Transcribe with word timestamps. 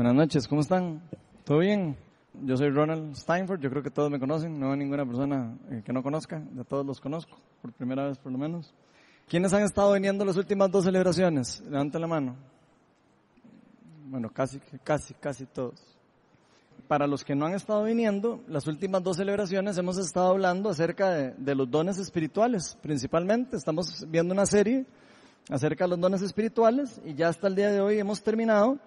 Buenas 0.00 0.14
noches, 0.14 0.48
¿cómo 0.48 0.62
están? 0.62 1.02
¿Todo 1.44 1.58
bien? 1.58 1.94
Yo 2.46 2.56
soy 2.56 2.70
Ronald 2.70 3.14
Steinford, 3.14 3.60
yo 3.60 3.68
creo 3.68 3.82
que 3.82 3.90
todos 3.90 4.10
me 4.10 4.18
conocen, 4.18 4.58
no 4.58 4.72
hay 4.72 4.78
ninguna 4.78 5.04
persona 5.04 5.58
eh, 5.70 5.82
que 5.84 5.92
no 5.92 6.02
conozca, 6.02 6.38
de 6.38 6.64
todos 6.64 6.86
los 6.86 6.98
conozco, 7.02 7.36
por 7.60 7.70
primera 7.74 8.06
vez 8.06 8.16
por 8.16 8.32
lo 8.32 8.38
menos. 8.38 8.72
¿Quiénes 9.28 9.52
han 9.52 9.62
estado 9.62 9.92
viniendo 9.92 10.24
las 10.24 10.38
últimas 10.38 10.70
dos 10.70 10.84
celebraciones? 10.84 11.60
Levanten 11.68 12.00
la 12.00 12.06
mano. 12.06 12.36
Bueno, 14.06 14.30
casi, 14.30 14.58
casi, 14.82 15.12
casi 15.12 15.44
todos. 15.44 15.78
Para 16.88 17.06
los 17.06 17.22
que 17.22 17.34
no 17.34 17.44
han 17.44 17.52
estado 17.52 17.84
viniendo, 17.84 18.40
las 18.48 18.66
últimas 18.68 19.02
dos 19.02 19.18
celebraciones 19.18 19.76
hemos 19.76 19.98
estado 19.98 20.30
hablando 20.30 20.70
acerca 20.70 21.10
de, 21.10 21.32
de 21.32 21.54
los 21.54 21.70
dones 21.70 21.98
espirituales, 21.98 22.74
principalmente. 22.80 23.54
Estamos 23.54 24.06
viendo 24.08 24.32
una 24.32 24.46
serie 24.46 24.86
acerca 25.50 25.84
de 25.84 25.90
los 25.90 26.00
dones 26.00 26.22
espirituales 26.22 27.02
y 27.04 27.12
ya 27.12 27.28
hasta 27.28 27.48
el 27.48 27.54
día 27.54 27.70
de 27.70 27.82
hoy 27.82 27.98
hemos 27.98 28.22
terminado 28.22 28.78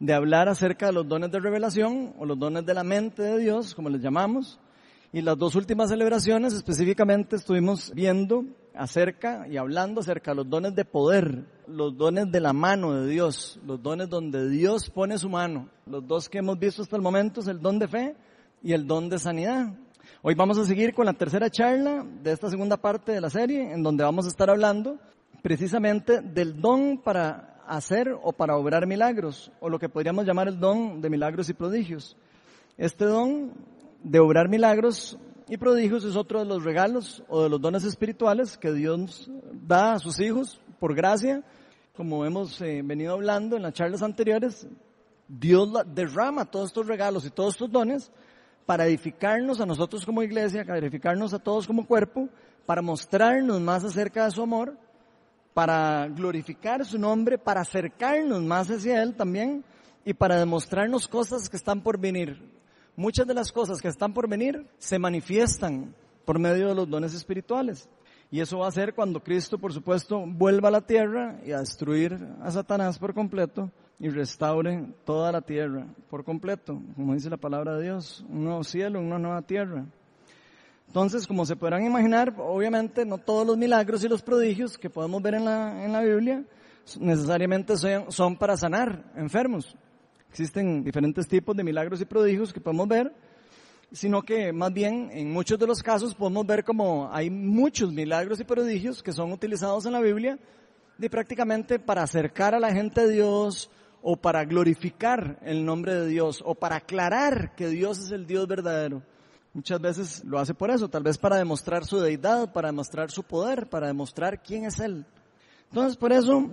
de 0.00 0.14
hablar 0.14 0.48
acerca 0.48 0.86
de 0.86 0.92
los 0.92 1.08
dones 1.08 1.30
de 1.30 1.40
revelación 1.40 2.14
o 2.18 2.24
los 2.24 2.38
dones 2.38 2.64
de 2.64 2.74
la 2.74 2.84
mente 2.84 3.22
de 3.22 3.38
Dios, 3.38 3.74
como 3.74 3.88
les 3.88 4.00
llamamos. 4.00 4.60
Y 5.12 5.22
las 5.22 5.38
dos 5.38 5.54
últimas 5.54 5.88
celebraciones 5.88 6.52
específicamente 6.52 7.36
estuvimos 7.36 7.92
viendo 7.94 8.44
acerca 8.74 9.48
y 9.48 9.56
hablando 9.56 10.00
acerca 10.00 10.32
de 10.32 10.36
los 10.36 10.50
dones 10.50 10.74
de 10.74 10.84
poder, 10.84 11.46
los 11.66 11.96
dones 11.96 12.30
de 12.30 12.40
la 12.40 12.52
mano 12.52 12.92
de 12.92 13.08
Dios, 13.08 13.58
los 13.66 13.82
dones 13.82 14.08
donde 14.08 14.48
Dios 14.50 14.90
pone 14.90 15.18
su 15.18 15.30
mano. 15.30 15.68
Los 15.86 16.06
dos 16.06 16.28
que 16.28 16.38
hemos 16.38 16.58
visto 16.58 16.82
hasta 16.82 16.96
el 16.96 17.02
momento 17.02 17.40
es 17.40 17.48
el 17.48 17.60
don 17.60 17.78
de 17.78 17.88
fe 17.88 18.16
y 18.62 18.72
el 18.72 18.86
don 18.86 19.08
de 19.08 19.18
sanidad. 19.18 19.74
Hoy 20.22 20.34
vamos 20.34 20.58
a 20.58 20.64
seguir 20.64 20.94
con 20.94 21.06
la 21.06 21.14
tercera 21.14 21.48
charla 21.48 22.04
de 22.22 22.32
esta 22.32 22.50
segunda 22.50 22.76
parte 22.76 23.12
de 23.12 23.20
la 23.20 23.30
serie, 23.30 23.72
en 23.72 23.82
donde 23.82 24.04
vamos 24.04 24.26
a 24.26 24.28
estar 24.28 24.50
hablando 24.50 24.98
precisamente 25.42 26.20
del 26.20 26.60
don 26.60 26.98
para 26.98 27.47
hacer 27.68 28.16
o 28.22 28.32
para 28.32 28.56
obrar 28.56 28.86
milagros, 28.86 29.52
o 29.60 29.68
lo 29.68 29.78
que 29.78 29.88
podríamos 29.88 30.26
llamar 30.26 30.48
el 30.48 30.58
don 30.58 31.00
de 31.00 31.10
milagros 31.10 31.48
y 31.48 31.54
prodigios. 31.54 32.16
Este 32.76 33.04
don 33.04 33.52
de 34.02 34.18
obrar 34.18 34.48
milagros 34.48 35.18
y 35.48 35.56
prodigios 35.56 36.04
es 36.04 36.16
otro 36.16 36.40
de 36.40 36.44
los 36.44 36.64
regalos 36.64 37.22
o 37.28 37.42
de 37.42 37.48
los 37.48 37.60
dones 37.60 37.84
espirituales 37.84 38.56
que 38.56 38.72
Dios 38.72 39.30
da 39.52 39.92
a 39.94 39.98
sus 39.98 40.20
hijos 40.20 40.60
por 40.78 40.94
gracia. 40.94 41.42
Como 41.96 42.24
hemos 42.24 42.60
eh, 42.60 42.82
venido 42.84 43.14
hablando 43.14 43.56
en 43.56 43.62
las 43.62 43.72
charlas 43.72 44.02
anteriores, 44.02 44.66
Dios 45.26 45.70
derrama 45.94 46.44
todos 46.44 46.68
estos 46.68 46.86
regalos 46.86 47.26
y 47.26 47.30
todos 47.30 47.54
estos 47.54 47.70
dones 47.70 48.10
para 48.66 48.86
edificarnos 48.86 49.60
a 49.60 49.66
nosotros 49.66 50.04
como 50.04 50.22
iglesia, 50.22 50.64
para 50.64 50.78
edificarnos 50.78 51.34
a 51.34 51.38
todos 51.38 51.66
como 51.66 51.86
cuerpo, 51.86 52.28
para 52.66 52.82
mostrarnos 52.82 53.60
más 53.60 53.84
acerca 53.84 54.24
de 54.24 54.30
su 54.30 54.42
amor 54.42 54.76
para 55.58 56.06
glorificar 56.06 56.84
su 56.84 57.00
nombre, 57.00 57.36
para 57.36 57.62
acercarnos 57.62 58.40
más 58.44 58.70
hacia 58.70 59.02
Él 59.02 59.16
también 59.16 59.64
y 60.04 60.14
para 60.14 60.38
demostrarnos 60.38 61.08
cosas 61.08 61.48
que 61.48 61.56
están 61.56 61.80
por 61.80 61.98
venir. 61.98 62.40
Muchas 62.94 63.26
de 63.26 63.34
las 63.34 63.50
cosas 63.50 63.82
que 63.82 63.88
están 63.88 64.14
por 64.14 64.28
venir 64.28 64.68
se 64.78 65.00
manifiestan 65.00 65.96
por 66.24 66.38
medio 66.38 66.68
de 66.68 66.76
los 66.76 66.88
dones 66.88 67.12
espirituales. 67.12 67.88
Y 68.30 68.38
eso 68.38 68.58
va 68.58 68.68
a 68.68 68.70
ser 68.70 68.94
cuando 68.94 69.20
Cristo, 69.20 69.58
por 69.58 69.72
supuesto, 69.72 70.22
vuelva 70.24 70.68
a 70.68 70.70
la 70.70 70.86
tierra 70.86 71.40
y 71.44 71.50
a 71.50 71.58
destruir 71.58 72.16
a 72.40 72.52
Satanás 72.52 72.96
por 72.96 73.12
completo 73.12 73.68
y 73.98 74.10
restaure 74.10 74.86
toda 75.04 75.32
la 75.32 75.40
tierra 75.40 75.88
por 76.08 76.22
completo, 76.22 76.80
como 76.94 77.14
dice 77.14 77.30
la 77.30 77.36
palabra 77.36 77.74
de 77.78 77.82
Dios, 77.82 78.24
un 78.28 78.44
nuevo 78.44 78.62
cielo, 78.62 79.00
una 79.00 79.18
nueva 79.18 79.42
tierra. 79.42 79.86
Entonces, 80.88 81.26
como 81.26 81.44
se 81.44 81.54
podrán 81.54 81.84
imaginar, 81.84 82.34
obviamente 82.38 83.04
no 83.04 83.18
todos 83.18 83.46
los 83.46 83.58
milagros 83.58 84.02
y 84.02 84.08
los 84.08 84.22
prodigios 84.22 84.78
que 84.78 84.88
podemos 84.88 85.22
ver 85.22 85.34
en 85.34 85.44
la, 85.44 85.84
en 85.84 85.92
la 85.92 86.00
Biblia 86.00 86.42
necesariamente 86.98 87.76
son, 87.76 88.10
son 88.10 88.36
para 88.36 88.56
sanar 88.56 89.04
enfermos. 89.14 89.76
Existen 90.30 90.82
diferentes 90.82 91.28
tipos 91.28 91.54
de 91.54 91.62
milagros 91.62 92.00
y 92.00 92.06
prodigios 92.06 92.54
que 92.54 92.60
podemos 92.60 92.88
ver, 92.88 93.12
sino 93.92 94.22
que 94.22 94.50
más 94.50 94.72
bien 94.72 95.10
en 95.12 95.30
muchos 95.30 95.58
de 95.58 95.66
los 95.66 95.82
casos 95.82 96.14
podemos 96.14 96.46
ver 96.46 96.64
como 96.64 97.10
hay 97.12 97.28
muchos 97.28 97.92
milagros 97.92 98.40
y 98.40 98.44
prodigios 98.44 99.02
que 99.02 99.12
son 99.12 99.30
utilizados 99.30 99.84
en 99.84 99.92
la 99.92 100.00
Biblia 100.00 100.38
de 100.96 101.10
prácticamente 101.10 101.78
para 101.78 102.02
acercar 102.02 102.54
a 102.54 102.60
la 102.60 102.72
gente 102.72 103.02
a 103.02 103.06
Dios 103.06 103.70
o 104.00 104.16
para 104.16 104.46
glorificar 104.46 105.38
el 105.42 105.66
nombre 105.66 105.94
de 105.94 106.06
Dios 106.06 106.42
o 106.46 106.54
para 106.54 106.76
aclarar 106.76 107.54
que 107.54 107.68
Dios 107.68 107.98
es 107.98 108.10
el 108.10 108.26
Dios 108.26 108.48
verdadero. 108.48 109.02
Muchas 109.58 109.80
veces 109.80 110.24
lo 110.24 110.38
hace 110.38 110.54
por 110.54 110.70
eso, 110.70 110.88
tal 110.88 111.02
vez 111.02 111.18
para 111.18 111.36
demostrar 111.36 111.84
su 111.84 111.98
deidad, 111.98 112.52
para 112.52 112.68
demostrar 112.68 113.10
su 113.10 113.24
poder, 113.24 113.68
para 113.68 113.88
demostrar 113.88 114.40
quién 114.40 114.64
es 114.64 114.78
Él. 114.78 115.04
Entonces, 115.68 115.96
por 115.96 116.12
eso, 116.12 116.48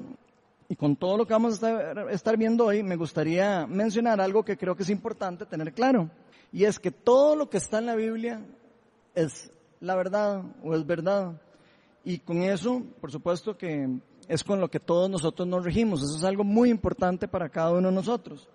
y 0.68 0.76
con 0.76 0.96
todo 0.96 1.16
lo 1.16 1.28
que 1.28 1.34
vamos 1.34 1.62
a 1.64 2.10
estar, 2.10 2.36
viendo 2.36 2.66
hoy, 2.66 2.82
me 2.82 2.96
gustaría 2.96 3.68
mencionar 3.68 4.20
algo 4.20 4.44
que 4.44 4.58
creo 4.58 4.76
que 4.76 4.82
es 4.82 4.90
importante 4.90 5.46
tener 5.46 5.72
claro. 5.72 6.10
Y 6.52 6.64
es 6.64 6.80
que 6.80 6.90
todo 6.90 7.36
lo 7.36 7.48
que 7.48 7.58
está 7.58 7.78
en 7.78 7.86
la 7.86 7.96
Biblia 7.96 8.44
es 9.14 9.52
la 9.82 9.96
verdad 9.96 10.42
o 10.64 10.74
es 10.74 10.84
verdad. 10.84 11.40
Y 12.04 12.18
con 12.18 12.38
eso, 12.42 12.82
por 13.00 13.12
supuesto 13.12 13.56
que 13.56 14.00
es 14.28 14.44
con 14.44 14.60
lo 14.60 14.72
que 14.72 14.80
todos 14.80 15.12
nosotros 15.12 15.48
nos 15.48 15.64
regimos. 15.64 16.02
Eso 16.02 16.18
es 16.18 16.24
algo 16.24 16.44
muy 16.44 16.72
importante 16.72 17.28
para 17.28 17.50
cada 17.50 17.70
uno 17.70 17.90
de 17.90 17.94
nosotros. 17.94 18.50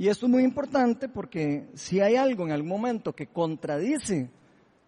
Y 0.00 0.08
esto 0.08 0.24
es 0.24 0.32
muy 0.32 0.44
importante 0.44 1.10
porque 1.10 1.68
si 1.74 2.00
hay 2.00 2.16
algo 2.16 2.46
en 2.46 2.52
algún 2.52 2.70
momento 2.70 3.14
que 3.14 3.26
contradice 3.26 4.30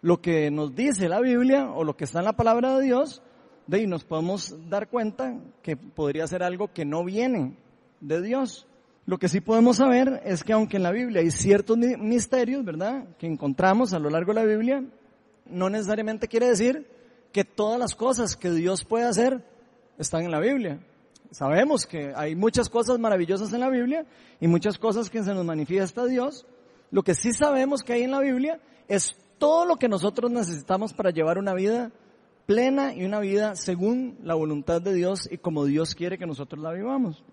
lo 0.00 0.22
que 0.22 0.50
nos 0.50 0.74
dice 0.74 1.06
la 1.06 1.20
Biblia 1.20 1.70
o 1.70 1.84
lo 1.84 1.94
que 1.94 2.04
está 2.04 2.20
en 2.20 2.24
la 2.24 2.32
palabra 2.32 2.78
de 2.78 2.84
Dios, 2.86 3.20
de 3.66 3.76
ahí 3.76 3.86
nos 3.86 4.04
podemos 4.04 4.56
dar 4.70 4.88
cuenta 4.88 5.38
que 5.60 5.76
podría 5.76 6.26
ser 6.26 6.42
algo 6.42 6.72
que 6.72 6.86
no 6.86 7.04
viene 7.04 7.58
de 8.00 8.22
Dios. 8.22 8.66
Lo 9.04 9.18
que 9.18 9.28
sí 9.28 9.42
podemos 9.42 9.76
saber 9.76 10.22
es 10.24 10.42
que 10.42 10.54
aunque 10.54 10.78
en 10.78 10.82
la 10.82 10.92
Biblia 10.92 11.20
hay 11.20 11.30
ciertos 11.30 11.76
misterios, 11.76 12.64
¿verdad?, 12.64 13.04
que 13.18 13.26
encontramos 13.26 13.92
a 13.92 13.98
lo 13.98 14.08
largo 14.08 14.32
de 14.32 14.40
la 14.40 14.46
Biblia, 14.46 14.82
no 15.44 15.68
necesariamente 15.68 16.26
quiere 16.26 16.48
decir 16.48 16.88
que 17.32 17.44
todas 17.44 17.78
las 17.78 17.94
cosas 17.94 18.34
que 18.34 18.50
Dios 18.50 18.82
puede 18.82 19.04
hacer 19.04 19.44
están 19.98 20.22
en 20.22 20.30
la 20.30 20.40
Biblia. 20.40 20.80
Sabemos 21.32 21.86
que 21.86 22.12
hay 22.14 22.36
muchas 22.36 22.68
cosas 22.68 22.98
maravillosas 22.98 23.54
en 23.54 23.60
la 23.60 23.70
Biblia 23.70 24.04
y 24.38 24.48
muchas 24.48 24.78
cosas 24.78 25.08
que 25.08 25.22
se 25.22 25.32
nos 25.32 25.46
manifiesta 25.46 26.04
Dios. 26.04 26.46
Lo 26.90 27.02
que 27.02 27.14
sí 27.14 27.32
sabemos 27.32 27.82
que 27.82 27.94
hay 27.94 28.02
en 28.02 28.10
la 28.10 28.20
Biblia 28.20 28.60
es 28.86 29.16
todo 29.38 29.64
lo 29.64 29.76
que 29.76 29.88
nosotros 29.88 30.30
necesitamos 30.30 30.92
para 30.92 31.10
llevar 31.10 31.38
una 31.38 31.54
vida 31.54 31.90
plena 32.44 32.94
y 32.94 33.06
una 33.06 33.18
vida 33.18 33.56
según 33.56 34.18
la 34.22 34.34
voluntad 34.34 34.82
de 34.82 34.92
Dios 34.92 35.26
y 35.32 35.38
como 35.38 35.64
Dios 35.64 35.94
quiere 35.94 36.18
que 36.18 36.26
nosotros 36.26 36.62
la 36.62 36.72
vivamos. 36.72 37.24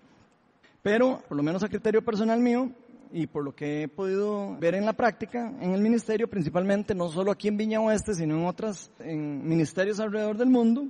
Pero, 0.80 1.22
por 1.28 1.36
lo 1.36 1.42
menos 1.42 1.62
a 1.62 1.68
criterio 1.68 2.02
personal 2.02 2.40
mío, 2.40 2.70
y 3.12 3.26
por 3.26 3.44
lo 3.44 3.54
que 3.54 3.82
he 3.82 3.88
podido 3.88 4.56
ver 4.58 4.76
en 4.76 4.86
la 4.86 4.94
práctica, 4.94 5.52
en 5.60 5.74
el 5.74 5.82
ministerio, 5.82 6.30
principalmente, 6.30 6.94
no 6.94 7.10
solo 7.10 7.32
aquí 7.32 7.48
en 7.48 7.58
Viña 7.58 7.82
Oeste, 7.82 8.14
sino 8.14 8.38
en 8.38 8.46
otras, 8.46 8.90
en 9.00 9.46
ministerios 9.46 10.00
alrededor 10.00 10.38
del 10.38 10.48
mundo, 10.48 10.86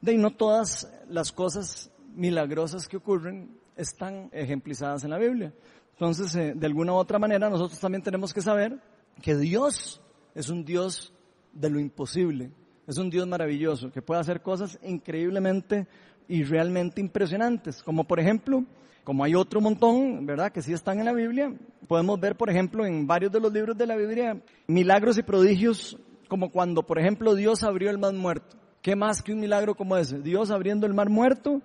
de 0.00 0.16
no 0.16 0.32
todas 0.32 0.90
las 1.08 1.30
cosas 1.30 1.92
milagrosas 2.16 2.88
que 2.88 2.96
ocurren 2.96 3.56
están 3.76 4.30
ejemplizadas 4.32 5.04
en 5.04 5.10
la 5.10 5.18
Biblia. 5.18 5.52
Entonces, 5.92 6.34
eh, 6.34 6.52
de 6.56 6.66
alguna 6.66 6.92
u 6.92 6.96
otra 6.96 7.18
manera, 7.18 7.48
nosotros 7.48 7.78
también 7.78 8.02
tenemos 8.02 8.34
que 8.34 8.42
saber 8.42 8.80
que 9.22 9.36
Dios 9.36 10.00
es 10.34 10.48
un 10.48 10.64
Dios 10.64 11.12
de 11.52 11.70
lo 11.70 11.78
imposible, 11.78 12.50
es 12.86 12.98
un 12.98 13.10
Dios 13.10 13.26
maravilloso, 13.26 13.90
que 13.90 14.02
puede 14.02 14.20
hacer 14.20 14.42
cosas 14.42 14.78
increíblemente 14.82 15.86
y 16.28 16.42
realmente 16.42 17.00
impresionantes, 17.00 17.82
como 17.82 18.04
por 18.04 18.20
ejemplo, 18.20 18.64
como 19.04 19.24
hay 19.24 19.34
otro 19.34 19.60
montón, 19.60 20.26
¿verdad?, 20.26 20.52
que 20.52 20.62
sí 20.62 20.72
están 20.72 20.98
en 20.98 21.04
la 21.04 21.12
Biblia, 21.12 21.54
podemos 21.86 22.18
ver, 22.18 22.36
por 22.36 22.50
ejemplo, 22.50 22.84
en 22.84 23.06
varios 23.06 23.32
de 23.32 23.40
los 23.40 23.52
libros 23.52 23.76
de 23.78 23.86
la 23.86 23.96
Biblia, 23.96 24.42
milagros 24.66 25.16
y 25.16 25.22
prodigios, 25.22 25.96
como 26.28 26.50
cuando, 26.50 26.82
por 26.82 26.98
ejemplo, 26.98 27.34
Dios 27.34 27.62
abrió 27.62 27.88
el 27.88 27.98
mar 27.98 28.12
muerto. 28.12 28.56
¿Qué 28.82 28.96
más 28.96 29.22
que 29.22 29.32
un 29.32 29.40
milagro 29.40 29.74
como 29.74 29.96
ese? 29.96 30.20
Dios 30.20 30.50
abriendo 30.50 30.86
el 30.86 30.94
mar 30.94 31.08
muerto 31.08 31.62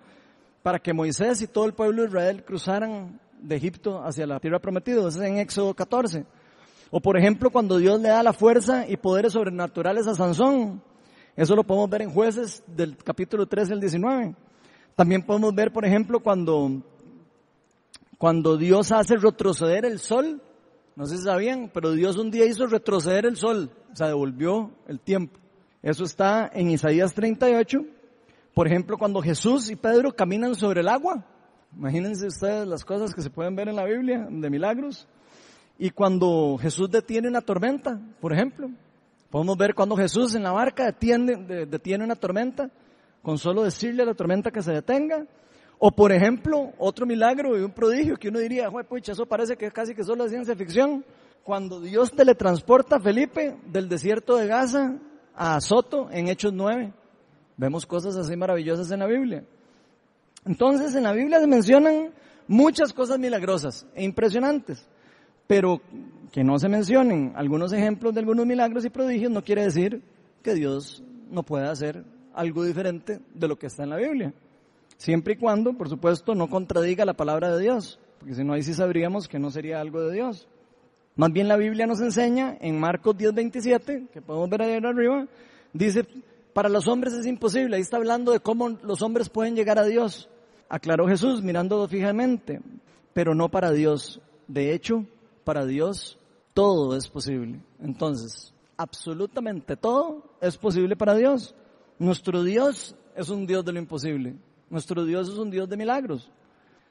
para 0.64 0.80
que 0.80 0.94
Moisés 0.94 1.42
y 1.42 1.48
todo 1.48 1.66
el 1.66 1.74
pueblo 1.74 2.04
de 2.04 2.10
Israel 2.10 2.44
cruzaran 2.44 3.20
de 3.42 3.56
Egipto 3.56 4.04
hacia 4.04 4.28
la 4.28 4.40
tierra 4.40 4.60
prometida. 4.60 5.00
Eso 5.00 5.22
es 5.22 5.28
en 5.28 5.38
Éxodo 5.38 5.74
14. 5.74 6.26
O 6.92 7.00
por 7.00 7.18
ejemplo, 7.18 7.50
cuando 7.50 7.78
Dios 7.78 8.00
le 8.02 8.10
da 8.10 8.22
la 8.22 8.34
fuerza 8.34 8.88
y 8.88 8.98
poderes 8.98 9.34
sobrenaturales 9.34 10.08
a 10.08 10.16
Sansón. 10.16 10.82
Eso 11.36 11.56
lo 11.56 11.64
podemos 11.64 11.90
ver 11.90 12.02
en 12.04 12.12
jueces 12.12 12.64
del 12.68 12.98
capítulo 12.98 13.46
13 13.46 13.74
al 13.74 13.80
19. 13.80 14.36
También 14.96 15.24
podemos 15.24 15.56
ver, 15.56 15.72
por 15.72 15.86
ejemplo, 15.86 16.20
cuando, 16.20 16.82
cuando 18.18 18.58
Dios 18.58 18.92
hace 18.92 19.16
retroceder 19.16 19.86
el 19.86 20.00
sol. 20.00 20.42
No 20.96 21.06
sé 21.06 21.18
si 21.18 21.24
sabían, 21.24 21.72
pero 21.74 21.92
Dios 21.92 22.18
un 22.18 22.30
día 22.30 22.46
hizo 22.46 22.68
retroceder 22.68 23.26
el 23.26 23.38
sol. 23.38 23.72
O 23.92 23.96
sea, 23.96 24.08
devolvió 24.08 24.72
el 24.88 25.00
tiempo. 25.00 25.40
Eso 25.82 26.04
está 26.04 26.52
en 26.54 26.70
Isaías 26.70 27.14
38 27.14 27.86
por 28.54 28.68
ejemplo, 28.68 28.98
cuando 28.98 29.22
Jesús 29.22 29.70
y 29.70 29.76
Pedro 29.76 30.14
caminan 30.14 30.56
sobre 30.56 30.82
el 30.82 30.90
agua. 30.90 31.26
Imagínense 31.76 32.28
ustedes 32.28 32.68
las 32.68 32.84
cosas 32.84 33.14
que 33.14 33.22
se 33.22 33.30
pueden 33.30 33.56
ver 33.56 33.70
en 33.70 33.78
la 33.78 33.86
Biblia 33.86 34.28
de 34.30 34.50
milagros. 34.50 35.08
Y 35.78 35.90
cuando 35.90 36.58
Jesús 36.62 36.92
detiene 36.92 37.30
una 37.30 37.42
tormenta, 37.42 38.00
por 38.20 38.34
ejemplo. 38.34 38.70
Podemos 39.30 39.58
ver 39.58 39.74
cuando 39.74 39.96
Jesús 39.96 40.36
en 40.36 40.44
la 40.44 40.52
barca 40.52 40.86
detiene, 40.86 41.66
detiene 41.66 42.04
una 42.04 42.16
tormenta, 42.16 42.70
con 43.22 43.38
solo 43.38 43.64
decirle 43.64 44.04
a 44.04 44.08
la 44.08 44.14
tormenta 44.14 44.52
que 44.52 44.62
se 44.62 44.74
detenga. 44.74 45.26
O 45.80 45.92
por 45.92 46.12
ejemplo, 46.12 46.74
otro 46.78 47.06
milagro 47.06 47.58
y 47.58 47.64
un 47.64 47.72
prodigio 47.72 48.18
que 48.18 48.28
uno 48.28 48.40
diría, 48.40 48.70
pucha, 48.70 49.14
eso 49.14 49.26
parece 49.26 49.56
que 49.56 49.68
es 49.68 49.74
casi 49.74 49.96
que 49.96 50.04
solo 50.04 50.26
es 50.26 50.32
ciencia 50.32 50.56
ficción. 50.56 51.06
Cuando 51.44 51.80
Dios 51.80 52.12
teletransporta 52.12 52.98
a 52.98 53.00
Felipe 53.00 53.58
del 53.66 53.88
desierto 53.88 54.36
de 54.36 54.48
Gaza 54.48 54.98
a 55.34 55.60
Soto 55.62 56.10
en 56.12 56.28
Hechos 56.28 56.52
9. 56.54 56.94
Vemos 57.62 57.86
cosas 57.86 58.16
así 58.16 58.36
maravillosas 58.36 58.90
en 58.90 59.02
la 59.02 59.06
Biblia. 59.06 59.44
Entonces, 60.48 60.96
en 60.96 61.04
la 61.04 61.14
Biblia 61.14 61.40
se 61.40 61.46
mencionan 61.46 62.10
muchas 62.48 62.92
cosas 62.92 63.20
milagrosas 63.20 63.86
e 63.94 64.04
impresionantes, 64.04 64.90
pero 65.46 65.80
que 66.32 66.44
no 66.44 66.58
se 66.58 66.68
mencionen 66.68 67.34
algunos 67.36 67.72
ejemplos 67.72 68.16
de 68.16 68.22
algunos 68.22 68.48
milagros 68.48 68.84
y 68.84 68.90
prodigios 68.90 69.32
no 69.32 69.44
quiere 69.44 69.64
decir 69.64 70.02
que 70.42 70.56
Dios 70.56 71.04
no 71.30 71.44
pueda 71.44 71.70
hacer 71.70 72.04
algo 72.34 72.64
diferente 72.64 73.20
de 73.32 73.48
lo 73.48 73.60
que 73.60 73.68
está 73.68 73.84
en 73.84 73.92
la 73.92 73.98
Biblia. 73.98 74.34
Siempre 74.98 75.34
y 75.34 75.38
cuando, 75.38 75.74
por 75.74 75.88
supuesto, 75.88 76.34
no 76.34 76.50
contradiga 76.50 77.06
la 77.06 77.14
palabra 77.14 77.56
de 77.56 77.62
Dios, 77.62 78.00
porque 78.18 78.34
si 78.34 78.44
no, 78.44 78.54
ahí 78.54 78.64
sí 78.64 78.74
sabríamos 78.74 79.28
que 79.28 79.38
no 79.38 79.52
sería 79.52 79.80
algo 79.80 80.02
de 80.02 80.16
Dios. 80.16 80.48
Más 81.16 81.32
bien 81.32 81.48
la 81.48 81.58
Biblia 81.58 81.86
nos 81.86 82.02
enseña 82.02 82.58
en 82.60 82.80
Marcos 82.80 83.16
10:27, 83.16 84.08
que 84.12 84.22
podemos 84.24 84.50
ver 84.50 84.64
ahí 84.64 84.74
arriba, 84.74 85.28
dice, 85.74 86.08
para 86.54 86.70
los 86.70 86.88
hombres 86.88 87.14
es 87.14 87.26
imposible, 87.26 87.76
ahí 87.76 87.82
está 87.82 87.98
hablando 87.98 88.32
de 88.32 88.40
cómo 88.40 88.70
los 88.70 89.02
hombres 89.02 89.30
pueden 89.30 89.56
llegar 89.56 89.80
a 89.80 89.86
Dios. 89.86 90.30
Aclaró 90.70 91.08
Jesús 91.08 91.42
mirándolo 91.42 91.88
fijamente, 91.88 92.62
pero 93.14 93.36
no 93.36 93.50
para 93.50 93.72
Dios. 93.72 94.22
De 94.48 94.74
hecho, 94.74 95.06
para 95.44 95.66
Dios 95.66 96.18
todo 96.54 96.96
es 96.96 97.08
posible. 97.08 97.60
Entonces, 97.80 98.54
absolutamente 98.78 99.76
todo 99.76 100.24
es 100.42 100.58
posible 100.58 100.96
para 100.96 101.16
Dios. 101.16 101.56
Nuestro 102.00 102.44
Dios 102.44 102.96
es 103.16 103.30
un 103.30 103.46
Dios 103.46 103.64
de 103.64 103.74
lo 103.74 103.80
imposible. 103.80 104.36
Nuestro 104.70 105.06
Dios 105.06 105.30
es 105.30 105.38
un 105.38 105.52
Dios 105.52 105.70
de 105.70 105.78
milagros. 105.78 106.32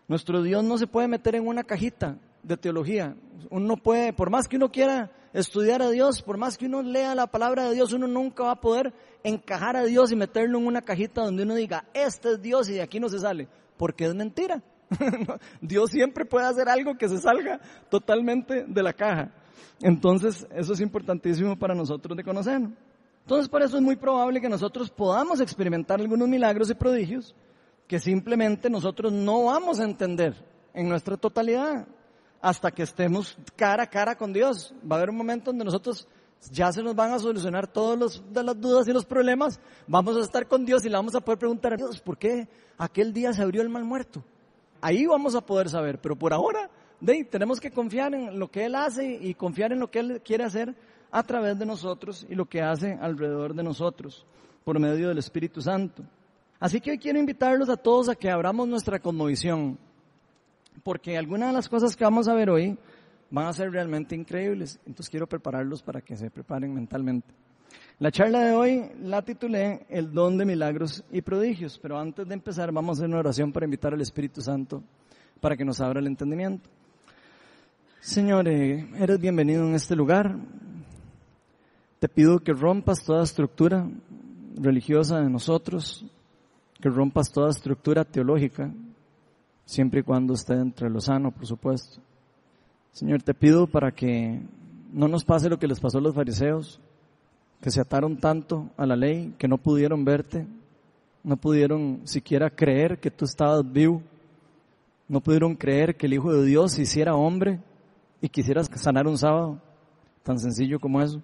Nuestro 0.08 0.42
Dios 0.42 0.64
no 0.64 0.76
se 0.76 0.86
puede 0.86 1.08
meter 1.08 1.34
en 1.34 1.46
una 1.46 1.64
cajita 1.64 2.18
de 2.42 2.56
teología. 2.56 3.16
Uno 3.50 3.76
puede, 3.76 4.12
por 4.12 4.30
más 4.30 4.48
que 4.48 4.56
uno 4.56 4.70
quiera 4.70 5.10
estudiar 5.32 5.82
a 5.82 5.90
Dios, 5.90 6.22
por 6.22 6.36
más 6.36 6.58
que 6.58 6.66
uno 6.66 6.82
lea 6.82 7.14
la 7.14 7.26
palabra 7.26 7.68
de 7.68 7.74
Dios, 7.74 7.92
uno 7.92 8.06
nunca 8.06 8.44
va 8.44 8.52
a 8.52 8.60
poder 8.60 8.92
encajar 9.22 9.76
a 9.76 9.84
Dios 9.84 10.12
y 10.12 10.16
meterlo 10.16 10.58
en 10.58 10.66
una 10.66 10.82
cajita 10.82 11.22
donde 11.22 11.44
uno 11.44 11.54
diga, 11.54 11.84
este 11.94 12.32
es 12.32 12.42
Dios 12.42 12.68
y 12.68 12.74
de 12.74 12.82
aquí 12.82 12.98
no 12.98 13.08
se 13.08 13.18
sale, 13.18 13.48
porque 13.76 14.04
es 14.04 14.14
mentira. 14.14 14.62
Dios 15.60 15.90
siempre 15.90 16.24
puede 16.24 16.46
hacer 16.46 16.68
algo 16.68 16.96
que 16.96 17.08
se 17.08 17.18
salga 17.18 17.60
totalmente 17.88 18.64
de 18.66 18.82
la 18.82 18.92
caja. 18.92 19.32
Entonces, 19.80 20.46
eso 20.54 20.72
es 20.72 20.80
importantísimo 20.80 21.56
para 21.56 21.74
nosotros 21.74 22.16
de 22.16 22.24
conocer. 22.24 22.60
Entonces, 23.22 23.48
por 23.48 23.62
eso 23.62 23.76
es 23.76 23.82
muy 23.82 23.96
probable 23.96 24.40
que 24.40 24.48
nosotros 24.48 24.90
podamos 24.90 25.40
experimentar 25.40 26.00
algunos 26.00 26.28
milagros 26.28 26.70
y 26.70 26.74
prodigios 26.74 27.34
que 27.86 27.98
simplemente 27.98 28.70
nosotros 28.70 29.12
no 29.12 29.44
vamos 29.44 29.80
a 29.80 29.84
entender 29.84 30.34
en 30.74 30.88
nuestra 30.88 31.16
totalidad 31.16 31.86
hasta 32.40 32.70
que 32.70 32.82
estemos 32.82 33.36
cara 33.56 33.84
a 33.84 33.86
cara 33.86 34.16
con 34.16 34.32
Dios. 34.32 34.74
Va 34.90 34.96
a 34.96 34.98
haber 34.98 35.10
un 35.10 35.16
momento 35.16 35.50
donde 35.50 35.64
nosotros 35.64 36.06
ya 36.50 36.72
se 36.72 36.82
nos 36.82 36.94
van 36.94 37.12
a 37.12 37.18
solucionar 37.18 37.66
todas 37.66 38.22
las 38.32 38.60
dudas 38.60 38.88
y 38.88 38.92
los 38.92 39.04
problemas. 39.04 39.60
Vamos 39.86 40.16
a 40.16 40.20
estar 40.20 40.46
con 40.48 40.64
Dios 40.64 40.84
y 40.84 40.88
le 40.88 40.96
vamos 40.96 41.14
a 41.14 41.20
poder 41.20 41.38
preguntar 41.38 41.74
a 41.74 41.76
Dios, 41.76 42.00
¿por 42.00 42.16
qué 42.16 42.48
aquel 42.78 43.12
día 43.12 43.32
se 43.32 43.42
abrió 43.42 43.62
el 43.62 43.68
mal 43.68 43.84
muerto? 43.84 44.24
Ahí 44.80 45.04
vamos 45.04 45.34
a 45.34 45.42
poder 45.42 45.68
saber, 45.68 46.00
pero 46.00 46.16
por 46.16 46.32
ahora 46.32 46.70
de, 47.00 47.24
tenemos 47.24 47.60
que 47.60 47.70
confiar 47.70 48.14
en 48.14 48.38
lo 48.38 48.50
que 48.50 48.64
Él 48.64 48.74
hace 48.74 49.18
y 49.20 49.34
confiar 49.34 49.72
en 49.72 49.80
lo 49.80 49.90
que 49.90 49.98
Él 49.98 50.22
quiere 50.24 50.44
hacer 50.44 50.74
a 51.10 51.22
través 51.22 51.58
de 51.58 51.66
nosotros 51.66 52.26
y 52.28 52.34
lo 52.34 52.46
que 52.46 52.62
hace 52.62 52.96
alrededor 53.00 53.54
de 53.54 53.62
nosotros 53.62 54.24
por 54.64 54.78
medio 54.78 55.08
del 55.08 55.18
Espíritu 55.18 55.60
Santo. 55.60 56.02
Así 56.58 56.80
que 56.80 56.90
hoy 56.90 56.98
quiero 56.98 57.18
invitarlos 57.18 57.68
a 57.68 57.76
todos 57.76 58.08
a 58.08 58.14
que 58.14 58.30
abramos 58.30 58.68
nuestra 58.68 58.98
conmovisión 58.98 59.78
porque 60.82 61.16
algunas 61.16 61.50
de 61.50 61.54
las 61.54 61.68
cosas 61.68 61.96
que 61.96 62.04
vamos 62.04 62.28
a 62.28 62.34
ver 62.34 62.50
hoy 62.50 62.78
van 63.30 63.46
a 63.46 63.52
ser 63.52 63.70
realmente 63.70 64.14
increíbles. 64.14 64.78
Entonces 64.86 65.08
quiero 65.08 65.26
prepararlos 65.26 65.82
para 65.82 66.00
que 66.00 66.16
se 66.16 66.30
preparen 66.30 66.74
mentalmente. 66.74 67.34
La 67.98 68.10
charla 68.10 68.40
de 68.40 68.52
hoy 68.54 68.90
la 69.02 69.22
titulé 69.22 69.86
El 69.88 70.12
don 70.12 70.38
de 70.38 70.44
milagros 70.44 71.04
y 71.12 71.20
prodigios, 71.20 71.78
pero 71.78 71.98
antes 71.98 72.26
de 72.26 72.34
empezar 72.34 72.72
vamos 72.72 72.96
a 72.96 73.00
hacer 73.00 73.08
una 73.08 73.18
oración 73.18 73.52
para 73.52 73.66
invitar 73.66 73.92
al 73.92 74.00
Espíritu 74.00 74.40
Santo 74.40 74.82
para 75.40 75.56
que 75.56 75.64
nos 75.64 75.80
abra 75.80 76.00
el 76.00 76.06
entendimiento. 76.06 76.68
Señor, 78.00 78.48
eh, 78.48 78.88
eres 78.98 79.20
bienvenido 79.20 79.66
en 79.66 79.74
este 79.74 79.94
lugar. 79.94 80.36
Te 81.98 82.08
pido 82.08 82.38
que 82.38 82.52
rompas 82.52 83.04
toda 83.04 83.22
estructura 83.22 83.86
religiosa 84.56 85.20
de 85.20 85.28
nosotros, 85.28 86.06
que 86.80 86.88
rompas 86.88 87.30
toda 87.30 87.50
estructura 87.50 88.04
teológica, 88.04 88.72
siempre 89.70 90.00
y 90.00 90.02
cuando 90.02 90.34
esté 90.34 90.54
entre 90.54 90.90
lo 90.90 91.00
sano, 91.00 91.30
por 91.30 91.46
supuesto. 91.46 92.00
Señor, 92.90 93.22
te 93.22 93.34
pido 93.34 93.68
para 93.68 93.92
que 93.92 94.42
no 94.92 95.06
nos 95.06 95.24
pase 95.24 95.48
lo 95.48 95.60
que 95.60 95.68
les 95.68 95.78
pasó 95.78 95.98
a 95.98 96.00
los 96.00 96.12
fariseos, 96.12 96.80
que 97.60 97.70
se 97.70 97.80
ataron 97.80 98.16
tanto 98.16 98.68
a 98.76 98.84
la 98.84 98.96
ley 98.96 99.32
que 99.38 99.46
no 99.46 99.58
pudieron 99.58 100.04
verte, 100.04 100.44
no 101.22 101.36
pudieron 101.36 102.00
siquiera 102.02 102.50
creer 102.50 102.98
que 102.98 103.12
tú 103.12 103.24
estabas 103.24 103.62
vivo, 103.70 104.02
no 105.06 105.20
pudieron 105.20 105.54
creer 105.54 105.96
que 105.96 106.06
el 106.06 106.14
Hijo 106.14 106.32
de 106.32 106.44
Dios 106.44 106.76
hiciera 106.76 107.14
hombre 107.14 107.60
y 108.20 108.28
quisieras 108.28 108.68
sanar 108.74 109.06
un 109.06 109.18
sábado, 109.18 109.60
tan 110.24 110.40
sencillo 110.40 110.80
como 110.80 111.00
eso. 111.00 111.22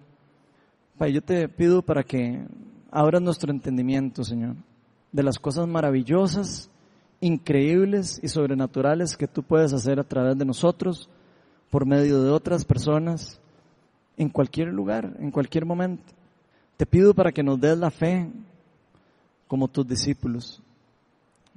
yo 1.12 1.20
te 1.20 1.48
pido 1.48 1.82
para 1.82 2.04
que 2.04 2.46
abras 2.92 3.20
nuestro 3.20 3.50
entendimiento, 3.50 4.22
Señor, 4.22 4.54
de 5.10 5.22
las 5.24 5.36
cosas 5.36 5.66
maravillosas 5.66 6.70
increíbles 7.20 8.20
y 8.22 8.28
sobrenaturales 8.28 9.16
que 9.16 9.26
tú 9.26 9.42
puedes 9.42 9.72
hacer 9.72 9.98
a 9.98 10.04
través 10.04 10.36
de 10.38 10.44
nosotros, 10.44 11.08
por 11.70 11.86
medio 11.86 12.22
de 12.22 12.30
otras 12.30 12.64
personas, 12.64 13.40
en 14.16 14.28
cualquier 14.28 14.68
lugar, 14.68 15.16
en 15.18 15.30
cualquier 15.30 15.64
momento. 15.66 16.04
Te 16.76 16.86
pido 16.86 17.14
para 17.14 17.32
que 17.32 17.42
nos 17.42 17.60
des 17.60 17.76
la 17.76 17.90
fe 17.90 18.30
como 19.48 19.68
tus 19.68 19.86
discípulos, 19.86 20.62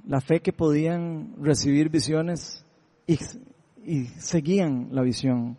la 0.06 0.20
fe 0.20 0.40
que 0.40 0.52
podían 0.52 1.34
recibir 1.40 1.88
visiones 1.88 2.64
y, 3.06 3.18
y 3.84 4.04
seguían 4.18 4.88
la 4.92 5.02
visión, 5.02 5.56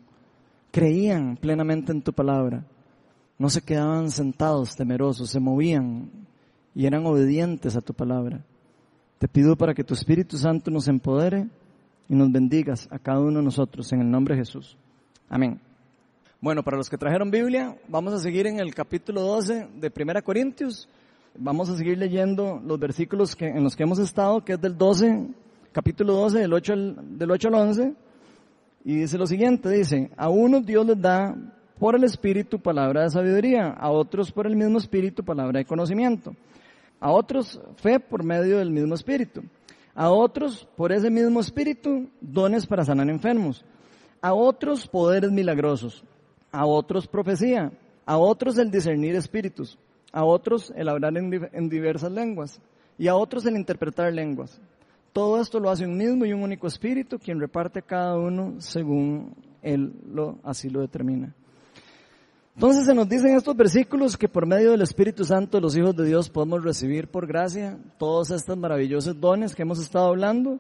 creían 0.72 1.38
plenamente 1.38 1.92
en 1.92 2.02
tu 2.02 2.14
palabra, 2.14 2.66
no 3.38 3.50
se 3.50 3.62
quedaban 3.62 4.12
sentados 4.12 4.76
temerosos, 4.76 5.30
se 5.30 5.40
movían 5.40 6.10
y 6.74 6.86
eran 6.86 7.06
obedientes 7.06 7.76
a 7.76 7.82
tu 7.82 7.94
palabra. 7.94 8.46
Te 9.22 9.28
pido 9.28 9.56
para 9.56 9.76
que 9.76 9.84
tu 9.84 9.94
Espíritu 9.94 10.36
Santo 10.36 10.72
nos 10.72 10.88
empodere 10.88 11.46
y 12.10 12.16
nos 12.16 12.32
bendigas 12.32 12.88
a 12.90 12.98
cada 12.98 13.20
uno 13.20 13.38
de 13.38 13.46
nosotros 13.46 13.94
en 13.94 14.02
el 14.02 14.10
nombre 14.10 14.34
de 14.34 14.42
Jesús. 14.42 14.76
Amén. 15.30 15.60
Bueno, 16.40 16.64
para 16.64 16.78
los 16.78 16.90
que 16.90 16.98
trajeron 16.98 17.30
Biblia, 17.30 17.78
vamos 17.88 18.16
a 18.16 18.18
seguir 18.18 18.48
en 18.48 18.60
el 18.60 18.74
capítulo 18.74 19.22
12 19.22 19.68
de 19.80 19.92
Primera 19.92 20.24
Corintios. 20.24 20.90
Vamos 21.38 21.70
a 21.70 21.78
seguir 21.78 22.00
leyendo 22.00 22.60
los 22.66 22.80
versículos 22.80 23.36
que, 23.36 23.46
en 23.46 23.64
los 23.64 23.76
que 23.76 23.84
hemos 23.84 24.00
estado, 24.00 24.44
que 24.44 24.54
es 24.54 24.60
del 24.60 24.76
12, 24.76 25.28
capítulo 25.72 26.14
12, 26.14 26.40
del 26.40 26.54
8 26.54 26.74
al, 26.74 27.20
del 27.20 27.30
8 27.30 27.48
al 27.50 27.54
11. 27.54 27.94
Y 28.86 28.96
dice 28.96 29.20
lo 29.20 29.28
siguiente, 29.28 29.70
dice, 29.70 30.10
a 30.18 30.30
unos 30.30 30.66
Dios 30.66 30.84
les 30.84 31.00
da 31.00 31.36
por 31.78 31.96
el 31.96 32.06
Espíritu 32.06 32.58
palabra 32.58 33.04
de 33.04 33.12
sabiduría, 33.12 33.70
a 33.70 33.92
otros 33.92 34.32
por 34.32 34.48
el 34.48 34.56
mismo 34.56 34.80
Espíritu 34.80 35.24
palabra 35.24 35.60
de 35.60 35.66
conocimiento 35.66 36.36
a 37.02 37.12
otros 37.12 37.60
fe 37.78 38.00
por 38.00 38.24
medio 38.24 38.60
del 38.60 38.70
mismo 38.70 38.96
espíritu, 38.96 39.44
a 39.94 40.10
otros 40.10 40.66
por 40.78 40.94
ese 40.94 41.10
mismo 41.10 41.42
espíritu 41.42 42.08
dones 42.22 42.66
para 42.66 42.86
sanar 42.86 43.10
enfermos, 43.10 43.66
a 44.22 44.34
otros 44.34 44.88
poderes 44.88 45.32
milagrosos, 45.32 46.04
a 46.52 46.66
otros 46.66 47.08
profecía, 47.08 47.72
a 48.06 48.18
otros 48.18 48.58
el 48.60 48.70
discernir 48.70 49.16
espíritus, 49.16 49.78
a 50.14 50.24
otros 50.24 50.72
el 50.76 50.90
hablar 50.90 51.18
en, 51.18 51.70
diversas 51.70 52.12
lenguas. 52.12 52.62
Y 52.98 53.08
a 53.08 53.16
otros 53.16 53.46
el 53.48 53.56
interpretar 53.56 54.14
lenguas. 54.14 54.62
Todo 55.12 55.42
esto 55.42 55.60
lo 55.60 55.72
hace 55.72 55.86
un 55.86 55.98
mismo 55.98 56.24
y 56.26 56.34
un 56.34 56.44
único 56.44 56.68
espíritu 56.68 57.18
quien 57.18 57.40
reparte 57.40 57.82
cada 57.82 58.16
uno 58.16 58.56
según 58.60 59.34
él 59.64 59.94
lo, 60.14 60.38
así 60.44 60.70
lo 60.70 60.82
determina. 60.82 61.34
Entonces 62.56 62.86
se 62.86 62.94
nos 62.94 63.08
dicen 63.08 63.36
estos 63.36 63.56
versículos 63.56 64.18
que 64.18 64.28
por 64.28 64.46
medio 64.46 64.72
del 64.72 64.82
Espíritu 64.82 65.24
Santo 65.24 65.60
los 65.60 65.76
hijos 65.78 65.96
de 65.96 66.06
Dios 66.06 66.30
podemos 66.30 66.64
recibir 66.64 67.08
por 67.08 67.26
gracia 67.26 67.80
todos 67.98 68.30
estos 68.32 68.58
maravillosos 68.58 69.20
dones 69.20 69.56
que 69.56 69.62
hemos 69.62 69.80
estado 69.80 70.08
hablando. 70.08 70.60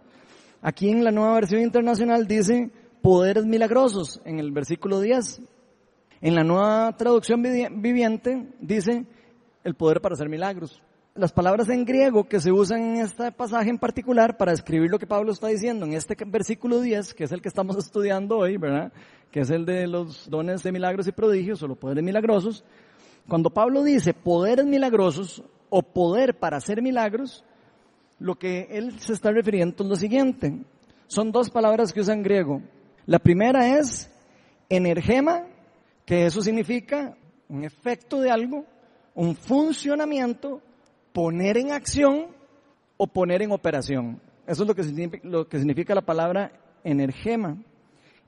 Aquí 0.62 0.90
en 0.90 1.04
la 1.04 1.12
nueva 1.12 1.36
versión 1.36 1.62
internacional 1.62 2.28
dice 2.28 2.72
poderes 3.02 3.46
milagrosos 3.46 4.22
en 4.26 4.40
el 4.40 4.52
versículo 4.52 5.02
10. 5.02 5.42
En 6.22 6.36
la 6.36 6.44
nueva 6.44 6.96
traducción 6.96 7.42
viviente 7.42 8.48
dice 8.60 9.06
el 9.64 9.76
poder 9.76 10.02
para 10.02 10.14
hacer 10.14 10.30
milagros. 10.30 10.82
Las 11.14 11.34
palabras 11.34 11.68
en 11.68 11.84
griego 11.84 12.24
que 12.24 12.40
se 12.40 12.54
usan 12.54 12.82
en 12.82 13.02
este 13.02 13.34
pasaje 13.34 13.70
en 13.70 13.78
particular 13.78 14.38
para 14.38 14.54
escribir 14.54 14.90
lo 14.90 14.98
que 14.98 15.06
Pablo 15.06 15.34
está 15.34 15.48
diciendo 15.48 15.86
en 15.86 15.92
este 15.94 16.16
versículo 16.26 16.80
10, 16.80 17.14
que 17.14 17.26
es 17.26 17.34
el 17.34 17.42
que 17.42 17.50
estamos 17.50 17.76
estudiando 17.86 18.38
hoy, 18.38 18.56
¿verdad? 18.56 18.94
que 19.30 19.42
es 19.42 19.50
el 19.50 19.66
de 19.66 19.88
los 19.88 20.30
dones 20.30 20.64
de 20.64 20.72
milagros 20.72 21.08
y 21.08 21.12
prodigios 21.12 21.62
o 21.64 21.68
los 21.68 21.78
poderes 21.78 22.02
milagrosos, 22.02 22.64
cuando 23.28 23.50
Pablo 23.50 23.84
dice 23.84 24.14
poderes 24.14 24.66
milagrosos 24.66 25.44
o 25.70 25.82
poder 25.82 26.40
para 26.40 26.58
hacer 26.58 26.82
milagros, 26.82 27.44
lo 28.20 28.36
que 28.36 28.68
él 28.72 28.98
se 29.00 29.12
está 29.12 29.32
refiriendo 29.32 29.84
es 29.84 29.90
lo 29.90 29.96
siguiente. 29.98 30.64
Son 31.08 31.32
dos 31.34 31.50
palabras 31.50 31.92
que 31.92 32.00
usa 32.00 32.14
en 32.14 32.24
griego. 32.24 32.62
La 33.06 33.20
primera 33.20 33.78
es 33.80 34.10
energema, 34.70 35.44
que 36.06 36.26
eso 36.26 36.42
significa 36.42 37.18
un 37.50 37.66
efecto 37.66 38.22
de 38.22 38.32
algo, 38.32 38.66
un 39.14 39.36
funcionamiento, 39.36 40.62
poner 41.14 41.58
en 41.58 41.72
acción 41.72 42.28
o 42.98 43.08
poner 43.08 43.42
en 43.42 43.52
operación. 43.52 44.22
Eso 44.46 44.64
es 44.64 44.68
lo 44.68 44.76
que 44.76 44.84
significa, 44.84 45.28
lo 45.28 45.48
que 45.48 45.58
significa 45.58 45.96
la 45.96 46.02
palabra 46.02 46.52
energema. 46.84 47.58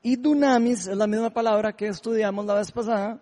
Y 0.01 0.15
dunamis 0.15 0.87
es 0.87 0.97
la 0.97 1.07
misma 1.07 1.29
palabra 1.29 1.73
que 1.73 1.87
estudiamos 1.87 2.45
la 2.45 2.55
vez 2.55 2.71
pasada, 2.71 3.19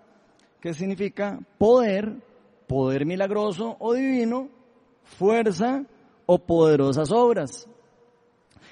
que 0.60 0.74
significa 0.74 1.40
poder, 1.58 2.22
poder 2.68 3.06
milagroso 3.06 3.76
o 3.80 3.94
divino, 3.94 4.50
fuerza 5.04 5.84
o 6.26 6.40
poderosas 6.40 7.12
obras. 7.12 7.68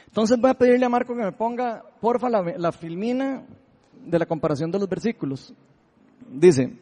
Entonces 0.08 0.40
voy 0.40 0.50
a 0.50 0.56
pedirle 0.56 0.86
a 0.86 0.90
Marco 0.90 1.16
que 1.16 1.24
me 1.24 1.32
ponga, 1.32 1.84
porfa, 2.02 2.30
la, 2.30 2.42
la 2.58 2.72
filmina 2.72 3.46
de 4.06 4.20
la 4.20 4.26
comparación 4.26 4.72
de 4.72 4.80
los 4.80 4.90
versículos. 4.90 5.54
Dice, 6.32 6.78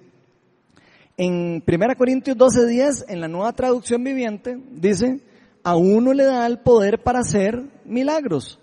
en 1.17 1.63
1 1.65 1.95
Corintios 1.97 2.37
12:10, 2.37 3.05
en 3.09 3.21
la 3.21 3.27
nueva 3.27 3.51
traducción 3.53 4.03
viviente, 4.03 4.57
dice, 4.71 5.19
a 5.63 5.75
uno 5.75 6.13
le 6.13 6.23
da 6.23 6.45
el 6.45 6.59
poder 6.59 7.01
para 7.01 7.19
hacer 7.19 7.61
milagros. 7.85 8.59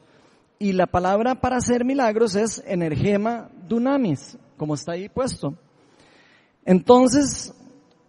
Y 0.58 0.72
la 0.72 0.86
palabra 0.86 1.34
para 1.34 1.56
hacer 1.56 1.84
milagros 1.84 2.36
es 2.36 2.62
energema 2.66 3.50
dunamis, 3.68 4.38
como 4.56 4.74
está 4.74 4.92
ahí 4.92 5.08
puesto. 5.08 5.54
Entonces, 6.64 7.52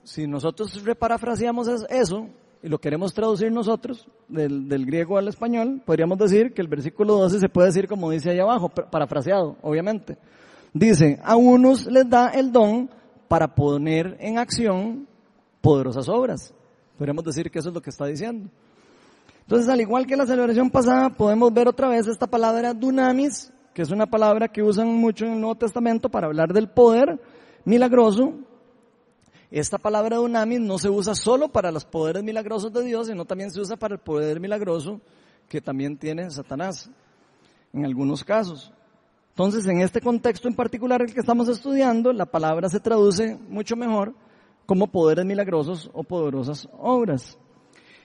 si 0.03 0.27
nosotros 0.27 0.81
reparafraseamos 0.83 1.67
eso 1.89 2.27
y 2.61 2.69
lo 2.69 2.77
queremos 2.77 3.13
traducir 3.13 3.51
nosotros 3.51 4.07
del, 4.27 4.69
del, 4.69 4.85
griego 4.85 5.17
al 5.17 5.27
español, 5.27 5.81
podríamos 5.83 6.19
decir 6.19 6.53
que 6.53 6.61
el 6.61 6.67
versículo 6.67 7.17
12 7.17 7.39
se 7.39 7.49
puede 7.49 7.67
decir 7.67 7.87
como 7.87 8.11
dice 8.11 8.29
ahí 8.29 8.39
abajo, 8.39 8.69
parafraseado, 8.69 9.57
obviamente. 9.63 10.17
Dice, 10.71 11.19
a 11.23 11.35
unos 11.35 11.87
les 11.87 12.07
da 12.07 12.29
el 12.29 12.51
don 12.51 12.89
para 13.27 13.53
poner 13.53 14.17
en 14.20 14.38
acción 14.38 15.08
poderosas 15.62 16.08
obras. 16.10 16.53
Podríamos 16.98 17.24
decir 17.24 17.50
que 17.51 17.60
eso 17.60 17.70
es 17.70 17.75
lo 17.75 17.82
que 17.82 17.89
está 17.89 18.05
diciendo. 18.05 18.50
Entonces, 19.41 19.70
al 19.70 19.82
igual 19.82 20.08
que 20.08 20.15
la 20.15 20.25
celebración 20.25 20.70
pasada, 20.70 21.10
podemos 21.10 21.53
ver 21.53 21.67
otra 21.67 21.88
vez 21.88 22.08
esta 22.08 22.25
palabra 22.25 22.74
dunamis, 22.74 23.51
que 23.74 23.82
es 23.82 23.91
una 23.91 24.05
palabra 24.05 24.48
que 24.48 24.63
usan 24.63 24.88
mucho 24.88 25.25
en 25.25 25.34
el 25.34 25.39
Nuevo 25.41 25.55
Testamento 25.55 26.10
para 26.10 26.27
hablar 26.27 26.51
del 26.53 26.70
poder 26.70 27.20
milagroso. 27.63 28.34
Esta 29.51 29.77
palabra 29.77 30.17
dunamis 30.17 30.62
no 30.62 30.79
se 30.79 30.89
usa 30.89 31.13
solo 31.13 31.50
para 31.50 31.72
los 31.72 31.86
poderes 31.86 32.24
milagrosos 32.24 32.74
de 32.74 32.84
Dios, 32.84 33.08
sino 33.08 33.25
también 33.25 33.51
se 33.51 33.62
usa 33.62 33.75
para 33.75 33.96
el 33.96 34.00
poder 34.00 34.39
milagroso 34.39 35.00
que 35.48 35.62
también 35.62 35.98
tiene 35.98 36.29
Satanás, 36.32 36.89
en 37.72 37.86
algunos 37.86 38.24
casos. 38.24 38.72
Entonces, 39.36 39.68
en 39.68 39.82
este 39.82 40.00
contexto 40.00 40.48
en 40.48 40.56
particular 40.56 41.01
el 41.01 41.13
que 41.13 41.20
estamos 41.20 41.50
estudiando, 41.50 42.13
la 42.13 42.25
palabra 42.25 42.70
se 42.70 42.80
traduce 42.80 43.38
mucho 43.50 43.75
mejor 43.75 44.15
como 44.65 44.88
poderes 44.88 45.25
milagrosos 45.25 45.89
o 45.92 46.06
poderosas 46.06 46.70
obras. 46.80 47.38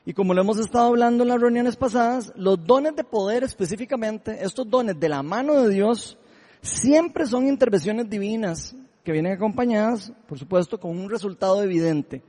Y 0.04 0.12
como 0.12 0.34
lo 0.34 0.40
hemos 0.40 0.58
estado 0.58 0.88
hablando 0.88 1.22
en 1.22 1.28
las 1.28 1.40
reuniones 1.40 1.76
pasadas, 1.76 2.32
los 2.34 2.66
dones 2.66 2.96
de 2.96 3.04
poder 3.04 3.44
específicamente, 3.44 4.44
estos 4.44 4.68
dones 4.68 4.98
de 4.98 5.08
la 5.08 5.22
mano 5.22 5.54
de 5.62 5.72
Dios, 5.72 6.18
siempre 6.62 7.24
son 7.26 7.46
intervenciones 7.46 8.10
divinas 8.10 8.74
que 9.04 9.12
vienen 9.12 9.34
acompañadas, 9.34 10.12
por 10.26 10.36
supuesto, 10.36 10.80
con 10.80 10.98
un 10.98 11.08
resultado 11.08 11.62
evidente, 11.62 12.24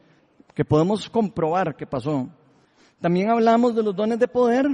que 0.53 0.63
podemos 0.63 1.09
comprobar 1.09 1.75
que 1.75 1.87
pasó. 1.87 2.29
También 2.99 3.31
hablamos 3.31 3.75
de 3.75 3.81
los 3.81 3.95
dones 3.95 4.19
de 4.19 4.27
poder, 4.27 4.67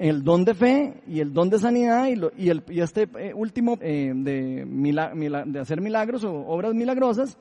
el 0.00 0.24
don 0.24 0.46
de 0.46 0.54
fe 0.54 1.02
y 1.06 1.20
el 1.20 1.34
don 1.34 1.50
de 1.50 1.58
sanidad 1.58 2.08
y, 2.08 2.80
este 2.80 3.06
eh, 3.18 3.34
último 3.34 3.76
eh, 3.82 4.10
de, 4.14 4.64
de 4.64 5.60
hacer 5.60 5.82
milagros 5.82 6.24
o 6.24 6.32
obras 6.32 6.72
milagrosas, 6.72 7.36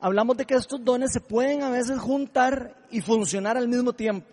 hablamos 0.00 0.38
de 0.38 0.46
que 0.46 0.54
estos 0.54 0.82
dones 0.82 1.12
se 1.12 1.20
pueden 1.20 1.62
a 1.62 1.68
veces 1.68 1.98
juntar 1.98 2.74
y 2.90 3.02
funcionar 3.02 3.58
al 3.58 3.68
mismo 3.68 3.92
tiempo. 3.92 4.26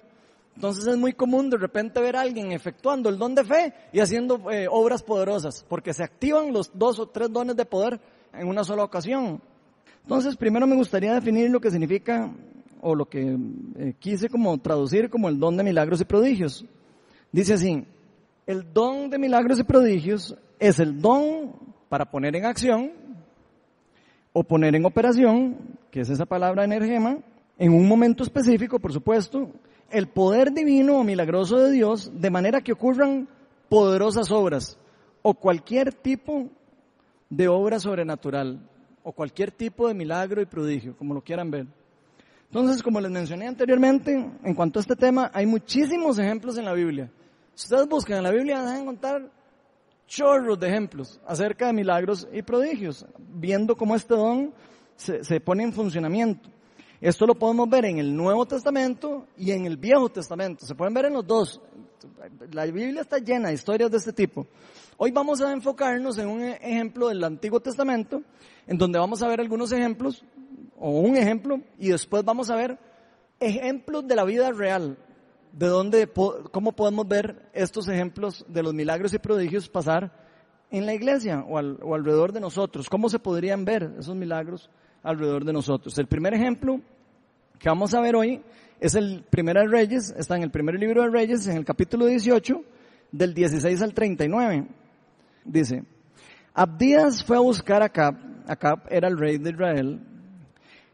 Entonces 0.55 0.87
es 0.87 0.97
muy 0.97 1.11
común 1.11 1.49
de 1.49 1.57
repente 1.57 1.99
ver 1.99 2.15
a 2.15 2.21
alguien 2.21 2.53
efectuando 2.53 3.09
el 3.09 3.17
don 3.17 3.35
de 3.35 3.43
fe 3.43 3.73
y 3.91 3.99
haciendo 3.99 4.49
eh, 4.49 4.67
obras 4.71 5.03
poderosas, 5.03 5.65
porque 5.67 5.93
se 5.93 6.05
activan 6.05 6.53
los 6.53 6.71
dos 6.73 6.99
o 6.99 7.07
tres 7.07 7.29
dones 7.33 7.57
de 7.57 7.65
poder 7.65 7.99
en 8.33 8.47
una 8.47 8.63
sola 8.63 8.85
ocasión. 8.85 9.41
Entonces 10.03 10.37
primero 10.37 10.65
me 10.67 10.75
gustaría 10.77 11.13
definir 11.13 11.49
lo 11.51 11.59
que 11.59 11.69
significa 11.69 12.31
o 12.79 12.95
lo 12.95 13.09
que 13.09 13.37
eh, 13.77 13.93
quise 13.99 14.29
como 14.29 14.57
traducir 14.57 15.09
como 15.09 15.27
el 15.27 15.37
don 15.37 15.57
de 15.57 15.65
milagros 15.65 15.99
y 15.99 16.05
prodigios. 16.05 16.65
Dice 17.31 17.53
así, 17.53 17.85
el 18.45 18.73
don 18.73 19.09
de 19.09 19.17
milagros 19.17 19.59
y 19.59 19.63
prodigios 19.63 20.35
es 20.59 20.79
el 20.79 21.01
don 21.01 21.53
para 21.89 22.09
poner 22.09 22.35
en 22.35 22.45
acción 22.45 22.91
o 24.33 24.43
poner 24.43 24.75
en 24.75 24.85
operación, 24.85 25.57
que 25.91 26.01
es 26.01 26.09
esa 26.09 26.25
palabra 26.25 26.63
energema, 26.63 27.17
en 27.57 27.73
un 27.73 27.87
momento 27.87 28.23
específico, 28.23 28.79
por 28.79 28.93
supuesto, 28.93 29.49
el 29.89 30.07
poder 30.07 30.51
divino 30.51 30.97
o 30.97 31.03
milagroso 31.03 31.57
de 31.57 31.71
Dios, 31.71 32.11
de 32.13 32.29
manera 32.29 32.61
que 32.61 32.73
ocurran 32.73 33.27
poderosas 33.69 34.31
obras 34.31 34.77
o 35.21 35.33
cualquier 35.33 35.93
tipo 35.93 36.47
de 37.29 37.47
obra 37.47 37.79
sobrenatural 37.79 38.59
o 39.03 39.11
cualquier 39.11 39.51
tipo 39.51 39.87
de 39.87 39.93
milagro 39.93 40.41
y 40.41 40.45
prodigio, 40.45 40.95
como 40.97 41.13
lo 41.13 41.21
quieran 41.21 41.51
ver. 41.51 41.67
Entonces, 42.47 42.81
como 42.81 43.01
les 43.01 43.11
mencioné 43.11 43.47
anteriormente, 43.47 44.13
en 44.43 44.55
cuanto 44.55 44.79
a 44.79 44.81
este 44.81 44.95
tema, 44.95 45.29
hay 45.33 45.45
muchísimos 45.45 46.17
ejemplos 46.17 46.57
en 46.57 46.65
la 46.65 46.73
Biblia. 46.73 47.11
Si 47.53 47.65
ustedes 47.65 47.87
buscan 47.89 48.17
en 48.17 48.23
la 48.23 48.31
Biblia, 48.31 48.61
van 48.61 48.67
a 48.67 48.79
encontrar 48.79 49.31
chorros 50.07 50.57
de 50.57 50.67
ejemplos 50.67 51.19
acerca 51.27 51.67
de 51.67 51.73
milagros 51.73 52.27
y 52.31 52.41
prodigios, 52.41 53.05
viendo 53.17 53.75
cómo 53.75 53.95
este 53.95 54.13
don 54.13 54.53
se, 54.95 55.23
se, 55.23 55.41
pone 55.41 55.63
en 55.63 55.73
funcionamiento. 55.73 56.49
Esto 57.01 57.27
lo 57.27 57.35
podemos 57.35 57.69
ver 57.69 57.85
en 57.85 57.99
el 57.99 58.15
Nuevo 58.15 58.45
Testamento 58.45 59.27
y 59.37 59.51
en 59.51 59.65
el 59.65 59.75
Viejo 59.75 60.09
Testamento. 60.09 60.65
Se 60.65 60.73
pueden 60.73 60.93
ver 60.93 61.05
en 61.05 61.13
los 61.13 61.27
dos. 61.27 61.61
La 62.51 62.65
Biblia 62.65 63.01
está 63.01 63.19
llena 63.19 63.49
de 63.49 63.55
historias 63.55 63.91
de 63.91 63.97
este 63.97 64.13
tipo. 64.13 64.47
Hoy 64.97 65.11
vamos 65.11 65.41
a 65.41 65.51
enfocarnos 65.51 66.17
en 66.17 66.27
un 66.27 66.43
ejemplo 66.43 67.09
del 67.09 67.23
Antiguo 67.23 67.59
Testamento, 67.59 68.23
en 68.65 68.77
donde 68.77 68.97
vamos 68.97 69.21
a 69.21 69.27
ver 69.27 69.41
algunos 69.41 69.71
ejemplos, 69.71 70.23
o 70.79 70.99
un 71.01 71.15
ejemplo, 71.15 71.61
y 71.77 71.89
después 71.89 72.23
vamos 72.23 72.49
a 72.49 72.55
ver 72.55 72.77
ejemplos 73.39 74.07
de 74.07 74.15
la 74.15 74.23
vida 74.23 74.51
real, 74.51 74.97
de 75.51 75.67
dónde, 75.67 76.09
cómo 76.51 76.71
podemos 76.71 77.07
ver 77.07 77.49
estos 77.53 77.87
ejemplos 77.87 78.45
de 78.47 78.63
los 78.63 78.73
milagros 78.73 79.13
y 79.13 79.19
prodigios 79.19 79.69
pasar 79.69 80.11
en 80.69 80.85
la 80.85 80.93
iglesia 80.93 81.43
o, 81.47 81.59
o 81.59 81.95
alrededor 81.95 82.31
de 82.31 82.39
nosotros. 82.39 82.89
¿Cómo 82.89 83.09
se 83.09 83.19
podrían 83.19 83.65
ver 83.65 83.91
esos 83.99 84.15
milagros 84.15 84.69
alrededor 85.03 85.45
de 85.45 85.53
nosotros? 85.53 85.97
El 85.97 86.07
primer 86.07 86.33
ejemplo 86.33 86.79
que 87.57 87.69
vamos 87.69 87.93
a 87.93 88.01
ver 88.01 88.15
hoy 88.15 88.41
es 88.79 88.95
el 88.95 89.23
primero 89.29 89.61
de 89.61 89.67
Reyes, 89.67 90.13
está 90.17 90.35
en 90.35 90.43
el 90.43 90.51
primer 90.51 90.75
libro 90.75 91.01
de 91.01 91.09
Reyes, 91.09 91.47
en 91.47 91.57
el 91.57 91.65
capítulo 91.65 92.05
18, 92.05 92.61
del 93.11 93.33
16 93.33 93.81
al 93.81 93.93
39. 93.93 94.67
Dice, 95.43 95.83
Abdías 96.53 97.23
fue 97.23 97.37
a 97.37 97.41
buscar 97.41 97.81
a 97.81 97.85
Acab, 97.85 98.15
Acab 98.47 98.81
era 98.89 99.07
el 99.07 99.17
rey 99.17 99.37
de 99.37 99.49
Israel, 99.49 100.01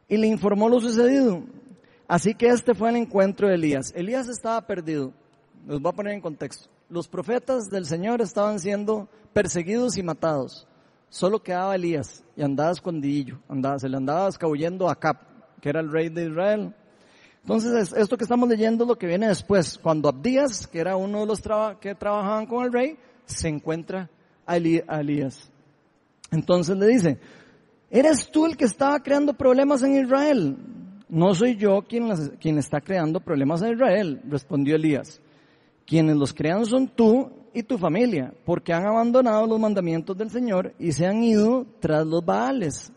y 0.08 0.18
le 0.18 0.28
informó 0.28 0.70
lo 0.70 0.80
sucedido. 0.80 1.44
Así 2.08 2.36
que 2.36 2.48
este 2.48 2.74
fue 2.74 2.90
el 2.90 2.98
encuentro 2.98 3.48
de 3.48 3.56
Elías. 3.56 3.94
Elías 3.96 4.28
estaba 4.28 4.62
perdido. 4.66 5.14
Los 5.66 5.82
voy 5.82 5.92
a 5.92 5.96
poner 5.96 6.14
en 6.14 6.22
contexto. 6.22 6.70
Los 6.90 7.08
profetas 7.08 7.70
del 7.70 7.86
Señor 7.86 8.22
estaban 8.22 8.60
siendo 8.60 9.08
perseguidos 9.34 9.98
y 9.98 10.04
matados. 10.04 10.68
Solo 11.10 11.42
quedaba 11.42 11.76
Elías 11.76 12.24
y 12.36 12.44
andaba 12.44 12.72
escondidillo. 12.72 13.40
Andaba, 13.48 13.80
se 13.80 13.90
le 13.90 13.98
andaba 13.98 14.28
escabullendo 14.28 14.90
a 14.90 14.96
Cap, 14.96 15.22
que 15.62 15.70
era 15.70 15.80
el 15.80 15.92
rey 15.92 16.10
de 16.10 16.26
Israel. 16.26 16.76
Entonces, 17.42 17.94
esto 17.94 18.18
que 18.18 18.24
estamos 18.24 18.48
leyendo 18.48 18.84
es 18.84 18.88
lo 18.88 18.98
que 18.98 19.08
viene 19.08 19.28
después. 19.28 19.78
Cuando 19.78 20.10
Abdías, 20.10 20.68
que 20.68 20.80
era 20.80 20.96
uno 20.96 21.22
de 21.22 21.26
los 21.26 21.42
que 21.80 21.96
trabajaban 21.96 22.46
con 22.46 22.66
el 22.66 22.72
rey, 22.72 22.98
se 23.26 23.48
encuentra 23.50 24.10
a, 24.46 24.54
a 24.54 24.58
Elías. 25.00 25.52
Entonces 26.32 26.78
le 26.78 26.88
dice, 26.88 27.20
¿eres 27.94 28.30
tú 28.32 28.46
el 28.48 28.58
que 28.58 28.66
estaba 28.66 29.00
creando 29.00 29.34
problemas 29.34 29.84
en 29.84 30.04
Israel? 30.04 30.58
No 31.08 31.36
soy 31.36 31.56
yo 31.56 31.84
quien, 31.84 32.58
está 32.58 32.82
creando 32.82 33.20
problemas 33.20 33.62
a 33.62 33.70
Israel, 33.70 34.20
respondió 34.28 34.76
Elías. 34.76 35.22
Quienes 35.86 36.16
los 36.16 36.34
crean 36.34 36.66
son 36.66 36.88
tú 36.88 37.30
y 37.54 37.62
tu 37.62 37.78
familia, 37.78 38.34
porque 38.46 38.74
han 38.74 38.88
abandonado 38.88 39.46
los 39.46 39.60
mandamientos 39.60 40.18
del 40.18 40.32
Señor 40.32 40.74
y 40.80 40.92
se 40.92 41.06
han 41.06 41.24
ido 41.24 41.68
tras 41.80 42.08
los 42.08 42.26
Baales. 42.26 42.92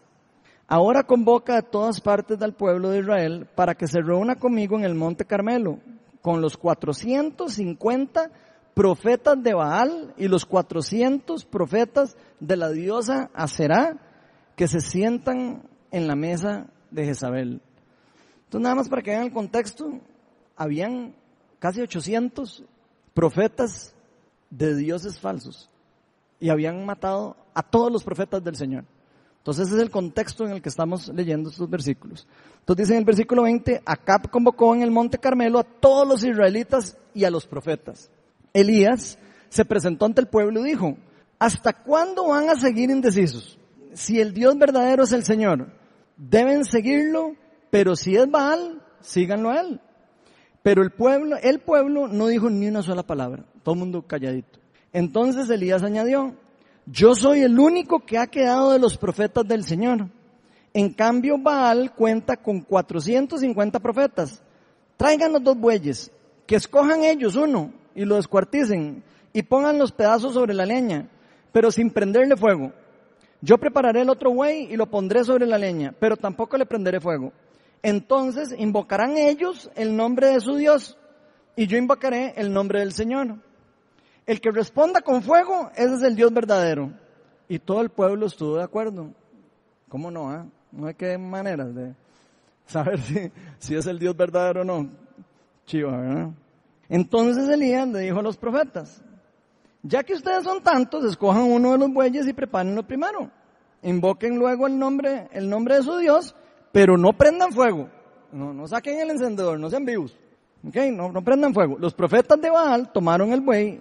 Ahora 0.66 1.02
convoca 1.02 1.58
a 1.58 1.62
todas 1.62 2.00
partes 2.00 2.38
del 2.38 2.54
pueblo 2.54 2.88
de 2.88 3.00
Israel 3.00 3.46
para 3.54 3.74
que 3.74 3.86
se 3.86 4.00
reúna 4.00 4.36
conmigo 4.36 4.78
en 4.78 4.84
el 4.84 4.94
monte 4.94 5.26
Carmelo, 5.26 5.78
con 6.22 6.40
los 6.40 6.56
450 6.56 8.30
profetas 8.72 9.42
de 9.42 9.52
Baal 9.52 10.14
y 10.16 10.28
los 10.28 10.46
400 10.46 11.44
profetas 11.44 12.16
de 12.40 12.56
la 12.56 12.70
diosa 12.70 13.30
Aserá 13.34 14.05
que 14.56 14.66
se 14.66 14.80
sientan 14.80 15.62
en 15.90 16.08
la 16.08 16.16
mesa 16.16 16.66
de 16.90 17.04
Jezabel. 17.04 17.60
Entonces, 18.44 18.62
nada 18.62 18.75
más 18.75 18.88
para 18.88 19.02
que 19.02 19.10
vean 19.10 19.25
el 19.25 19.32
contexto, 19.32 20.00
habían 20.56 21.14
casi 21.58 21.80
800 21.82 22.64
profetas 23.14 23.94
de 24.50 24.75
dioses 24.75 25.18
falsos 25.18 25.70
y 26.40 26.48
habían 26.48 26.84
matado 26.84 27.36
a 27.54 27.62
todos 27.62 27.92
los 27.92 28.04
profetas 28.04 28.42
del 28.42 28.56
Señor. 28.56 28.84
Entonces 29.38 29.68
ese 29.68 29.76
es 29.76 29.82
el 29.82 29.90
contexto 29.90 30.44
en 30.44 30.52
el 30.52 30.62
que 30.62 30.68
estamos 30.68 31.08
leyendo 31.08 31.50
estos 31.50 31.70
versículos. 31.70 32.26
Entonces 32.58 32.86
dice 32.86 32.94
en 32.94 32.98
el 32.98 33.04
versículo 33.04 33.44
20, 33.44 33.82
Acab 33.86 34.28
convocó 34.28 34.75
en 34.75 34.82
el 34.82 34.90
monte 34.90 35.18
Carmelo 35.18 35.60
a 35.60 35.64
todos 35.64 36.06
los 36.06 36.25
israelitas 36.25 36.98
y 37.14 37.25
a 37.25 37.30
los 37.30 37.46
profetas. 37.46 38.10
Elías 38.52 39.18
se 39.48 39.64
presentó 39.64 40.04
ante 40.04 40.20
el 40.20 40.26
pueblo 40.26 40.60
y 40.60 40.70
dijo, 40.70 40.96
¿hasta 41.38 41.72
cuándo 41.72 42.28
van 42.28 42.50
a 42.50 42.56
seguir 42.56 42.90
indecisos? 42.90 43.56
Si 43.96 44.20
el 44.20 44.34
Dios 44.34 44.58
verdadero 44.58 45.04
es 45.04 45.12
el 45.12 45.24
Señor, 45.24 45.68
deben 46.18 46.66
seguirlo, 46.66 47.34
pero 47.70 47.96
si 47.96 48.14
es 48.14 48.30
Baal, 48.30 48.82
síganlo 49.00 49.48
a 49.48 49.60
él. 49.60 49.80
Pero 50.62 50.82
el 50.82 50.90
pueblo, 50.90 51.36
el 51.42 51.60
pueblo 51.60 52.06
no 52.06 52.26
dijo 52.26 52.50
ni 52.50 52.68
una 52.68 52.82
sola 52.82 53.04
palabra, 53.04 53.46
todo 53.62 53.74
el 53.74 53.78
mundo 53.78 54.02
calladito. 54.02 54.58
Entonces 54.92 55.48
Elías 55.48 55.82
añadió, 55.82 56.34
yo 56.84 57.14
soy 57.14 57.40
el 57.40 57.58
único 57.58 58.04
que 58.04 58.18
ha 58.18 58.26
quedado 58.26 58.72
de 58.72 58.78
los 58.78 58.98
profetas 58.98 59.48
del 59.48 59.64
Señor. 59.64 60.08
En 60.74 60.92
cambio, 60.92 61.38
Baal 61.38 61.94
cuenta 61.94 62.36
con 62.36 62.60
450 62.60 63.80
profetas. 63.80 64.42
Traigan 64.98 65.32
los 65.32 65.42
dos 65.42 65.56
bueyes, 65.56 66.12
que 66.46 66.56
escojan 66.56 67.02
ellos 67.02 67.34
uno 67.34 67.72
y 67.94 68.04
lo 68.04 68.16
descuarticen 68.16 69.02
y 69.32 69.42
pongan 69.42 69.78
los 69.78 69.90
pedazos 69.90 70.34
sobre 70.34 70.52
la 70.52 70.66
leña, 70.66 71.08
pero 71.50 71.70
sin 71.70 71.90
prenderle 71.90 72.36
fuego. 72.36 72.72
Yo 73.40 73.58
prepararé 73.58 74.02
el 74.02 74.10
otro 74.10 74.32
buey 74.32 74.72
y 74.72 74.76
lo 74.76 74.86
pondré 74.86 75.24
sobre 75.24 75.46
la 75.46 75.58
leña, 75.58 75.94
pero 75.98 76.16
tampoco 76.16 76.56
le 76.56 76.66
prenderé 76.66 77.00
fuego. 77.00 77.32
Entonces 77.82 78.54
invocarán 78.56 79.16
ellos 79.16 79.70
el 79.74 79.96
nombre 79.96 80.28
de 80.28 80.40
su 80.40 80.56
Dios 80.56 80.98
y 81.54 81.66
yo 81.66 81.76
invocaré 81.76 82.34
el 82.36 82.52
nombre 82.52 82.80
del 82.80 82.92
Señor. 82.92 83.36
El 84.26 84.40
que 84.40 84.50
responda 84.50 85.00
con 85.02 85.22
fuego, 85.22 85.70
ese 85.76 85.94
es 85.94 86.02
el 86.02 86.16
Dios 86.16 86.32
verdadero. 86.32 86.90
Y 87.48 87.58
todo 87.58 87.80
el 87.80 87.90
pueblo 87.90 88.26
estuvo 88.26 88.56
de 88.56 88.64
acuerdo. 88.64 89.12
¿Cómo 89.88 90.10
no? 90.10 90.30
Ah? 90.30 90.46
No 90.72 90.88
hay 90.88 90.94
que 90.94 91.16
maneras 91.16 91.74
de 91.74 91.94
saber 92.66 93.00
si, 93.02 93.30
si 93.58 93.74
es 93.76 93.86
el 93.86 93.98
Dios 93.98 94.16
verdadero 94.16 94.62
o 94.62 94.64
no. 94.64 94.90
Chiva, 95.64 95.96
¿verdad? 95.96 96.30
Entonces 96.88 97.48
Elías 97.48 97.88
le 97.88 98.00
dijo 98.00 98.18
a 98.18 98.22
los 98.22 98.36
profetas, 98.36 99.02
ya 99.86 100.02
que 100.02 100.14
ustedes 100.14 100.44
son 100.44 100.62
tantos, 100.62 101.04
escojan 101.04 101.44
uno 101.44 101.72
de 101.72 101.78
los 101.78 101.92
bueyes 101.92 102.26
y 102.26 102.32
prepárenlo 102.32 102.86
primero. 102.86 103.30
Invoquen 103.82 104.38
luego 104.38 104.66
el 104.66 104.78
nombre, 104.78 105.28
el 105.32 105.48
nombre 105.48 105.76
de 105.76 105.82
su 105.82 105.96
Dios 105.98 106.34
pero 106.76 106.98
no 106.98 107.14
prendan 107.14 107.52
fuego. 107.52 107.88
No, 108.30 108.52
no 108.52 108.68
saquen 108.68 109.00
el 109.00 109.08
encendedor, 109.08 109.58
no 109.58 109.70
sean 109.70 109.86
vivos. 109.86 110.14
Okay, 110.68 110.90
no, 110.90 111.10
no 111.10 111.24
prendan 111.24 111.54
fuego. 111.54 111.78
Los 111.78 111.94
profetas 111.94 112.38
de 112.38 112.50
Baal 112.50 112.92
tomaron 112.92 113.32
el 113.32 113.40
buey 113.40 113.80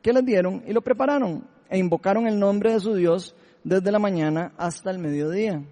que 0.00 0.10
les 0.10 0.24
dieron 0.24 0.62
y 0.66 0.72
lo 0.72 0.80
prepararon 0.80 1.46
e 1.68 1.76
invocaron 1.76 2.26
el 2.26 2.38
nombre 2.38 2.72
de 2.72 2.80
su 2.80 2.94
Dios 2.94 3.34
desde 3.62 3.92
la 3.92 3.98
mañana 3.98 4.54
hasta 4.56 4.90
el 4.90 5.00
mediodía. 5.00 5.62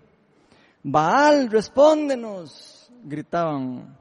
Baal, 0.82 1.50
respóndenos, 1.50 2.92
gritaban, 3.02 3.96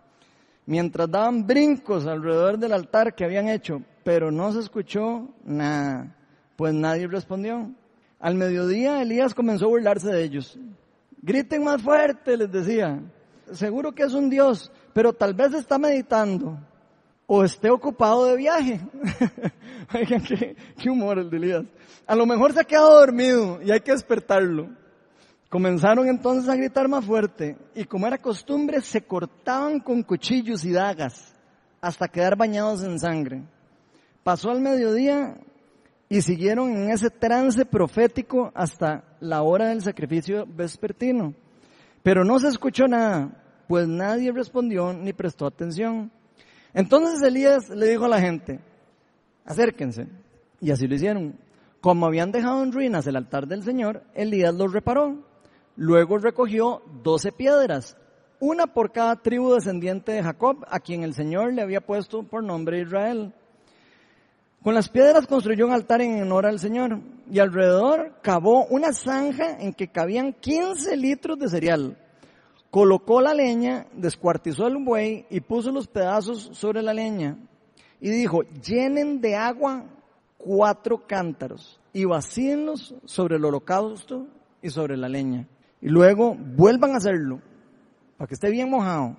mientras 0.71 1.11
daban 1.11 1.45
brincos 1.45 2.07
alrededor 2.07 2.57
del 2.57 2.71
altar 2.71 3.13
que 3.13 3.25
habían 3.25 3.49
hecho, 3.49 3.81
pero 4.05 4.31
no 4.31 4.53
se 4.53 4.61
escuchó 4.61 5.27
nada, 5.43 6.15
pues 6.55 6.73
nadie 6.73 7.07
respondió. 7.07 7.69
Al 8.21 8.35
mediodía 8.35 9.01
Elías 9.01 9.33
comenzó 9.33 9.65
a 9.65 9.67
burlarse 9.67 10.07
de 10.07 10.23
ellos. 10.23 10.57
Griten 11.21 11.65
más 11.65 11.81
fuerte, 11.81 12.37
les 12.37 12.49
decía. 12.49 13.01
Seguro 13.51 13.91
que 13.91 14.03
es 14.03 14.13
un 14.13 14.29
Dios, 14.29 14.71
pero 14.93 15.11
tal 15.11 15.33
vez 15.33 15.53
está 15.53 15.77
meditando 15.77 16.57
o 17.27 17.43
esté 17.43 17.69
ocupado 17.69 18.27
de 18.27 18.37
viaje. 18.37 18.79
Oigan, 19.93 20.23
qué, 20.23 20.89
humor 20.89 21.19
el 21.19 21.29
de 21.29 21.35
Elías. 21.35 21.65
A 22.07 22.15
lo 22.15 22.25
mejor 22.25 22.53
se 22.53 22.61
ha 22.61 22.63
quedado 22.63 22.97
dormido 22.97 23.59
y 23.61 23.71
hay 23.71 23.81
que 23.81 23.91
despertarlo. 23.91 24.69
Comenzaron 25.51 26.07
entonces 26.07 26.47
a 26.47 26.55
gritar 26.55 26.87
más 26.87 27.03
fuerte 27.03 27.57
y 27.75 27.83
como 27.83 28.07
era 28.07 28.17
costumbre 28.17 28.79
se 28.79 29.01
cortaban 29.01 29.81
con 29.81 30.01
cuchillos 30.01 30.63
y 30.63 30.71
dagas 30.71 31.33
hasta 31.81 32.07
quedar 32.07 32.37
bañados 32.37 32.85
en 32.85 32.97
sangre. 32.97 33.43
Pasó 34.23 34.49
al 34.49 34.61
mediodía 34.61 35.35
y 36.07 36.21
siguieron 36.21 36.71
en 36.71 36.89
ese 36.89 37.09
trance 37.09 37.65
profético 37.65 38.49
hasta 38.55 39.03
la 39.19 39.41
hora 39.41 39.67
del 39.67 39.81
sacrificio 39.81 40.45
vespertino. 40.47 41.33
Pero 42.01 42.23
no 42.23 42.39
se 42.39 42.47
escuchó 42.47 42.87
nada, 42.87 43.43
pues 43.67 43.89
nadie 43.89 44.31
respondió 44.31 44.93
ni 44.93 45.11
prestó 45.11 45.47
atención. 45.47 46.13
Entonces 46.73 47.21
Elías 47.21 47.67
le 47.67 47.89
dijo 47.89 48.05
a 48.05 48.07
la 48.07 48.21
gente, 48.21 48.61
acérquense. 49.43 50.07
Y 50.61 50.71
así 50.71 50.87
lo 50.87 50.95
hicieron. 50.95 51.35
Como 51.81 52.05
habían 52.05 52.31
dejado 52.31 52.63
en 52.63 52.71
ruinas 52.71 53.05
el 53.05 53.17
altar 53.17 53.47
del 53.47 53.63
Señor, 53.63 54.05
Elías 54.13 54.55
los 54.55 54.71
reparó. 54.71 55.29
Luego 55.75 56.17
recogió 56.17 56.81
doce 57.03 57.31
piedras, 57.31 57.97
una 58.39 58.67
por 58.67 58.91
cada 58.91 59.15
tribu 59.15 59.53
descendiente 59.53 60.11
de 60.11 60.23
Jacob, 60.23 60.65
a 60.69 60.79
quien 60.79 61.03
el 61.03 61.13
Señor 61.13 61.53
le 61.53 61.61
había 61.61 61.81
puesto 61.81 62.23
por 62.23 62.43
nombre 62.43 62.81
Israel. 62.81 63.33
Con 64.63 64.75
las 64.75 64.89
piedras 64.89 65.25
construyó 65.25 65.65
un 65.65 65.73
altar 65.73 66.01
en 66.01 66.21
honor 66.21 66.45
al 66.45 66.59
Señor 66.59 66.99
y 67.31 67.39
alrededor 67.39 68.13
cavó 68.21 68.65
una 68.65 68.93
zanja 68.93 69.57
en 69.59 69.73
que 69.73 69.87
cabían 69.87 70.33
15 70.33 70.97
litros 70.97 71.39
de 71.39 71.49
cereal. 71.49 71.97
Colocó 72.69 73.21
la 73.21 73.33
leña, 73.33 73.87
descuartizó 73.93 74.67
el 74.67 74.77
buey 74.77 75.25
y 75.31 75.39
puso 75.39 75.71
los 75.71 75.87
pedazos 75.87 76.51
sobre 76.53 76.83
la 76.83 76.93
leña. 76.93 77.37
Y 77.99 78.09
dijo, 78.09 78.43
llenen 78.43 79.19
de 79.19 79.35
agua 79.35 79.83
cuatro 80.37 81.05
cántaros 81.07 81.79
y 81.91 82.05
vacíenlos 82.05 82.93
sobre 83.05 83.37
el 83.37 83.45
holocausto 83.45 84.27
y 84.61 84.69
sobre 84.69 84.95
la 84.95 85.09
leña. 85.09 85.47
Y 85.81 85.89
luego 85.89 86.35
vuelvan 86.35 86.91
a 86.91 86.97
hacerlo 86.97 87.41
para 88.17 88.27
que 88.27 88.35
esté 88.35 88.49
bien 88.49 88.69
mojado. 88.69 89.17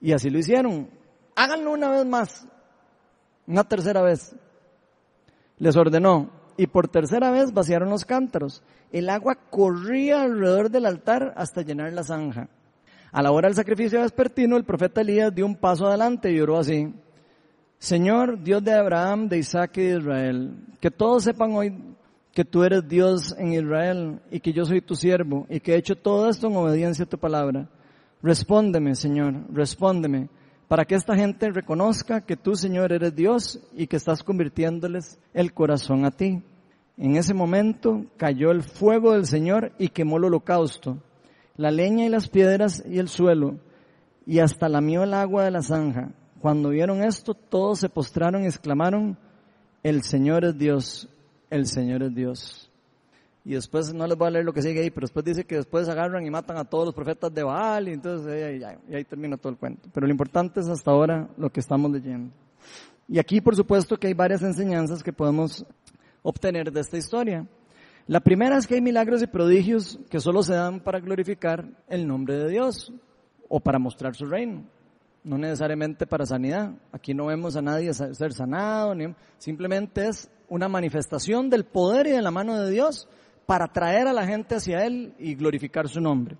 Y 0.00 0.12
así 0.12 0.28
lo 0.30 0.38
hicieron. 0.38 0.90
Háganlo 1.36 1.72
una 1.72 1.90
vez 1.90 2.06
más, 2.06 2.46
una 3.46 3.64
tercera 3.64 4.02
vez 4.02 4.34
les 5.58 5.76
ordenó, 5.76 6.30
y 6.56 6.66
por 6.66 6.88
tercera 6.88 7.30
vez 7.30 7.52
vaciaron 7.52 7.90
los 7.90 8.04
cántaros. 8.04 8.62
El 8.92 9.08
agua 9.08 9.36
corría 9.50 10.22
alrededor 10.22 10.70
del 10.70 10.86
altar 10.86 11.32
hasta 11.36 11.62
llenar 11.62 11.92
la 11.92 12.04
zanja. 12.04 12.48
A 13.12 13.22
la 13.22 13.32
hora 13.32 13.48
del 13.48 13.56
sacrificio 13.56 14.00
vespertino, 14.00 14.56
el 14.56 14.64
profeta 14.64 15.00
Elías 15.00 15.34
dio 15.34 15.46
un 15.46 15.56
paso 15.56 15.86
adelante 15.86 16.32
y 16.32 16.40
oró 16.40 16.58
así. 16.58 16.92
Señor, 17.78 18.42
Dios 18.42 18.62
de 18.62 18.72
Abraham, 18.72 19.28
de 19.28 19.38
Isaac 19.38 19.76
y 19.78 19.82
de 19.82 19.98
Israel, 19.98 20.56
que 20.80 20.90
todos 20.90 21.24
sepan 21.24 21.52
hoy 21.52 21.72
que 22.34 22.44
tú 22.44 22.64
eres 22.64 22.88
Dios 22.88 23.34
en 23.38 23.52
Israel 23.52 24.20
y 24.30 24.40
que 24.40 24.52
yo 24.52 24.64
soy 24.64 24.80
tu 24.80 24.96
siervo 24.96 25.46
y 25.48 25.60
que 25.60 25.72
he 25.72 25.78
hecho 25.78 25.96
todo 25.96 26.28
esto 26.28 26.48
en 26.48 26.56
obediencia 26.56 27.04
a 27.04 27.08
tu 27.08 27.16
palabra. 27.16 27.68
Respóndeme, 28.22 28.96
Señor, 28.96 29.34
respóndeme 29.52 30.28
para 30.66 30.84
que 30.84 30.96
esta 30.96 31.14
gente 31.14 31.50
reconozca 31.50 32.22
que 32.22 32.36
tú, 32.36 32.56
Señor, 32.56 32.92
eres 32.92 33.14
Dios 33.14 33.60
y 33.72 33.86
que 33.86 33.96
estás 33.96 34.24
convirtiéndoles 34.24 35.20
el 35.32 35.52
corazón 35.52 36.04
a 36.04 36.10
ti. 36.10 36.42
En 36.96 37.16
ese 37.16 37.34
momento 37.34 38.06
cayó 38.16 38.50
el 38.50 38.62
fuego 38.62 39.12
del 39.12 39.26
Señor 39.26 39.72
y 39.78 39.88
quemó 39.88 40.16
el 40.16 40.24
holocausto, 40.24 40.98
la 41.56 41.70
leña 41.70 42.06
y 42.06 42.08
las 42.08 42.28
piedras 42.28 42.82
y 42.88 42.98
el 42.98 43.08
suelo, 43.08 43.58
y 44.26 44.40
hasta 44.40 44.68
lamió 44.68 45.04
el 45.04 45.14
agua 45.14 45.44
de 45.44 45.50
la 45.52 45.62
zanja. 45.62 46.10
Cuando 46.40 46.70
vieron 46.70 47.04
esto, 47.04 47.34
todos 47.34 47.78
se 47.78 47.88
postraron 47.88 48.42
y 48.42 48.46
exclamaron, 48.46 49.18
el 49.82 50.02
Señor 50.02 50.44
es 50.44 50.58
Dios, 50.58 51.08
el 51.54 51.66
Señor 51.66 52.02
es 52.02 52.14
Dios. 52.14 52.70
Y 53.44 53.54
después, 53.54 53.92
no 53.92 54.06
les 54.06 54.16
voy 54.16 54.28
a 54.28 54.30
leer 54.30 54.44
lo 54.44 54.52
que 54.52 54.62
sigue 54.62 54.80
ahí, 54.80 54.90
pero 54.90 55.04
después 55.04 55.24
dice 55.24 55.44
que 55.44 55.56
después 55.56 55.88
agarran 55.88 56.26
y 56.26 56.30
matan 56.30 56.56
a 56.56 56.64
todos 56.64 56.86
los 56.86 56.94
profetas 56.94 57.32
de 57.32 57.42
Baal, 57.42 57.88
y 57.88 57.92
entonces 57.92 58.26
ahí, 58.26 58.62
y 58.90 58.94
ahí 58.94 59.04
termina 59.04 59.36
todo 59.36 59.52
el 59.52 59.58
cuento. 59.58 59.88
Pero 59.92 60.06
lo 60.06 60.10
importante 60.10 60.60
es 60.60 60.68
hasta 60.68 60.90
ahora 60.90 61.28
lo 61.36 61.50
que 61.50 61.60
estamos 61.60 61.90
leyendo. 61.90 62.32
Y 63.06 63.18
aquí, 63.18 63.40
por 63.40 63.54
supuesto, 63.54 63.98
que 63.98 64.06
hay 64.08 64.14
varias 64.14 64.42
enseñanzas 64.42 65.02
que 65.02 65.12
podemos 65.12 65.64
obtener 66.22 66.72
de 66.72 66.80
esta 66.80 66.96
historia. 66.96 67.46
La 68.06 68.20
primera 68.20 68.56
es 68.56 68.66
que 68.66 68.74
hay 68.74 68.80
milagros 68.80 69.22
y 69.22 69.26
prodigios 69.26 70.00
que 70.10 70.20
solo 70.20 70.42
se 70.42 70.54
dan 70.54 70.80
para 70.80 70.98
glorificar 70.98 71.68
el 71.88 72.06
nombre 72.06 72.36
de 72.36 72.48
Dios 72.48 72.92
o 73.48 73.60
para 73.60 73.78
mostrar 73.78 74.16
su 74.16 74.26
reino, 74.26 74.64
no 75.22 75.38
necesariamente 75.38 76.06
para 76.06 76.26
sanidad. 76.26 76.72
Aquí 76.92 77.14
no 77.14 77.26
vemos 77.26 77.56
a 77.56 77.62
nadie 77.62 77.92
ser 77.92 78.32
sanado, 78.32 78.94
ni, 78.94 79.14
simplemente 79.38 80.08
es 80.08 80.30
una 80.54 80.68
manifestación 80.68 81.50
del 81.50 81.64
poder 81.64 82.06
y 82.06 82.10
de 82.10 82.22
la 82.22 82.30
mano 82.30 82.56
de 82.60 82.70
Dios 82.70 83.08
para 83.44 83.66
traer 83.66 84.06
a 84.06 84.12
la 84.12 84.24
gente 84.24 84.54
hacia 84.54 84.86
Él 84.86 85.14
y 85.18 85.34
glorificar 85.34 85.88
su 85.88 86.00
nombre. 86.00 86.36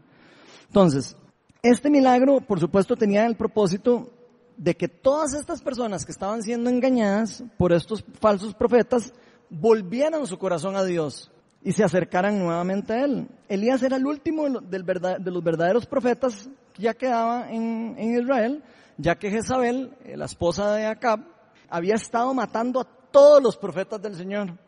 Entonces, 0.69 1.17
este 1.63 1.91
milagro, 1.91 2.41
por 2.41 2.61
supuesto, 2.61 2.95
tenía 2.95 3.27
el 3.27 3.37
propósito 3.37 4.13
de 4.57 4.77
que 4.77 4.87
todas 4.87 5.35
estas 5.35 5.63
personas 5.63 6.07
que 6.07 6.13
estaban 6.13 6.43
siendo 6.43 6.71
engañadas 6.71 7.43
por 7.59 7.73
estos 7.73 8.05
falsos 8.21 8.55
profetas 8.55 9.13
volvieran 9.51 10.27
su 10.29 10.39
corazón 10.39 10.77
a 10.77 10.85
Dios 10.85 11.33
y 11.65 11.73
se 11.73 11.83
acercaran 11.83 12.39
nuevamente 12.39 12.93
a 12.93 13.05
Él. 13.05 13.27
Elías 13.49 13.83
era 13.83 13.97
el 13.97 14.07
último 14.07 14.49
de 14.61 15.31
los 15.31 15.43
verdaderos 15.43 15.87
profetas 15.87 16.49
que 16.73 16.83
ya 16.83 16.95
quedaba 16.95 17.51
en, 17.51 17.97
Israel 17.99 18.63
ya 18.97 19.17
que 19.17 19.31
Jezabel, 19.31 19.93
eh, 20.05 20.17
la 20.17 20.27
esposa 20.27 20.73
de 20.73 20.87
Acab, 20.87 21.21
había 21.69 21.97
estado 21.97 22.33
matando 22.33 22.81
a 22.81 22.85
todos 23.15 23.41
los 23.41 23.57
profetas 23.57 24.03
del 24.03 24.17
Señor. 24.17 24.59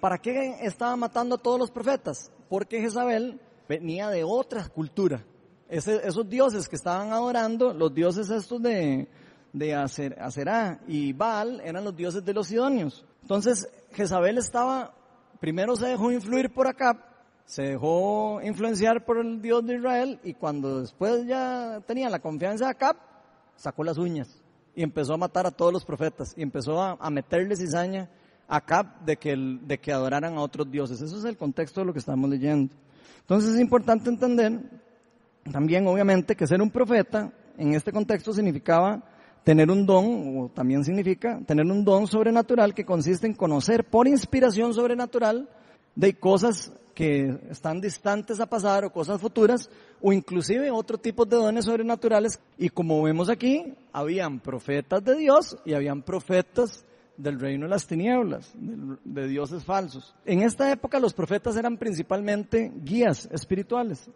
¿Para 0.00 0.18
qué 0.18 0.56
estaba 0.62 0.96
matando 0.96 1.36
a 1.36 1.38
todos 1.38 1.60
los 1.60 1.70
profetas? 1.70 2.32
Porque 2.48 2.80
Jezabel 2.80 3.40
venía 3.68 4.08
de 4.10 4.24
otra 4.24 4.68
cultura. 4.68 5.24
esos 5.68 6.28
dioses 6.28 6.68
que 6.68 6.74
estaban 6.74 7.12
adorando, 7.12 7.72
los 7.72 7.94
dioses 7.94 8.28
estos 8.30 8.60
de, 8.60 9.08
de 9.52 9.74
Aserá 9.74 10.80
y 10.88 11.12
Baal, 11.12 11.60
eran 11.64 11.84
los 11.84 11.94
dioses 11.94 12.24
de 12.24 12.34
los 12.34 12.48
sidonios. 12.48 13.06
Entonces, 13.22 13.68
Jezabel 13.92 14.38
estaba, 14.38 14.92
primero 15.38 15.76
se 15.76 15.86
dejó 15.86 16.10
influir 16.10 16.52
por 16.52 16.66
Acab, 16.66 16.96
se 17.44 17.62
dejó 17.62 18.40
influenciar 18.42 19.04
por 19.04 19.18
el 19.18 19.40
Dios 19.40 19.64
de 19.64 19.76
Israel 19.76 20.20
y 20.24 20.34
cuando 20.34 20.80
después 20.80 21.24
ya 21.28 21.80
tenía 21.86 22.10
la 22.10 22.18
confianza 22.18 22.64
de 22.64 22.70
Acab, 22.72 22.96
sacó 23.54 23.84
las 23.84 23.98
uñas 23.98 24.43
y 24.74 24.82
empezó 24.82 25.14
a 25.14 25.18
matar 25.18 25.46
a 25.46 25.50
todos 25.50 25.72
los 25.72 25.84
profetas 25.84 26.34
y 26.36 26.42
empezó 26.42 26.82
a, 26.82 26.96
a 27.00 27.10
meterle 27.10 27.56
cizaña 27.56 28.08
a 28.48 28.56
Acab 28.56 29.04
de 29.04 29.16
que, 29.16 29.36
de 29.36 29.78
que 29.78 29.92
adoraran 29.92 30.36
a 30.36 30.40
otros 30.40 30.70
dioses. 30.70 31.00
Eso 31.00 31.18
es 31.18 31.24
el 31.24 31.36
contexto 31.36 31.80
de 31.80 31.86
lo 31.86 31.92
que 31.92 31.98
estamos 31.98 32.28
leyendo. 32.28 32.74
Entonces 33.20 33.54
es 33.54 33.60
importante 33.60 34.10
entender 34.10 34.60
también, 35.50 35.86
obviamente, 35.86 36.36
que 36.36 36.46
ser 36.46 36.60
un 36.60 36.70
profeta 36.70 37.32
en 37.56 37.74
este 37.74 37.92
contexto 37.92 38.32
significaba 38.32 39.02
tener 39.44 39.70
un 39.70 39.84
don, 39.84 40.38
o 40.38 40.48
también 40.48 40.84
significa 40.84 41.40
tener 41.46 41.66
un 41.66 41.84
don 41.84 42.06
sobrenatural 42.06 42.74
que 42.74 42.84
consiste 42.84 43.26
en 43.26 43.34
conocer 43.34 43.84
por 43.84 44.08
inspiración 44.08 44.72
sobrenatural 44.72 45.48
de 45.94 46.14
cosas 46.14 46.72
que 46.94 47.38
están 47.50 47.80
distantes 47.80 48.40
a 48.40 48.46
pasar 48.46 48.84
o 48.84 48.92
cosas 48.92 49.20
futuras, 49.20 49.68
o 50.00 50.12
inclusive 50.12 50.70
otro 50.70 50.96
tipo 50.96 51.24
de 51.24 51.36
dones 51.36 51.64
sobrenaturales. 51.64 52.38
Y 52.56 52.68
como 52.68 53.02
vemos 53.02 53.28
aquí, 53.28 53.74
habían 53.92 54.40
profetas 54.40 55.04
de 55.04 55.16
Dios 55.16 55.56
y 55.64 55.74
habían 55.74 56.02
profetas 56.02 56.84
del 57.16 57.38
reino 57.38 57.66
de 57.66 57.70
las 57.70 57.86
tinieblas, 57.86 58.52
de 58.54 59.28
dioses 59.28 59.64
falsos. 59.64 60.14
En 60.24 60.42
esta 60.42 60.70
época 60.70 60.98
los 60.98 61.12
profetas 61.12 61.56
eran 61.56 61.76
principalmente 61.76 62.72
guías 62.82 63.28
espirituales. 63.32 64.08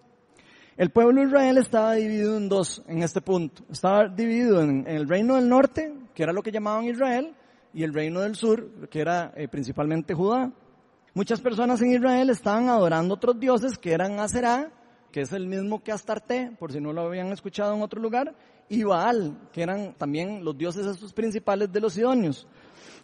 El 0.76 0.90
pueblo 0.90 1.20
de 1.20 1.26
Israel 1.26 1.58
estaba 1.58 1.94
dividido 1.94 2.36
en 2.36 2.48
dos 2.48 2.82
en 2.86 3.02
este 3.02 3.20
punto. 3.20 3.64
Estaba 3.70 4.08
dividido 4.08 4.62
en, 4.62 4.86
el 4.86 5.08
reino 5.08 5.34
del 5.34 5.48
norte, 5.48 5.92
que 6.14 6.22
era 6.22 6.32
lo 6.32 6.42
que 6.42 6.52
llamaban 6.52 6.84
Israel, 6.84 7.34
y 7.74 7.82
el 7.82 7.92
reino 7.92 8.20
del 8.20 8.36
sur, 8.36 8.88
que 8.88 9.00
era 9.00 9.32
eh, 9.36 9.48
principalmente 9.48 10.14
Judá. 10.14 10.52
Muchas 11.18 11.40
personas 11.40 11.82
en 11.82 11.90
Israel 11.90 12.30
estaban 12.30 12.68
adorando 12.68 13.14
otros 13.14 13.40
dioses 13.40 13.76
que 13.76 13.90
eran 13.90 14.20
Aserá, 14.20 14.70
que 15.10 15.22
es 15.22 15.32
el 15.32 15.48
mismo 15.48 15.82
que 15.82 15.90
Astarte, 15.90 16.52
por 16.60 16.70
si 16.70 16.80
no 16.80 16.92
lo 16.92 17.00
habían 17.00 17.32
escuchado 17.32 17.74
en 17.74 17.82
otro 17.82 18.00
lugar, 18.00 18.36
y 18.68 18.84
Baal, 18.84 19.36
que 19.52 19.64
eran 19.64 19.94
también 19.94 20.44
los 20.44 20.56
dioses 20.56 20.86
estos 20.86 21.12
principales 21.12 21.72
de 21.72 21.80
los 21.80 21.94
sidonios. 21.94 22.46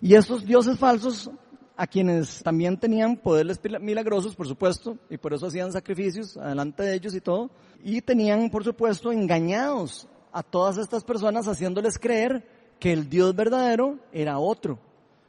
Y 0.00 0.14
estos 0.14 0.44
dioses 0.44 0.78
falsos, 0.78 1.28
a 1.76 1.88
quienes 1.88 2.40
también 2.44 2.78
tenían 2.78 3.16
poderes 3.16 3.58
milagrosos, 3.80 4.36
por 4.36 4.46
supuesto, 4.46 4.96
y 5.10 5.16
por 5.16 5.34
eso 5.34 5.48
hacían 5.48 5.72
sacrificios 5.72 6.36
adelante 6.36 6.84
de 6.84 6.94
ellos 6.94 7.16
y 7.16 7.20
todo, 7.20 7.50
y 7.82 8.00
tenían, 8.00 8.48
por 8.48 8.62
supuesto, 8.62 9.10
engañados 9.10 10.06
a 10.30 10.44
todas 10.44 10.78
estas 10.78 11.02
personas, 11.02 11.48
haciéndoles 11.48 11.98
creer 11.98 12.46
que 12.78 12.92
el 12.92 13.10
Dios 13.10 13.34
verdadero 13.34 13.98
era 14.12 14.38
otro, 14.38 14.78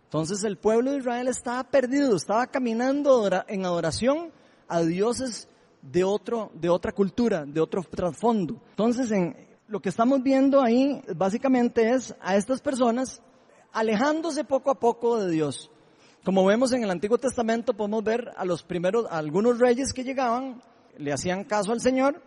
entonces 0.05 0.43
el 0.43 0.57
pueblo 0.57 0.91
de 0.91 0.99
Israel 0.99 1.27
estaba 1.27 1.63
perdido, 1.63 2.15
estaba 2.15 2.47
caminando 2.47 3.29
en 3.47 3.65
adoración 3.65 4.31
a 4.67 4.81
dioses 4.81 5.47
de 5.81 6.03
otro, 6.03 6.51
de 6.53 6.69
otra 6.69 6.91
cultura, 6.91 7.45
de 7.45 7.59
otro 7.59 7.83
trasfondo. 7.83 8.61
Entonces 8.69 9.11
en, 9.11 9.35
lo 9.67 9.81
que 9.81 9.89
estamos 9.89 10.21
viendo 10.21 10.61
ahí 10.61 11.01
básicamente 11.15 11.89
es 11.89 12.15
a 12.21 12.35
estas 12.35 12.61
personas 12.61 13.21
alejándose 13.73 14.43
poco 14.43 14.71
a 14.71 14.79
poco 14.79 15.19
de 15.19 15.31
Dios. 15.31 15.71
Como 16.23 16.45
vemos 16.45 16.71
en 16.71 16.83
el 16.83 16.91
Antiguo 16.91 17.17
Testamento 17.17 17.73
podemos 17.73 18.03
ver 18.03 18.31
a 18.37 18.45
los 18.45 18.63
primeros, 18.63 19.05
a 19.09 19.17
algunos 19.17 19.59
reyes 19.59 19.91
que 19.91 20.03
llegaban, 20.03 20.61
le 20.97 21.13
hacían 21.13 21.43
caso 21.43 21.71
al 21.71 21.81
Señor 21.81 22.21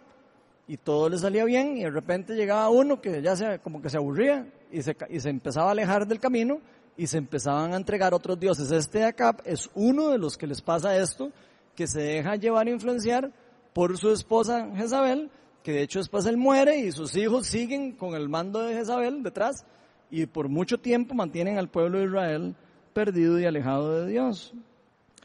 y 0.67 0.77
todo 0.77 1.09
les 1.09 1.23
salía 1.23 1.45
bien 1.45 1.79
y 1.79 1.85
de 1.85 1.91
repente 1.91 2.35
llegaba 2.35 2.69
uno 2.71 3.01
que 3.01 3.23
ya 3.23 3.35
se, 3.37 3.61
como 3.61 3.81
que 3.81 3.89
se 3.89 3.97
aburría 3.97 4.53
y 4.71 4.83
se 4.83 5.31
empezaba 5.31 5.69
a 5.69 5.73
alejar 5.73 6.07
del 6.07 6.21
camino 6.21 6.61
y 6.99 7.07
se 7.07 7.17
empezaban 7.17 7.73
a 7.73 7.77
entregar 7.77 8.13
otros 8.13 8.39
dioses. 8.39 8.73
Este 8.73 8.99
de 8.99 9.05
acá 9.05 9.37
es 9.45 9.71
uno 9.75 10.09
de 10.09 10.19
los 10.19 10.37
que 10.37 10.49
les 10.49 10.61
pasa 10.61 10.99
esto, 10.99 11.31
que 11.77 11.87
se 11.87 12.03
deja 12.03 12.35
llevar 12.35 12.67
e 12.67 12.73
influenciar 12.73 13.33
por 13.73 13.97
su 13.97 14.11
esposa 14.11 14.69
Jezabel, 14.75 15.31
que 15.63 15.73
de 15.73 15.83
hecho 15.83 16.01
después 16.01 16.27
él 16.27 16.37
muere 16.37 16.81
y 16.81 16.91
sus 16.91 17.15
hijos 17.15 17.47
siguen 17.47 17.93
con 17.93 18.15
el 18.15 18.29
mando 18.29 18.61
de 18.63 18.75
Jezabel 18.75 19.23
detrás 19.23 19.65
y 20.11 20.27
por 20.27 20.49
mucho 20.49 20.79
tiempo 20.79 21.15
mantienen 21.15 21.57
al 21.57 21.69
pueblo 21.69 21.99
de 21.99 22.07
Israel 22.07 22.57
perdido 22.93 23.39
y 23.39 23.47
alejado 23.47 24.01
de 24.01 24.11
Dios. 24.11 24.53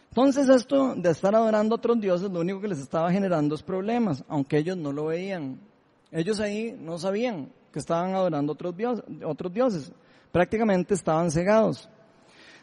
Entonces 0.10 0.50
esto 0.50 0.94
de 0.94 1.10
estar 1.10 1.34
adorando 1.34 1.74
a 1.74 1.78
otros 1.78 2.00
dioses, 2.00 2.30
lo 2.30 2.42
único 2.42 2.62
que 2.62 2.68
les 2.68 2.80
estaba 2.80 3.12
generando 3.12 3.56
es 3.56 3.64
problemas, 3.64 4.24
aunque 4.28 4.60
ellos 4.60 4.78
no 4.78 4.92
lo 4.92 5.06
veían. 5.06 5.60
Ellos 6.12 6.40
ahí 6.40 6.78
no 6.80 7.00
sabían 7.00 7.50
que 7.72 7.80
estaban 7.80 8.14
adorando 8.14 8.56
dioses. 8.76 9.04
Otros 9.26 9.52
dioses 9.52 9.92
prácticamente 10.34 10.96
estaban 10.96 11.30
cegados. 11.30 11.88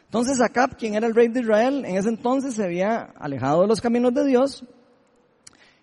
Entonces 0.03 0.41
Acab, 0.41 0.75
quien 0.75 0.93
era 0.93 1.07
el 1.07 1.15
rey 1.15 1.29
de 1.29 1.39
Israel, 1.39 1.85
en 1.85 1.95
ese 1.95 2.09
entonces 2.09 2.55
se 2.55 2.65
había 2.65 3.13
alejado 3.17 3.61
de 3.61 3.67
los 3.67 3.79
caminos 3.79 4.13
de 4.13 4.25
Dios 4.25 4.65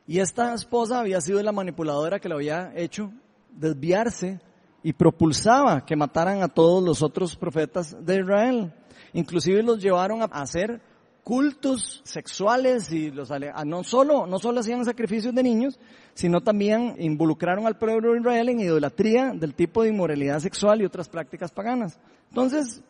y 0.07 0.21
esta 0.21 0.53
esposa 0.53 1.01
había 1.01 1.21
sido 1.23 1.43
la 1.43 1.51
manipuladora 1.51 2.21
que 2.21 2.29
le 2.29 2.35
había 2.35 2.73
hecho 2.77 3.11
desviarse 3.51 4.39
y 4.83 4.93
propulsaba 4.93 5.87
que 5.87 5.97
mataran 5.97 6.43
a 6.43 6.49
todos 6.49 6.85
los 6.85 7.03
otros 7.03 7.35
profetas 7.35 7.97
de 8.05 8.17
Israel. 8.17 8.75
Inclusive 9.15 9.63
los 9.63 9.83
llevaron 9.83 10.21
a 10.21 10.27
hacer 10.27 10.83
cultos 11.29 12.01
sexuales 12.05 12.91
y 12.91 13.11
los 13.11 13.31
no 13.67 13.85
solo 13.85 14.27
no 14.27 14.39
solo 14.39 14.61
hacían 14.61 14.83
sacrificios 14.87 15.35
de 15.35 15.43
niños, 15.43 15.79
sino 16.15 16.41
también 16.41 16.95
involucraron 16.99 17.67
al 17.67 17.77
pueblo 17.77 18.15
de 18.15 18.21
Israel 18.21 18.49
en 18.49 18.61
idolatría 18.61 19.35
del 19.35 19.53
tipo 19.53 19.83
de 19.83 19.91
inmoralidad 19.91 20.39
sexual 20.39 20.81
y 20.81 20.87
otras 20.87 21.07
prácticas 21.07 21.53
paganas. 21.53 22.01
Entonces, 22.31 22.81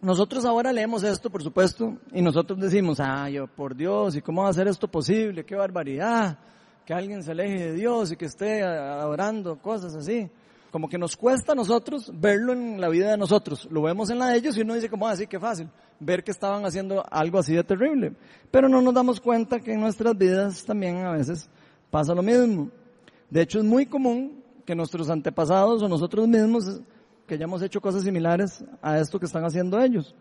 nosotros 0.00 0.44
ahora 0.44 0.72
leemos 0.72 1.02
esto, 1.02 1.28
por 1.28 1.42
supuesto, 1.42 1.98
y 2.12 2.22
nosotros 2.22 2.60
decimos, 2.60 3.00
ay, 3.00 3.32
yo, 3.32 3.48
por 3.48 3.74
Dios, 3.74 4.14
¿y 4.14 4.22
cómo 4.22 4.44
va 4.44 4.50
a 4.50 4.52
ser 4.52 4.68
esto 4.68 4.86
posible? 4.86 5.44
¡Qué 5.44 5.56
barbaridad! 5.56 6.38
Que 6.86 6.94
alguien 6.94 7.24
se 7.24 7.32
aleje 7.32 7.64
de 7.64 7.72
Dios 7.72 8.12
y 8.12 8.16
que 8.16 8.26
esté 8.26 8.62
adorando 8.62 9.58
cosas 9.60 9.96
así 9.96 10.30
como 10.70 10.88
que 10.88 10.98
nos 10.98 11.16
cuesta 11.16 11.52
a 11.52 11.54
nosotros 11.54 12.10
verlo 12.14 12.52
en 12.52 12.80
la 12.80 12.88
vida 12.88 13.10
de 13.10 13.16
nosotros. 13.16 13.68
Lo 13.70 13.82
vemos 13.82 14.10
en 14.10 14.18
la 14.18 14.28
de 14.28 14.38
ellos 14.38 14.56
y 14.56 14.62
uno 14.62 14.74
dice, 14.74 14.90
como 14.90 15.08
así, 15.08 15.24
ah, 15.24 15.26
qué 15.26 15.40
fácil, 15.40 15.70
ver 15.98 16.22
que 16.22 16.30
estaban 16.30 16.64
haciendo 16.64 17.04
algo 17.10 17.38
así 17.38 17.54
de 17.54 17.64
terrible. 17.64 18.12
Pero 18.50 18.68
no 18.68 18.80
nos 18.80 18.94
damos 18.94 19.20
cuenta 19.20 19.60
que 19.60 19.72
en 19.72 19.80
nuestras 19.80 20.16
vidas 20.16 20.64
también 20.64 20.98
a 20.98 21.12
veces 21.12 21.48
pasa 21.90 22.14
lo 22.14 22.22
mismo. 22.22 22.70
De 23.30 23.42
hecho, 23.42 23.58
es 23.58 23.64
muy 23.64 23.86
común 23.86 24.42
que 24.64 24.74
nuestros 24.74 25.08
antepasados 25.08 25.82
o 25.82 25.88
nosotros 25.88 26.28
mismos 26.28 26.80
que 27.26 27.34
hayamos 27.34 27.62
hecho 27.62 27.80
cosas 27.80 28.02
similares 28.02 28.64
a 28.82 28.98
esto 28.98 29.18
que 29.18 29.26
están 29.26 29.44
haciendo 29.44 29.80
ellos. 29.80 30.14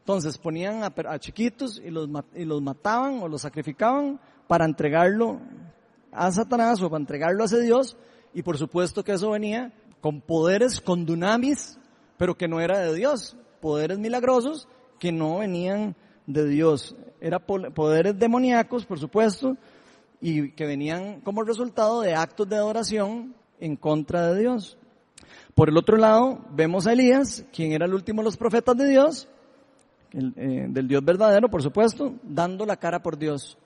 Entonces 0.00 0.38
ponían 0.38 0.82
a, 0.82 1.18
chiquitos 1.18 1.80
y 1.84 1.90
los, 1.90 2.08
y 2.34 2.44
los 2.44 2.62
mataban 2.62 3.20
o 3.20 3.28
los 3.28 3.42
sacrificaban 3.42 4.18
para 4.46 4.64
entregarlo 4.64 5.38
a 6.10 6.32
Satanás 6.32 6.80
o 6.80 6.88
para 6.88 7.00
entregarlo 7.00 7.42
a 7.42 7.46
ese 7.46 7.60
Dios 7.60 7.96
y 8.34 8.42
por 8.42 8.58
supuesto 8.58 9.04
que 9.04 9.12
eso 9.12 9.30
venía 9.30 9.72
con 10.00 10.20
poderes, 10.20 10.80
con 10.80 11.04
dunamis, 11.04 11.78
pero 12.16 12.36
que 12.36 12.48
no 12.48 12.60
era 12.60 12.78
de 12.78 12.94
Dios, 12.94 13.36
poderes 13.60 13.98
milagrosos 13.98 14.68
que 14.98 15.12
no 15.12 15.38
venían 15.38 15.96
de 16.26 16.46
Dios. 16.46 16.96
Eran 17.20 17.42
poderes 17.74 18.18
demoníacos, 18.18 18.84
por 18.84 18.98
supuesto, 18.98 19.56
y 20.20 20.50
que 20.52 20.66
venían 20.66 21.20
como 21.20 21.42
resultado 21.42 22.00
de 22.00 22.14
actos 22.14 22.48
de 22.48 22.56
adoración 22.56 23.34
en 23.60 23.76
contra 23.76 24.32
de 24.32 24.40
Dios. 24.40 24.78
Por 25.54 25.68
el 25.68 25.76
otro 25.76 25.96
lado, 25.96 26.44
vemos 26.52 26.86
a 26.86 26.92
Elías, 26.92 27.44
quien 27.52 27.72
era 27.72 27.86
el 27.86 27.94
último 27.94 28.22
de 28.22 28.26
los 28.26 28.36
profetas 28.36 28.76
de 28.76 28.88
Dios, 28.88 29.28
eh, 30.12 30.66
del 30.68 30.86
Dios 30.86 31.04
verdadero, 31.04 31.48
por 31.50 31.62
supuesto, 31.62 32.14
dando 32.22 32.64
la 32.64 32.76
cara 32.76 33.02
por 33.02 33.18
Dios. 33.18 33.58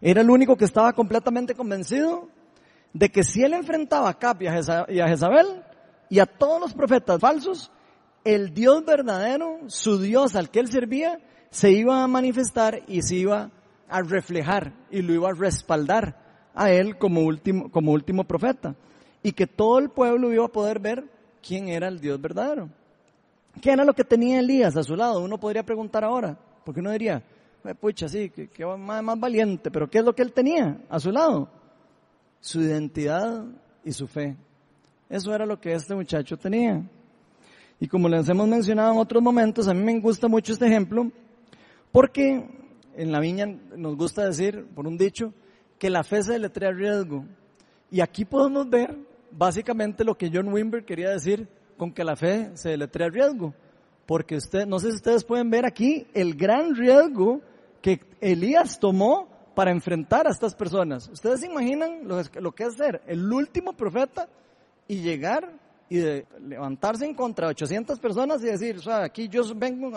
Era 0.00 0.20
el 0.20 0.30
único 0.30 0.56
que 0.56 0.64
estaba 0.64 0.92
completamente 0.92 1.54
convencido 1.54 2.28
de 2.92 3.10
que 3.10 3.22
si 3.22 3.42
él 3.42 3.54
enfrentaba 3.54 4.08
a 4.08 4.18
Cap 4.18 4.42
y 4.42 4.46
a 4.46 5.08
Jezabel 5.08 5.62
y 6.08 6.18
a 6.18 6.26
todos 6.26 6.60
los 6.60 6.74
profetas 6.74 7.20
falsos, 7.20 7.70
el 8.24 8.52
Dios 8.52 8.84
verdadero, 8.84 9.60
su 9.68 9.98
Dios 10.00 10.34
al 10.34 10.50
que 10.50 10.60
él 10.60 10.68
servía, 10.68 11.20
se 11.50 11.70
iba 11.70 12.02
a 12.02 12.06
manifestar 12.06 12.82
y 12.86 13.02
se 13.02 13.16
iba 13.16 13.50
a 13.88 14.02
reflejar 14.02 14.72
y 14.90 15.02
lo 15.02 15.14
iba 15.14 15.30
a 15.30 15.34
respaldar 15.34 16.16
a 16.54 16.70
él 16.70 16.98
como 16.98 17.22
último, 17.22 17.70
como 17.70 17.92
último 17.92 18.24
profeta. 18.24 18.74
Y 19.22 19.32
que 19.32 19.46
todo 19.46 19.78
el 19.78 19.90
pueblo 19.90 20.32
iba 20.32 20.44
a 20.44 20.48
poder 20.48 20.78
ver 20.78 21.04
quién 21.42 21.68
era 21.68 21.88
el 21.88 22.00
Dios 22.00 22.20
verdadero. 22.20 22.68
¿Qué 23.60 23.72
era 23.72 23.84
lo 23.84 23.94
que 23.94 24.04
tenía 24.04 24.40
Elías 24.40 24.76
a 24.76 24.82
su 24.82 24.94
lado? 24.94 25.22
Uno 25.22 25.38
podría 25.38 25.64
preguntar 25.64 26.04
ahora, 26.04 26.38
porque 26.64 26.80
uno 26.80 26.92
diría, 26.92 27.22
pucha, 27.80 28.08
sí, 28.08 28.30
que, 28.30 28.64
más, 28.64 29.02
más 29.02 29.18
valiente, 29.18 29.70
pero 29.70 29.90
¿qué 29.90 29.98
es 29.98 30.04
lo 30.04 30.14
que 30.14 30.22
él 30.22 30.32
tenía 30.32 30.78
a 30.88 31.00
su 31.00 31.10
lado? 31.10 31.48
Su 32.40 32.60
identidad 32.60 33.44
y 33.84 33.92
su 33.92 34.06
fe. 34.06 34.36
Eso 35.08 35.34
era 35.34 35.46
lo 35.46 35.60
que 35.60 35.72
este 35.72 35.94
muchacho 35.94 36.36
tenía. 36.36 36.82
Y 37.78 37.88
como 37.88 38.08
les 38.08 38.28
hemos 38.28 38.46
mencionado 38.46 38.92
en 38.92 38.98
otros 38.98 39.22
momentos, 39.22 39.66
a 39.68 39.74
mí 39.74 39.82
me 39.82 39.98
gusta 40.00 40.28
mucho 40.28 40.52
este 40.52 40.66
ejemplo 40.66 41.10
porque 41.92 42.46
en 42.94 43.12
la 43.12 43.20
viña 43.20 43.46
nos 43.76 43.96
gusta 43.96 44.24
decir, 44.24 44.66
por 44.74 44.86
un 44.86 44.96
dicho, 44.96 45.32
que 45.78 45.90
la 45.90 46.04
fe 46.04 46.22
se 46.22 46.32
deletrea 46.32 46.70
riesgo. 46.70 47.24
Y 47.90 48.00
aquí 48.00 48.24
podemos 48.24 48.68
ver 48.68 48.96
básicamente 49.30 50.04
lo 50.04 50.16
que 50.16 50.30
John 50.32 50.52
Wimber 50.52 50.84
quería 50.84 51.10
decir 51.10 51.48
con 51.76 51.92
que 51.92 52.04
la 52.04 52.16
fe 52.16 52.50
se 52.54 52.70
deletrea 52.70 53.08
riesgo. 53.08 53.54
Porque 54.06 54.36
usted, 54.36 54.66
no 54.66 54.78
sé 54.78 54.90
si 54.90 54.96
ustedes 54.96 55.24
pueden 55.24 55.50
ver 55.50 55.64
aquí 55.64 56.06
el 56.14 56.34
gran 56.34 56.74
riesgo 56.74 57.40
que 57.80 58.00
Elías 58.20 58.78
tomó 58.78 59.28
para 59.60 59.72
enfrentar 59.72 60.26
a 60.26 60.30
estas 60.30 60.54
personas. 60.54 61.06
¿Ustedes 61.10 61.44
imaginan 61.44 62.08
lo, 62.08 62.52
que 62.52 62.64
es 62.64 62.76
ser 62.76 63.02
el 63.06 63.30
último 63.30 63.74
profeta 63.74 64.26
y 64.88 65.02
llegar 65.02 65.52
y 65.90 66.00
levantarse 66.40 67.04
en 67.04 67.12
contra 67.12 67.48
de 67.48 67.50
800 67.50 68.00
personas 68.00 68.42
y 68.42 68.46
decir, 68.46 68.78
o 68.78 68.80
sea, 68.80 69.04
aquí 69.04 69.28
yo 69.28 69.42
vengo 69.54 69.92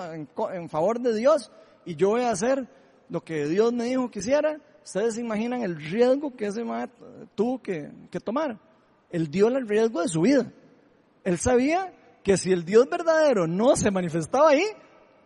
en, 0.51 0.67
favor 0.67 0.99
de 0.99 1.15
Dios 1.15 1.49
y 1.85 1.95
yo 1.95 2.09
voy 2.09 2.23
a 2.23 2.31
hacer 2.31 2.67
lo 3.07 3.21
que 3.21 3.45
Dios 3.45 3.71
me 3.71 3.85
dijo 3.85 4.11
que 4.11 4.19
hiciera? 4.19 4.59
¿Ustedes 4.83 5.17
imaginan 5.17 5.61
el 5.61 5.77
riesgo 5.77 6.35
que 6.35 6.47
ese 6.47 6.65
tuvo 7.33 7.61
que, 7.61 7.89
que 8.11 8.19
tomar? 8.19 8.59
Él 9.11 9.31
dio 9.31 9.47
el 9.47 9.65
riesgo 9.65 10.01
de 10.01 10.09
su 10.09 10.19
vida. 10.23 10.51
Él 11.23 11.37
sabía 11.37 11.93
que 12.21 12.35
si 12.35 12.51
el 12.51 12.65
Dios 12.65 12.89
verdadero 12.89 13.47
no 13.47 13.77
se 13.77 13.91
manifestaba 13.91 14.49
ahí, 14.49 14.65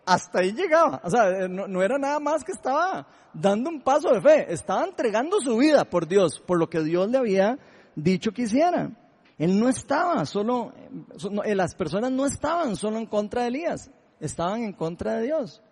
hasta 0.08 0.40
ahí 0.40 0.52
llegaba. 0.52 1.00
O 1.04 1.10
sea, 1.10 1.28
eh, 1.28 1.48
no, 1.48 1.82
era 1.82 1.98
nada 1.98 2.18
más 2.18 2.42
que 2.42 2.52
estaba 2.52 3.06
dando 3.34 3.68
un 3.68 3.82
paso 3.82 4.10
de 4.10 4.22
fe, 4.22 4.52
estaba 4.52 4.84
entregando 4.84 5.38
su 5.40 5.58
vida 5.58 5.84
por 5.84 6.08
Dios, 6.08 6.40
por 6.40 6.58
lo 6.58 6.70
que 6.70 6.82
Dios 6.82 7.10
le 7.10 7.18
había 7.18 7.58
dicho 7.94 8.32
que 8.32 8.42
hiciera. 8.42 8.90
Él 9.36 9.60
no 9.60 9.68
estaba 9.68 10.24
solo, 10.24 10.72
eh, 11.44 11.54
las 11.54 11.74
personas 11.74 12.10
no 12.10 12.24
estaban 12.24 12.74
solo 12.74 12.96
en 12.98 13.06
contra 13.06 13.42
de 13.42 13.48
Elías, 13.48 13.90
estaban 14.18 14.62
en 14.62 14.72
contra 14.72 15.16
de 15.16 15.24
Dios. 15.24 15.62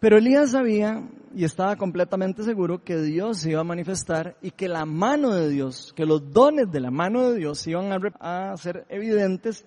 Pero 0.00 0.18
Elías 0.18 0.50
sabía 0.50 1.08
y 1.34 1.44
estaba 1.44 1.76
completamente 1.76 2.42
seguro 2.42 2.82
que 2.82 3.00
Dios 3.00 3.38
se 3.38 3.50
iba 3.50 3.60
a 3.60 3.64
manifestar 3.64 4.36
y 4.42 4.50
que 4.50 4.68
la 4.68 4.84
mano 4.84 5.32
de 5.32 5.48
Dios, 5.48 5.92
que 5.96 6.04
los 6.04 6.32
dones 6.32 6.70
de 6.70 6.80
la 6.80 6.90
mano 6.90 7.30
de 7.30 7.38
Dios 7.38 7.66
iban 7.66 7.92
a, 7.92 8.52
a 8.52 8.56
ser 8.56 8.86
evidentes 8.88 9.64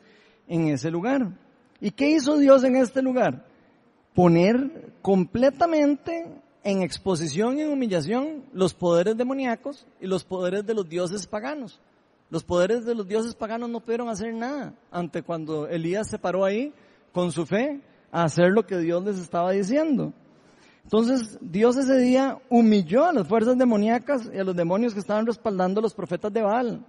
en 0.48 0.68
ese 0.68 0.92
lugar. 0.92 1.32
¿Y 1.80 1.92
qué 1.92 2.10
hizo 2.12 2.38
Dios 2.38 2.64
en 2.64 2.76
este 2.76 3.02
lugar? 3.02 3.51
Poner 4.14 4.94
completamente 5.02 6.26
en 6.64 6.82
exposición 6.84 7.58
y 7.58 7.62
en 7.62 7.72
humillación 7.72 8.46
los 8.54 8.74
poderes 8.74 9.18
demoníacos 9.18 9.86
y 10.00 10.08
los 10.08 10.24
poderes 10.24 10.66
de 10.66 10.74
los 10.74 10.88
dioses 10.88 11.26
paganos. 11.26 11.80
Los 12.30 12.44
poderes 12.44 12.86
de 12.86 12.96
los 12.96 13.08
dioses 13.08 13.36
paganos 13.36 13.70
no 13.70 13.82
pudieron 13.82 14.10
hacer 14.10 14.34
nada 14.34 14.74
ante 14.90 15.22
cuando 15.22 15.68
Elías 15.68 16.10
se 16.10 16.20
paró 16.20 16.46
ahí 16.46 16.74
con 17.12 17.32
su 17.32 17.46
fe 17.46 17.82
a 18.12 18.24
hacer 18.24 18.52
lo 18.52 18.66
que 18.66 18.78
Dios 18.78 19.04
les 19.04 19.18
estaba 19.18 19.52
diciendo. 19.52 20.14
Entonces 20.84 21.38
Dios 21.42 21.78
ese 21.78 21.98
día 21.98 22.38
humilló 22.50 23.06
a 23.06 23.14
las 23.14 23.28
fuerzas 23.28 23.58
demoníacas 23.58 24.30
y 24.34 24.38
a 24.38 24.44
los 24.44 24.56
demonios 24.56 24.94
que 24.94 25.00
estaban 25.00 25.26
respaldando 25.26 25.80
a 25.80 25.84
los 25.84 25.94
profetas 25.94 26.32
de 26.32 26.42
Baal. 26.42 26.86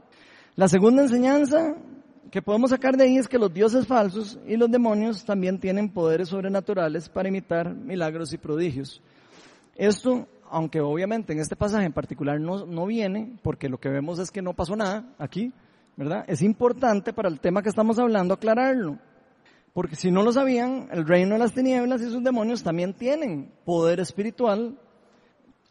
La 0.55 0.69
segunda 0.69 1.03
enseñanza 1.03 1.75
que 2.33 2.41
podemos 2.41 2.71
sacar 2.71 2.97
de 2.97 3.05
ahí 3.05 3.19
es 3.19 3.29
que 3.29 3.39
los 3.39 3.53
dioses 3.53 3.87
falsos 3.87 4.39
y 4.47 4.57
los 4.57 4.71
demonios 4.71 5.23
también 5.23 5.61
tienen 5.61 5.91
poderes 5.91 6.31
sobrenaturales 6.31 7.11
para 7.11 7.29
imitar 7.29 7.75
milagros 7.75 8.33
y 8.33 8.39
prodigios. 8.39 9.03
Esto, 9.77 10.27
aunque 10.51 10.81
obviamente 10.81 11.35
en 11.35 11.41
este 11.41 11.57
pasaje 11.57 11.85
en 11.85 11.93
particular 11.93 12.41
no, 12.41 12.65
no 12.65 12.87
viene, 12.87 13.39
porque 13.43 13.69
lo 13.69 13.79
que 13.79 13.91
vemos 13.91 14.19
es 14.19 14.31
que 14.31 14.41
no 14.41 14.55
pasó 14.55 14.75
nada 14.75 15.05
aquí, 15.19 15.53
¿verdad? 15.95 16.25
Es 16.27 16.41
importante 16.41 17.13
para 17.13 17.29
el 17.29 17.39
tema 17.39 17.61
que 17.61 17.69
estamos 17.69 17.99
hablando 17.99 18.33
aclararlo. 18.33 18.99
Porque 19.75 19.95
si 19.95 20.11
no 20.11 20.23
lo 20.23 20.33
sabían, 20.33 20.89
el 20.91 21.07
reino 21.07 21.35
de 21.35 21.39
las 21.39 21.53
tinieblas 21.53 22.01
y 22.01 22.07
sus 22.07 22.25
demonios 22.25 22.63
también 22.63 22.95
tienen 22.95 23.53
poder 23.67 24.01
espiritual, 24.01 24.79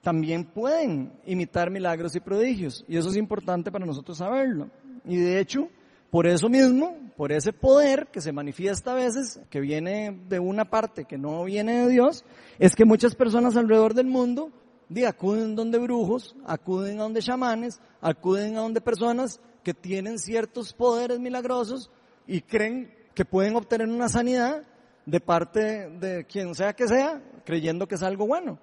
también 0.04 0.46
pueden 0.46 1.12
imitar 1.26 1.72
milagros 1.72 2.16
y 2.16 2.20
prodigios. 2.20 2.86
Y 2.88 2.98
eso 2.98 3.10
es 3.10 3.16
importante 3.16 3.72
para 3.72 3.84
nosotros 3.88 4.20
saberlo. 4.20 4.70
Y 5.06 5.18
de 5.18 5.40
hecho, 5.40 5.68
por 6.12 6.28
eso 6.28 6.50
mismo, 6.50 6.98
por 7.16 7.32
ese 7.32 7.54
poder 7.54 8.08
que 8.12 8.20
se 8.20 8.34
manifiesta 8.34 8.92
a 8.92 8.96
veces, 8.96 9.40
que 9.50 9.62
viene 9.62 10.20
de 10.28 10.40
una 10.40 10.66
parte 10.66 11.06
que 11.06 11.18
no 11.18 11.46
viene 11.46 11.86
de 11.86 11.90
Dios, 11.90 12.26
es 12.60 12.76
que 12.76 12.84
muchas 12.84 13.16
personas 13.16 13.56
alrededor 13.56 13.94
del 13.94 14.08
mundo 14.08 14.52
de, 14.90 15.08
acuden 15.08 15.56
donde 15.56 15.80
brujos, 15.80 16.36
acuden 16.46 17.00
a 17.00 17.04
donde 17.04 17.22
chamanes, 17.22 17.80
acuden 18.02 18.58
a 18.58 18.60
donde 18.60 18.82
personas 18.82 19.40
que 19.64 19.74
tienen 19.74 20.20
ciertos 20.20 20.74
poderes 20.74 21.18
milagrosos 21.18 21.90
y 22.28 22.42
creen 22.42 22.94
que 23.14 23.24
pueden 23.24 23.56
obtener 23.56 23.88
una 23.88 24.10
sanidad 24.10 24.64
de 25.06 25.20
parte 25.22 25.90
de 25.92 26.26
quien 26.26 26.54
sea 26.56 26.74
que 26.74 26.90
sea, 26.90 27.22
creyendo 27.46 27.88
que 27.88 27.96
es 27.96 28.04
algo 28.04 28.28
bueno. 28.28 28.60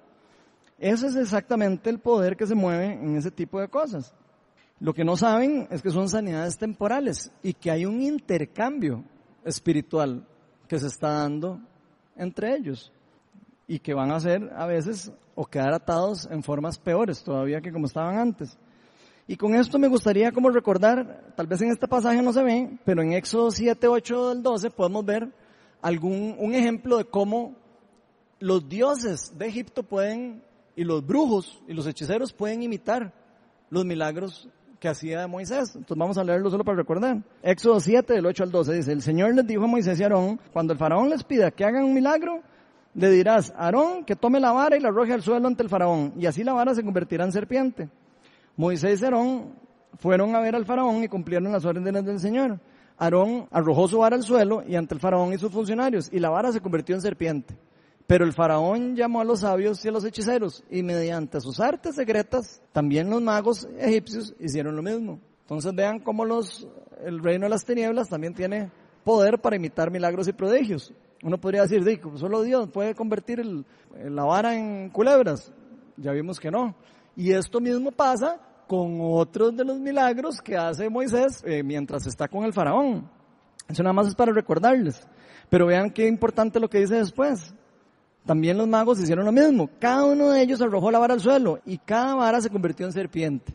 Ese 0.79 1.07
es 1.07 1.17
exactamente 1.17 1.89
el 1.89 1.99
poder 1.99 2.37
que 2.37 2.47
se 2.47 2.55
mueve 2.55 2.93
en 2.93 3.17
ese 3.17 3.31
tipo 3.31 3.59
de 3.59 3.69
cosas. 3.69 4.15
Lo 4.81 4.95
que 4.95 5.05
no 5.05 5.17
saben 5.17 5.67
es 5.71 5.83
que 5.83 5.91
son 5.91 6.09
sanidades 6.09 6.57
temporales 6.57 7.33
y 7.43 7.53
que 7.53 7.71
hay 7.71 7.85
un 7.85 8.01
intercambio 8.01 9.05
espiritual 9.45 10.25
que 10.69 10.79
se 10.79 10.87
está 10.87 11.11
dando 11.15 11.61
entre 12.17 12.55
ellos 12.55 12.93
y 13.67 13.81
que 13.81 13.95
van 13.95 14.13
a 14.13 14.21
ser 14.21 14.53
a 14.55 14.67
veces 14.67 15.13
o 15.35 15.47
quedar 15.47 15.73
atados 15.73 16.29
en 16.31 16.43
formas 16.43 16.79
peores 16.79 17.23
todavía 17.23 17.61
que 17.61 17.73
como 17.73 17.87
estaban 17.87 18.19
antes. 18.19 18.57
Y 19.27 19.37
con 19.37 19.55
esto 19.55 19.79
me 19.79 19.89
gustaría 19.89 20.33
como 20.33 20.49
recordar, 20.49 21.33
tal 21.37 21.47
vez 21.47 21.61
en 21.61 21.71
este 21.71 21.87
pasaje 21.87 22.23
no 22.23 22.33
se 22.33 22.43
ve, 22.43 22.79
pero 22.85 23.03
en 23.03 23.13
Éxodo 23.13 23.51
7, 23.51 23.87
8 23.87 24.29
del 24.31 24.43
12 24.43 24.71
podemos 24.71 25.05
ver 25.05 25.29
algún, 25.83 26.37
un 26.39 26.55
ejemplo 26.55 26.97
de 26.97 27.05
cómo 27.05 27.55
los 28.39 28.69
dioses 28.69 29.37
de 29.37 29.47
Egipto 29.47 29.83
pueden, 29.83 30.43
y 30.75 30.85
los 30.85 31.05
brujos 31.05 31.61
y 31.67 31.75
los 31.75 31.87
hechiceros 31.87 32.33
pueden 32.33 32.63
imitar 32.63 33.13
los 33.69 33.85
milagros 33.85 34.49
que 34.79 34.89
hacía 34.89 35.27
Moisés. 35.27 35.75
Entonces 35.75 35.99
vamos 35.99 36.19
a 36.19 36.25
leerlo 36.25 36.51
solo 36.51 36.65
para 36.65 36.77
recordar. 36.77 37.19
Éxodo 37.43 37.81
7, 37.81 38.15
del 38.15 38.27
8 38.27 38.45
al 38.45 38.51
12 38.51 38.73
dice, 38.75 38.93
el 38.93 39.03
Señor 39.03 39.35
les 39.35 39.47
dijo 39.47 39.65
a 39.65 39.67
Moisés 39.67 39.99
y 39.99 40.03
Aarón, 40.03 40.41
cuando 40.53 40.73
el 40.73 40.79
faraón 40.79 41.11
les 41.11 41.25
pida 41.25 41.51
que 41.51 41.65
hagan 41.65 41.85
un 41.85 41.95
milagro, 41.95 42.41
le 42.95 43.11
dirás, 43.11 43.53
Aarón, 43.57 44.05
que 44.05 44.17
tome 44.17 44.41
la 44.41 44.53
vara 44.53 44.77
y 44.77 44.81
la 44.81 44.89
arroje 44.89 45.13
al 45.13 45.23
suelo 45.23 45.47
ante 45.47 45.63
el 45.63 45.69
faraón, 45.69 46.13
y 46.17 46.27
así 46.27 46.45
la 46.45 46.53
vara 46.53 46.75
se 46.75 46.83
convertirá 46.83 47.25
en 47.25 47.33
serpiente. 47.33 47.89
Moisés 48.57 49.01
y 49.01 49.05
Aarón 49.05 49.55
fueron 49.99 50.35
a 50.35 50.41
ver 50.41 50.55
al 50.55 50.65
faraón 50.65 51.03
y 51.03 51.09
cumplieron 51.09 51.53
las 51.53 51.65
órdenes 51.65 52.05
del 52.05 52.21
Señor. 52.21 52.61
Aarón 52.97 53.47
arrojó 53.51 53.87
su 53.89 53.99
vara 53.99 54.17
al 54.17 54.23
suelo 54.23 54.63
y 54.67 54.75
ante 54.75 54.95
el 54.95 55.01
faraón 55.01 55.33
y 55.33 55.39
sus 55.39 55.53
funcionarios, 55.53 56.09
y 56.13 56.19
la 56.19 56.31
vara 56.31 56.53
se 56.53 56.61
convirtió 56.61 56.95
en 56.95 57.01
serpiente. 57.01 57.57
Pero 58.09 58.25
el 58.25 58.33
faraón 58.33 58.97
llamó 58.97 59.21
a 59.21 59.25
los 59.25 59.41
sabios 59.41 59.85
y 59.85 59.89
a 59.89 59.93
los 59.93 60.03
hechiceros 60.03 60.65
y 60.71 60.83
mediante 60.83 61.43
sus 61.43 61.61
artes 61.61 61.95
secretas, 61.95 62.63
también 62.73 63.11
los 63.11 63.21
magos 63.21 63.69
egipcios 63.79 64.35
hicieron 64.41 64.75
lo 64.77 64.83
mismo. 64.83 65.21
Entonces 65.43 65.75
vean 65.75 66.01
cómo 66.01 66.25
los, 66.25 66.67
el 67.05 67.23
reino 67.23 67.45
de 67.45 67.51
las 67.51 67.67
tinieblas 67.67 68.09
también 68.09 68.33
tiene 68.33 68.71
poder 69.05 69.39
para 69.39 69.57
imitar 69.57 69.91
milagros 69.91 70.27
y 70.27 70.33
prodigios. 70.33 70.91
Uno 71.23 71.37
podría 71.37 71.67
decir, 71.67 71.85
solo 72.15 72.41
Dios 72.41 72.71
puede 72.71 72.95
convertir 72.95 73.45
la 73.95 74.25
vara 74.25 74.55
en 74.57 74.89
culebras. 74.89 75.53
Ya 75.99 76.13
vimos 76.13 76.41
que 76.41 76.51
no. 76.51 76.75
Y 77.15 77.33
esto 77.33 77.61
mismo 77.61 77.93
pasa 77.93 78.41
con 78.67 79.01
otros 79.03 79.55
de 79.55 79.67
los 79.67 79.79
milagros 79.79 80.41
que 80.41 80.57
hace 80.57 80.89
Moisés 80.89 81.43
eh, 81.45 81.63
mientras 81.63 82.07
está 82.07 82.27
con 82.27 82.45
el 82.45 82.55
faraón. 82.55 83.07
Eso 83.69 83.83
nada 83.83 83.93
más 83.93 84.07
es 84.07 84.15
para 84.15 84.33
recordarles. 84.33 85.07
Pero 85.51 85.67
vean 85.67 85.91
qué 85.91 86.07
importante 86.07 86.59
lo 86.59 86.71
que 86.71 86.79
dice 86.79 86.95
después. 86.95 87.55
También 88.29 88.59
los 88.59 88.69
magos 88.69 89.01
hicieron 89.01 89.25
lo 89.25 89.33
mismo. 89.33 89.71
Cada 89.79 90.05
uno 90.05 90.29
de 90.29 90.43
ellos 90.43 90.61
arrojó 90.61 90.91
la 90.91 90.99
vara 90.99 91.15
al 91.15 91.21
suelo 91.21 91.61
y 91.65 91.79
cada 91.79 92.15
vara 92.15 92.43
se 92.43 92.51
convirtió 92.51 92.85
en 92.85 92.93
serpiente. 92.93 93.55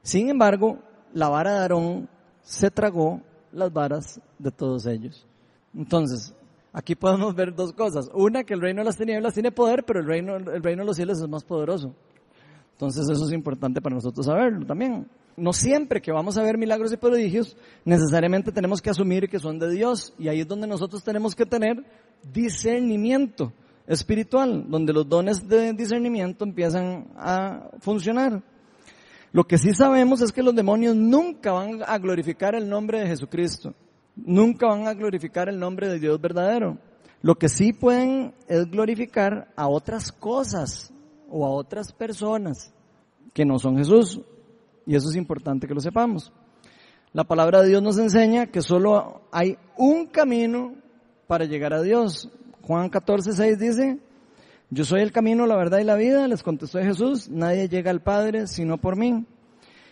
Sin 0.00 0.30
embargo, 0.30 0.78
la 1.12 1.28
vara 1.28 1.52
de 1.52 1.58
Aarón 1.58 2.08
se 2.40 2.70
tragó 2.70 3.20
las 3.52 3.70
varas 3.70 4.18
de 4.38 4.50
todos 4.50 4.86
ellos. 4.86 5.26
Entonces, 5.74 6.34
aquí 6.72 6.94
podemos 6.94 7.34
ver 7.34 7.54
dos 7.54 7.74
cosas. 7.74 8.08
Una, 8.14 8.44
que 8.44 8.54
el 8.54 8.62
reino 8.62 8.80
de 8.80 8.86
las 8.86 8.96
tinieblas 8.96 9.34
tiene 9.34 9.52
poder, 9.52 9.84
pero 9.84 10.00
el 10.00 10.06
reino, 10.06 10.36
el 10.36 10.62
reino 10.62 10.84
de 10.84 10.86
los 10.86 10.96
cielos 10.96 11.20
es 11.20 11.28
más 11.28 11.44
poderoso. 11.44 11.94
Entonces, 12.72 13.06
eso 13.06 13.26
es 13.26 13.32
importante 13.32 13.82
para 13.82 13.94
nosotros 13.94 14.24
saberlo 14.24 14.64
también. 14.64 15.06
No 15.36 15.52
siempre 15.52 16.00
que 16.00 16.12
vamos 16.12 16.38
a 16.38 16.42
ver 16.42 16.56
milagros 16.56 16.90
y 16.94 16.96
prodigios, 16.96 17.58
necesariamente 17.84 18.52
tenemos 18.52 18.80
que 18.80 18.88
asumir 18.88 19.28
que 19.28 19.38
son 19.38 19.58
de 19.58 19.70
Dios. 19.70 20.14
Y 20.18 20.28
ahí 20.28 20.40
es 20.40 20.48
donde 20.48 20.66
nosotros 20.66 21.04
tenemos 21.04 21.34
que 21.34 21.44
tener 21.44 21.84
discernimiento 22.32 23.52
espiritual, 23.86 24.64
donde 24.68 24.92
los 24.92 25.08
dones 25.08 25.46
de 25.48 25.72
discernimiento 25.72 26.44
empiezan 26.44 27.08
a 27.16 27.70
funcionar. 27.80 28.42
Lo 29.32 29.44
que 29.44 29.58
sí 29.58 29.74
sabemos 29.74 30.20
es 30.20 30.32
que 30.32 30.42
los 30.42 30.54
demonios 30.54 30.94
nunca 30.94 31.52
van 31.52 31.80
a 31.86 31.98
glorificar 31.98 32.54
el 32.54 32.68
nombre 32.68 33.00
de 33.00 33.08
Jesucristo, 33.08 33.74
nunca 34.16 34.68
van 34.68 34.86
a 34.86 34.94
glorificar 34.94 35.48
el 35.48 35.58
nombre 35.58 35.88
de 35.88 35.98
Dios 35.98 36.20
verdadero. 36.20 36.78
Lo 37.20 37.34
que 37.36 37.48
sí 37.48 37.72
pueden 37.72 38.34
es 38.48 38.70
glorificar 38.70 39.48
a 39.56 39.66
otras 39.66 40.12
cosas 40.12 40.92
o 41.28 41.44
a 41.46 41.50
otras 41.50 41.92
personas 41.92 42.72
que 43.32 43.44
no 43.44 43.58
son 43.58 43.76
Jesús. 43.76 44.20
Y 44.86 44.94
eso 44.94 45.08
es 45.08 45.16
importante 45.16 45.66
que 45.66 45.74
lo 45.74 45.80
sepamos. 45.80 46.32
La 47.12 47.24
palabra 47.24 47.62
de 47.62 47.68
Dios 47.68 47.82
nos 47.82 47.98
enseña 47.98 48.46
que 48.46 48.60
solo 48.60 49.22
hay 49.32 49.56
un 49.76 50.06
camino 50.06 50.74
para 51.26 51.44
llegar 51.44 51.72
a 51.72 51.82
Dios. 51.82 52.30
Juan 52.66 52.88
14, 52.88 53.32
6 53.32 53.58
dice, 53.58 53.98
yo 54.70 54.84
soy 54.86 55.02
el 55.02 55.12
camino, 55.12 55.46
la 55.46 55.54
verdad 55.54 55.80
y 55.80 55.84
la 55.84 55.96
vida, 55.96 56.26
les 56.26 56.42
contestó 56.42 56.78
Jesús, 56.80 57.28
nadie 57.28 57.68
llega 57.68 57.90
al 57.90 58.00
Padre 58.00 58.46
sino 58.46 58.78
por 58.78 58.96
mí. 58.96 59.26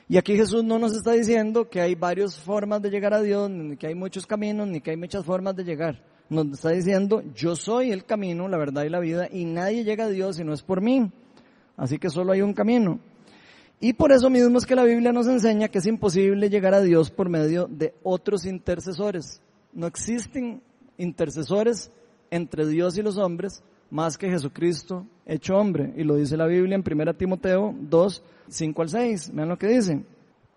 Y 0.08 0.16
aquí 0.16 0.36
Jesús 0.36 0.64
no 0.64 0.78
nos 0.78 0.96
está 0.96 1.12
diciendo 1.12 1.68
que 1.68 1.82
hay 1.82 1.94
varias 1.94 2.34
formas 2.38 2.80
de 2.80 2.88
llegar 2.88 3.12
a 3.12 3.20
Dios, 3.20 3.50
ni 3.50 3.76
que 3.76 3.88
hay 3.88 3.94
muchos 3.94 4.26
caminos, 4.26 4.68
ni 4.68 4.80
que 4.80 4.90
hay 4.90 4.96
muchas 4.96 5.22
formas 5.22 5.54
de 5.54 5.64
llegar. 5.64 6.02
Nos 6.30 6.46
está 6.46 6.70
diciendo, 6.70 7.22
yo 7.34 7.56
soy 7.56 7.92
el 7.92 8.06
camino, 8.06 8.48
la 8.48 8.56
verdad 8.56 8.84
y 8.84 8.88
la 8.88 9.00
vida, 9.00 9.28
y 9.30 9.44
nadie 9.44 9.84
llega 9.84 10.04
a 10.04 10.08
Dios 10.08 10.36
si 10.36 10.44
no 10.44 10.54
es 10.54 10.62
por 10.62 10.80
mí. 10.80 11.10
Así 11.76 11.98
que 11.98 12.08
solo 12.08 12.32
hay 12.32 12.40
un 12.40 12.54
camino. 12.54 13.00
Y 13.80 13.92
por 13.92 14.12
eso 14.12 14.30
mismo 14.30 14.56
es 14.56 14.64
que 14.64 14.76
la 14.76 14.84
Biblia 14.84 15.12
nos 15.12 15.26
enseña 15.26 15.68
que 15.68 15.78
es 15.78 15.86
imposible 15.86 16.48
llegar 16.48 16.72
a 16.72 16.80
Dios 16.80 17.10
por 17.10 17.28
medio 17.28 17.66
de 17.66 17.92
otros 18.02 18.46
intercesores. 18.46 19.42
No 19.74 19.86
existen 19.86 20.62
intercesores 20.96 21.90
entre 22.32 22.66
Dios 22.66 22.96
y 22.96 23.02
los 23.02 23.18
hombres 23.18 23.62
más 23.90 24.16
que 24.16 24.30
Jesucristo 24.30 25.06
hecho 25.26 25.54
hombre. 25.54 25.92
Y 25.96 26.02
lo 26.02 26.16
dice 26.16 26.36
la 26.36 26.46
Biblia 26.46 26.74
en 26.74 26.84
1 26.84 27.14
Timoteo 27.14 27.74
2, 27.78 28.22
5 28.48 28.82
al 28.82 28.88
6. 28.88 29.30
Vean 29.34 29.48
lo 29.50 29.58
que 29.58 29.68
dice. 29.68 30.04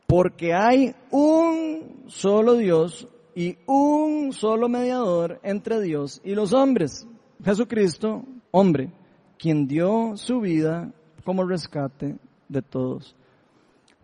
Porque 0.07 0.53
hay 0.53 0.95
un 1.11 2.05
solo 2.07 2.55
Dios 2.55 3.07
y 3.35 3.57
un 3.65 4.31
solo 4.31 4.69
mediador 4.69 5.39
entre 5.43 5.81
Dios 5.81 6.21
y 6.23 6.33
los 6.33 6.53
hombres. 6.53 7.05
Jesucristo, 7.43 8.23
hombre, 8.51 8.93
quien 9.37 9.67
dio 9.67 10.15
su 10.15 10.39
vida 10.39 10.93
como 11.25 11.43
rescate 11.43 12.15
de 12.47 12.61
todos. 12.61 13.15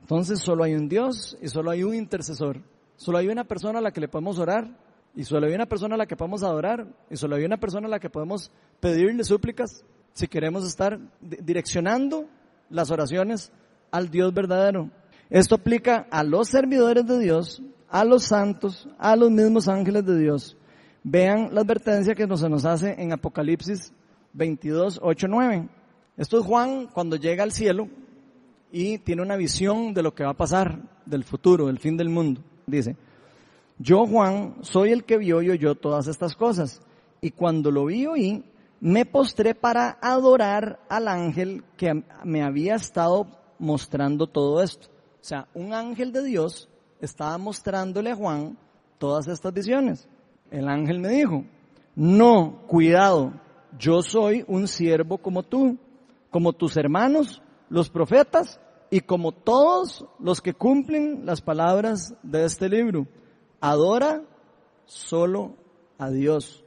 Entonces 0.02 0.40
solo 0.40 0.66
hay 0.66 0.74
un 0.74 0.90
Dios 0.90 1.38
y 1.42 1.48
solo 1.48 1.72
hay 1.72 1.84
un 1.84 1.96
intercesor. 1.96 2.62
Solo 2.98 3.18
hay 3.18 3.30
una 3.30 3.46
persona 3.46 3.80
a 3.80 3.82
la 3.82 3.92
que 3.92 4.02
le 4.02 4.10
podemos 4.10 4.40
orar 4.40 4.78
y 5.16 5.24
solo 5.24 5.48
hay 5.48 5.54
una 5.54 5.66
persona 5.66 5.96
a 5.96 5.98
la 5.98 6.06
que 6.06 6.16
podemos 6.16 6.44
adorar 6.44 6.88
y 7.10 7.18
solo 7.18 7.36
hay 7.36 7.44
una 7.44 7.58
persona 7.58 7.88
a 7.88 7.90
la 7.90 8.00
que 8.00 8.10
podemos 8.10 8.52
pedirle 8.80 9.24
súplicas 9.24 9.84
si 10.14 10.28
queremos 10.28 10.66
estar 10.66 11.00
direccionando 11.20 12.26
las 12.70 12.92
oraciones 12.92 13.52
al 13.92 14.10
Dios 14.10 14.34
verdadero. 14.34 14.90
Esto 15.30 15.56
aplica 15.56 16.08
a 16.10 16.24
los 16.24 16.50
servidores 16.50 17.06
de 17.06 17.20
Dios, 17.20 17.62
a 17.90 18.04
los 18.04 18.24
santos, 18.24 18.88
a 18.98 19.16
los 19.16 19.32
mismos 19.32 19.68
ángeles 19.68 20.06
de 20.06 20.18
Dios. 20.18 20.58
Vean 21.04 21.50
la 21.54 21.62
advertencia 21.62 22.16
que 22.16 22.28
se 22.38 22.50
nos 22.50 22.66
hace 22.66 22.96
en 22.98 23.12
Apocalipsis 23.12 23.94
22, 24.34 25.00
8, 25.02 25.28
9. 25.30 25.70
Esto 26.18 26.40
es 26.40 26.46
Juan 26.46 26.88
cuando 26.88 27.16
llega 27.16 27.44
al 27.44 27.52
cielo 27.52 27.88
y 28.72 28.98
tiene 29.00 29.22
una 29.22 29.36
visión 29.36 29.94
de 29.94 30.04
lo 30.04 30.14
que 30.14 30.24
va 30.24 30.32
a 30.32 30.38
pasar, 30.38 30.80
del 31.06 31.24
futuro, 31.24 31.68
del 31.68 31.80
fin 31.80 31.98
del 31.98 32.10
mundo. 32.10 32.42
Dice, 32.66 32.96
yo 33.82 34.06
Juan 34.06 34.56
soy 34.62 34.92
el 34.92 35.04
que 35.04 35.18
vio 35.18 35.42
y 35.42 35.50
oyó 35.50 35.76
todas 35.76 36.08
estas 36.08 36.36
cosas. 36.36 36.82
Y 37.20 37.32
cuando 37.32 37.72
lo 37.72 37.86
vi 37.86 38.04
y 38.04 38.08
oí, 38.08 38.46
me 38.80 39.06
postré 39.06 39.56
para 39.56 39.98
adorar 40.02 40.80
al 40.90 41.08
ángel 41.08 41.64
que 41.78 42.04
me 42.24 42.44
había 42.44 42.76
estado 42.76 43.28
mostrando 43.60 44.28
todo 44.28 44.62
esto. 44.62 44.88
O 44.88 45.24
sea, 45.24 45.48
un 45.54 45.74
ángel 45.74 46.12
de 46.12 46.24
Dios 46.24 46.70
estaba 47.00 47.38
mostrándole 47.38 48.12
a 48.12 48.16
Juan 48.16 48.58
todas 48.98 49.28
estas 49.28 49.54
visiones. 49.54 50.08
El 50.52 50.68
ángel 50.68 51.00
me 51.00 51.10
dijo, 51.10 51.44
no, 51.96 52.64
cuidado, 52.68 53.34
yo 53.78 54.02
soy 54.02 54.44
un 54.48 54.68
siervo 54.68 55.18
como 55.18 55.44
tú, 55.44 55.78
como 56.30 56.54
tus 56.54 56.78
hermanos, 56.78 57.42
los 57.70 57.90
profetas, 57.90 58.60
y 58.92 59.00
como 59.00 59.32
todos 59.32 60.06
los 60.20 60.42
que 60.42 60.54
cumplen 60.54 61.26
las 61.26 61.42
palabras 61.42 62.14
de 62.22 62.44
este 62.44 62.68
libro. 62.68 63.08
Adora 63.62 64.24
solo 64.86 65.56
a 65.98 66.10
Dios. 66.10 66.66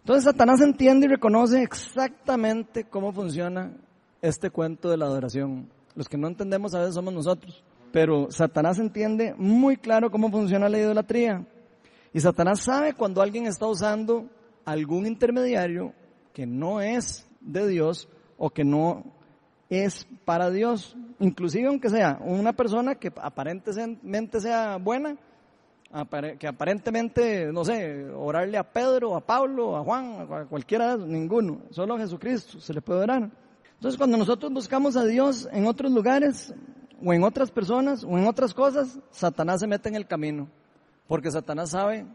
Entonces 0.00 0.24
Satanás 0.24 0.60
entiende 0.60 1.06
y 1.06 1.08
reconoce 1.08 1.62
exactamente 1.62 2.84
cómo 2.84 3.12
funciona 3.12 3.72
este 4.20 4.50
cuento 4.50 4.90
de 4.90 4.98
la 4.98 5.06
adoración. 5.06 5.70
Los 5.94 6.08
que 6.08 6.18
no 6.18 6.28
entendemos 6.28 6.74
a 6.74 6.80
veces 6.80 6.94
somos 6.94 7.14
nosotros, 7.14 7.64
pero 7.90 8.30
Satanás 8.30 8.78
entiende 8.78 9.34
muy 9.38 9.78
claro 9.78 10.10
cómo 10.10 10.30
funciona 10.30 10.68
la 10.68 10.78
idolatría. 10.78 11.46
Y 12.12 12.20
Satanás 12.20 12.60
sabe 12.60 12.92
cuando 12.92 13.22
alguien 13.22 13.46
está 13.46 13.66
usando 13.66 14.28
algún 14.64 15.06
intermediario 15.06 15.94
que 16.34 16.46
no 16.46 16.80
es 16.80 17.26
de 17.40 17.66
Dios 17.66 18.08
o 18.36 18.50
que 18.50 18.64
no 18.64 19.04
es 19.70 20.06
para 20.24 20.50
Dios. 20.50 20.96
Inclusive 21.18 21.68
aunque 21.68 21.88
sea 21.88 22.18
una 22.20 22.52
persona 22.52 22.94
que 22.94 23.12
aparentemente 23.16 24.40
sea 24.40 24.76
buena, 24.76 25.16
que 26.38 26.48
aparentemente, 26.48 27.52
no 27.52 27.64
sé, 27.64 28.08
orarle 28.10 28.58
a 28.58 28.64
Pedro, 28.64 29.14
a 29.14 29.20
Pablo, 29.20 29.76
a 29.76 29.84
Juan, 29.84 30.26
a 30.28 30.44
cualquiera 30.46 30.96
de 30.96 31.06
ninguno, 31.06 31.62
solo 31.70 31.94
a 31.94 31.98
Jesucristo 31.98 32.58
se 32.58 32.74
le 32.74 32.82
puede 32.82 33.02
orar. 33.02 33.30
Entonces 33.74 33.96
cuando 33.96 34.16
nosotros 34.16 34.52
buscamos 34.52 34.96
a 34.96 35.04
Dios 35.04 35.48
en 35.52 35.66
otros 35.66 35.92
lugares, 35.92 36.52
o 37.04 37.12
en 37.12 37.22
otras 37.22 37.50
personas, 37.50 38.02
o 38.02 38.18
en 38.18 38.26
otras 38.26 38.54
cosas, 38.54 38.98
Satanás 39.10 39.60
se 39.60 39.66
mete 39.68 39.88
en 39.88 39.94
el 39.94 40.06
camino, 40.06 40.48
porque 41.06 41.30
Satanás 41.30 41.70
sabe 41.70 42.06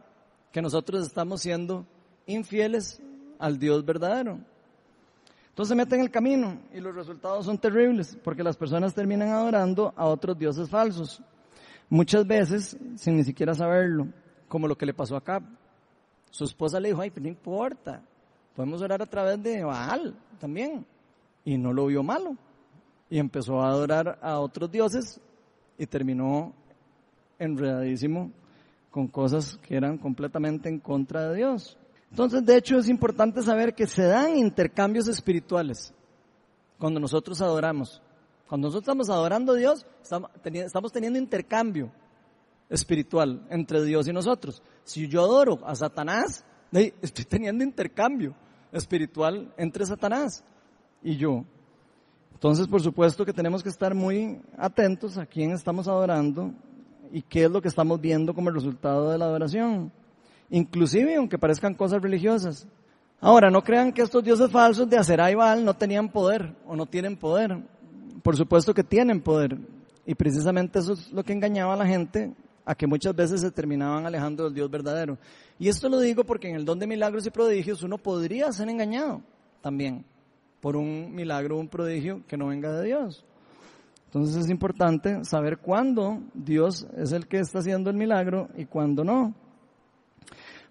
que 0.51 0.61
nosotros 0.61 1.05
estamos 1.05 1.41
siendo 1.41 1.85
infieles 2.25 3.01
al 3.37 3.59
Dios 3.59 3.85
verdadero. 3.85 4.39
Entonces 5.49 5.69
se 5.69 5.75
mete 5.75 5.95
en 5.95 6.01
el 6.01 6.11
camino 6.11 6.59
y 6.73 6.79
los 6.79 6.95
resultados 6.95 7.45
son 7.45 7.57
terribles, 7.57 8.17
porque 8.23 8.43
las 8.43 8.57
personas 8.57 8.93
terminan 8.93 9.29
adorando 9.29 9.93
a 9.95 10.05
otros 10.05 10.37
dioses 10.37 10.69
falsos. 10.69 11.21
Muchas 11.89 12.25
veces 12.25 12.77
sin 12.95 13.17
ni 13.17 13.23
siquiera 13.23 13.53
saberlo, 13.53 14.07
como 14.47 14.67
lo 14.67 14.77
que 14.77 14.85
le 14.85 14.93
pasó 14.93 15.15
acá. 15.15 15.41
Su 16.29 16.43
esposa 16.43 16.79
le 16.79 16.89
dijo, 16.89 17.01
ay, 17.01 17.09
pues 17.09 17.23
no 17.23 17.29
importa, 17.29 18.03
podemos 18.55 18.81
orar 18.81 19.01
a 19.01 19.07
través 19.07 19.41
de 19.41 19.63
Baal 19.63 20.15
también. 20.39 20.85
Y 21.43 21.57
no 21.57 21.73
lo 21.73 21.87
vio 21.87 22.03
malo. 22.03 22.35
Y 23.09 23.17
empezó 23.17 23.59
a 23.61 23.69
adorar 23.69 24.19
a 24.21 24.39
otros 24.39 24.71
dioses 24.71 25.19
y 25.77 25.87
terminó 25.87 26.53
enredadísimo 27.39 28.31
con 28.91 29.07
cosas 29.07 29.57
que 29.57 29.75
eran 29.75 29.97
completamente 29.97 30.69
en 30.69 30.79
contra 30.79 31.29
de 31.29 31.37
Dios. 31.37 31.77
Entonces, 32.11 32.45
de 32.45 32.57
hecho, 32.57 32.77
es 32.77 32.89
importante 32.89 33.41
saber 33.41 33.73
que 33.73 33.87
se 33.87 34.03
dan 34.03 34.37
intercambios 34.37 35.07
espirituales 35.07 35.93
cuando 36.77 36.99
nosotros 36.99 37.41
adoramos. 37.41 38.01
Cuando 38.49 38.67
nosotros 38.67 38.81
estamos 38.81 39.09
adorando 39.11 39.53
a 39.53 39.55
Dios, 39.57 39.85
estamos 40.01 40.91
teniendo 40.91 41.19
intercambio 41.19 41.91
espiritual 42.67 43.45
entre 43.51 43.83
Dios 43.83 44.07
y 44.07 44.11
nosotros. 44.11 44.63
Si 44.83 45.07
yo 45.07 45.21
adoro 45.21 45.59
a 45.63 45.75
Satanás, 45.75 46.43
estoy 46.71 47.25
teniendo 47.25 47.63
intercambio 47.63 48.33
espiritual 48.71 49.53
entre 49.55 49.85
Satanás 49.85 50.43
y 51.03 51.15
yo. 51.15 51.45
Entonces, 52.33 52.67
por 52.67 52.81
supuesto 52.81 53.23
que 53.23 53.33
tenemos 53.33 53.61
que 53.61 53.69
estar 53.69 53.93
muy 53.93 54.41
atentos 54.57 55.19
a 55.19 55.27
quién 55.27 55.51
estamos 55.51 55.87
adorando 55.87 56.51
y 57.11 57.21
qué 57.21 57.43
es 57.43 57.51
lo 57.51 57.61
que 57.61 57.67
estamos 57.67 58.01
viendo 58.01 58.33
como 58.33 58.49
el 58.49 58.55
resultado 58.55 59.11
de 59.11 59.19
la 59.19 59.25
adoración. 59.25 59.91
Inclusive 60.49 61.17
aunque 61.17 61.37
parezcan 61.37 61.75
cosas 61.75 62.01
religiosas. 62.01 62.67
Ahora, 63.21 63.51
no 63.51 63.63
crean 63.63 63.93
que 63.93 64.01
estos 64.01 64.23
dioses 64.23 64.49
falsos 64.49 64.89
de 64.89 64.97
Aserá 64.97 65.29
y 65.29 65.35
Baal 65.35 65.63
no 65.63 65.75
tenían 65.75 66.09
poder 66.09 66.55
o 66.65 66.75
no 66.75 66.87
tienen 66.87 67.15
poder 67.15 67.61
por 68.23 68.35
supuesto 68.35 68.73
que 68.73 68.83
tienen 68.83 69.21
poder. 69.21 69.57
Y 70.05 70.15
precisamente 70.15 70.79
eso 70.79 70.93
es 70.93 71.11
lo 71.11 71.23
que 71.23 71.33
engañaba 71.33 71.73
a 71.73 71.77
la 71.77 71.85
gente 71.85 72.33
a 72.65 72.75
que 72.75 72.87
muchas 72.87 73.15
veces 73.15 73.41
se 73.41 73.51
terminaban 73.51 74.05
alejando 74.05 74.43
del 74.43 74.53
Dios 74.53 74.69
verdadero. 74.69 75.17
Y 75.57 75.67
esto 75.67 75.89
lo 75.89 75.99
digo 75.99 76.23
porque 76.23 76.49
en 76.49 76.55
el 76.55 76.65
don 76.65 76.79
de 76.79 76.87
milagros 76.87 77.25
y 77.25 77.31
prodigios 77.31 77.83
uno 77.83 77.97
podría 77.97 78.51
ser 78.51 78.69
engañado 78.69 79.21
también 79.61 80.05
por 80.61 80.75
un 80.75 81.13
milagro 81.13 81.57
o 81.57 81.59
un 81.59 81.67
prodigio 81.67 82.21
que 82.27 82.37
no 82.37 82.47
venga 82.47 82.71
de 82.73 82.85
Dios. 82.85 83.25
Entonces 84.05 84.45
es 84.45 84.49
importante 84.49 85.23
saber 85.23 85.59
cuándo 85.59 86.19
Dios 86.33 86.87
es 86.97 87.11
el 87.11 87.27
que 87.27 87.39
está 87.39 87.59
haciendo 87.59 87.89
el 87.89 87.95
milagro 87.95 88.49
y 88.57 88.65
cuándo 88.65 89.03
no. 89.03 89.33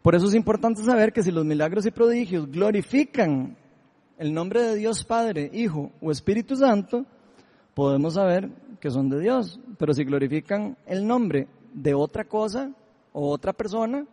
Por 0.03 0.15
eso 0.15 0.27
es 0.27 0.35
importante 0.35 0.83
saber 0.83 1.13
que 1.13 1.23
si 1.23 1.31
los 1.31 1.45
milagros 1.45 1.87
y 1.87 1.91
prodigios 1.91 2.51
glorifican 2.51 3.57
el 4.19 4.33
nombre 4.33 4.63
de 4.63 4.77
Dios 4.77 5.05
Padre, 5.05 5.51
Hijo 5.53 5.93
o 6.01 6.11
Espíritu 6.11 6.57
Santo, 6.57 7.07
podemos 7.79 8.15
saber 8.15 8.51
que 8.81 8.91
son 8.91 9.09
de 9.09 9.21
Dios, 9.21 9.61
pero 9.79 9.95
si 9.95 10.03
glorifican 10.03 10.77
el 10.85 11.07
nombre 11.07 11.47
de 11.73 11.95
otra 11.95 12.25
cosa 12.25 12.73
o 13.13 13.31
otra 13.31 13.53
persona, 13.53 14.05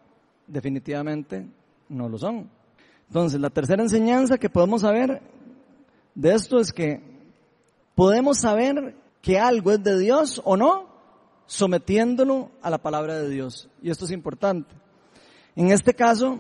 definitivamente 0.46 1.48
no 1.90 2.08
lo 2.08 2.20
son. 2.20 2.48
Entonces, 3.08 3.42
la 3.42 3.50
tercera 3.50 3.82
enseñanza 3.82 4.38
que 4.38 4.52
podemos 4.52 4.82
saber 4.82 5.20
de 6.14 6.36
esto 6.36 6.60
es 6.60 6.72
que 6.72 7.02
podemos 7.96 8.38
saber 8.38 8.96
que 9.24 9.40
algo 9.40 9.72
es 9.72 9.84
de 9.84 9.98
Dios 9.98 10.44
o 10.46 10.56
no, 10.56 10.86
sometiéndolo 11.48 12.52
a 12.62 12.70
la 12.70 12.78
palabra 12.78 13.16
de 13.16 13.30
Dios. 13.30 13.68
Y 13.82 13.90
esto 13.90 14.06
es 14.06 14.12
importante. 14.12 14.76
En 15.56 15.72
este 15.72 15.96
caso, 15.96 16.38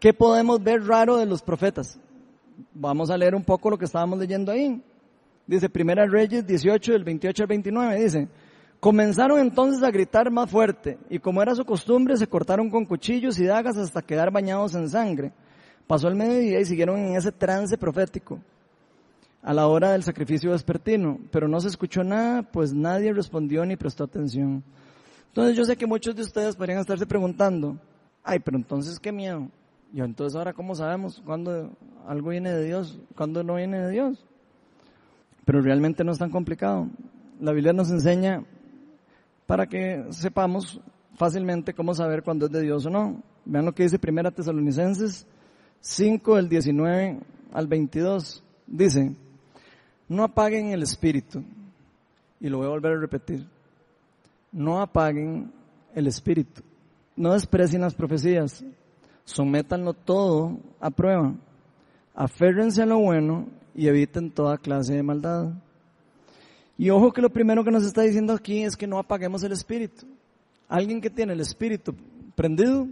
¿qué 0.00 0.12
podemos 0.12 0.60
ver 0.60 0.84
raro 0.84 1.16
de 1.16 1.26
los 1.26 1.42
profetas? 1.42 1.96
Vamos 2.74 3.08
a 3.08 3.16
leer 3.16 3.36
un 3.36 3.44
poco 3.44 3.70
lo 3.70 3.78
que 3.78 3.84
estábamos 3.84 4.18
leyendo 4.18 4.50
ahí. 4.50 4.82
Dice 5.46 5.68
Primera 5.68 6.06
Reyes 6.06 6.46
18 6.46 6.92
del 6.92 7.04
28 7.04 7.42
al 7.42 7.46
29, 7.46 8.02
dice, 8.02 8.28
Comenzaron 8.80 9.38
entonces 9.38 9.82
a 9.82 9.90
gritar 9.90 10.30
más 10.30 10.50
fuerte, 10.50 10.98
y 11.08 11.18
como 11.18 11.42
era 11.42 11.54
su 11.54 11.64
costumbre, 11.64 12.16
se 12.16 12.26
cortaron 12.26 12.70
con 12.70 12.84
cuchillos 12.84 13.38
y 13.38 13.46
dagas 13.46 13.76
hasta 13.76 14.02
quedar 14.02 14.30
bañados 14.30 14.74
en 14.74 14.88
sangre. 14.88 15.32
Pasó 15.86 16.08
el 16.08 16.16
mediodía 16.16 16.60
y 16.60 16.64
siguieron 16.64 16.98
en 16.98 17.16
ese 17.16 17.32
trance 17.32 17.78
profético 17.78 18.40
a 19.42 19.54
la 19.54 19.68
hora 19.68 19.92
del 19.92 20.02
sacrificio 20.02 20.50
vespertino, 20.50 21.20
pero 21.30 21.46
no 21.46 21.60
se 21.60 21.68
escuchó 21.68 22.02
nada, 22.02 22.42
pues 22.42 22.74
nadie 22.74 23.12
respondió 23.12 23.64
ni 23.64 23.76
prestó 23.76 24.02
atención. 24.02 24.64
Entonces 25.28 25.56
yo 25.56 25.64
sé 25.64 25.76
que 25.76 25.86
muchos 25.86 26.16
de 26.16 26.22
ustedes 26.22 26.56
podrían 26.56 26.80
estarse 26.80 27.06
preguntando, 27.06 27.78
ay, 28.24 28.40
pero 28.40 28.56
entonces 28.56 28.98
qué 28.98 29.12
miedo. 29.12 29.48
Y 29.92 30.00
entonces 30.00 30.36
ahora 30.36 30.52
cómo 30.52 30.74
sabemos 30.74 31.22
cuándo 31.24 31.70
algo 32.08 32.30
viene 32.30 32.50
de 32.50 32.64
Dios, 32.64 32.98
cuándo 33.14 33.44
no 33.44 33.54
viene 33.54 33.78
de 33.78 33.90
Dios. 33.92 34.26
Pero 35.46 35.62
realmente 35.62 36.04
no 36.04 36.12
es 36.12 36.18
tan 36.18 36.30
complicado. 36.30 36.88
La 37.40 37.52
Biblia 37.52 37.72
nos 37.72 37.90
enseña 37.90 38.44
para 39.46 39.66
que 39.66 40.04
sepamos 40.10 40.80
fácilmente 41.14 41.72
cómo 41.72 41.94
saber 41.94 42.24
cuándo 42.24 42.46
es 42.46 42.52
de 42.52 42.62
Dios 42.62 42.84
o 42.84 42.90
no. 42.90 43.22
Vean 43.44 43.64
lo 43.64 43.72
que 43.72 43.84
dice 43.84 43.98
Primera 43.98 44.32
Tesalonicenses 44.32 45.24
5, 45.80 46.36
del 46.36 46.48
19 46.48 47.20
al 47.52 47.66
22. 47.68 48.42
Dice, 48.66 49.14
no 50.08 50.24
apaguen 50.24 50.72
el 50.72 50.82
espíritu. 50.82 51.44
Y 52.40 52.48
lo 52.48 52.58
voy 52.58 52.66
a 52.66 52.70
volver 52.70 52.94
a 52.94 53.00
repetir. 53.00 53.46
No 54.50 54.80
apaguen 54.82 55.52
el 55.94 56.08
espíritu. 56.08 56.62
No 57.14 57.34
desprecien 57.34 57.82
las 57.82 57.94
profecías. 57.94 58.64
Sométanlo 59.24 59.94
todo 59.94 60.58
a 60.80 60.90
prueba. 60.90 61.34
Aférrense 62.16 62.82
a 62.82 62.86
lo 62.86 62.98
bueno 62.98 63.46
y 63.76 63.88
eviten 63.88 64.30
toda 64.30 64.56
clase 64.58 64.94
de 64.94 65.02
maldad. 65.02 65.50
Y 66.78 66.90
ojo 66.90 67.12
que 67.12 67.22
lo 67.22 67.30
primero 67.30 67.62
que 67.62 67.70
nos 67.70 67.84
está 67.84 68.02
diciendo 68.02 68.32
aquí 68.32 68.62
es 68.62 68.76
que 68.76 68.86
no 68.86 68.98
apaguemos 68.98 69.42
el 69.42 69.52
espíritu. 69.52 70.06
Alguien 70.68 71.00
que 71.00 71.10
tiene 71.10 71.34
el 71.34 71.40
espíritu 71.40 71.94
prendido 72.34 72.88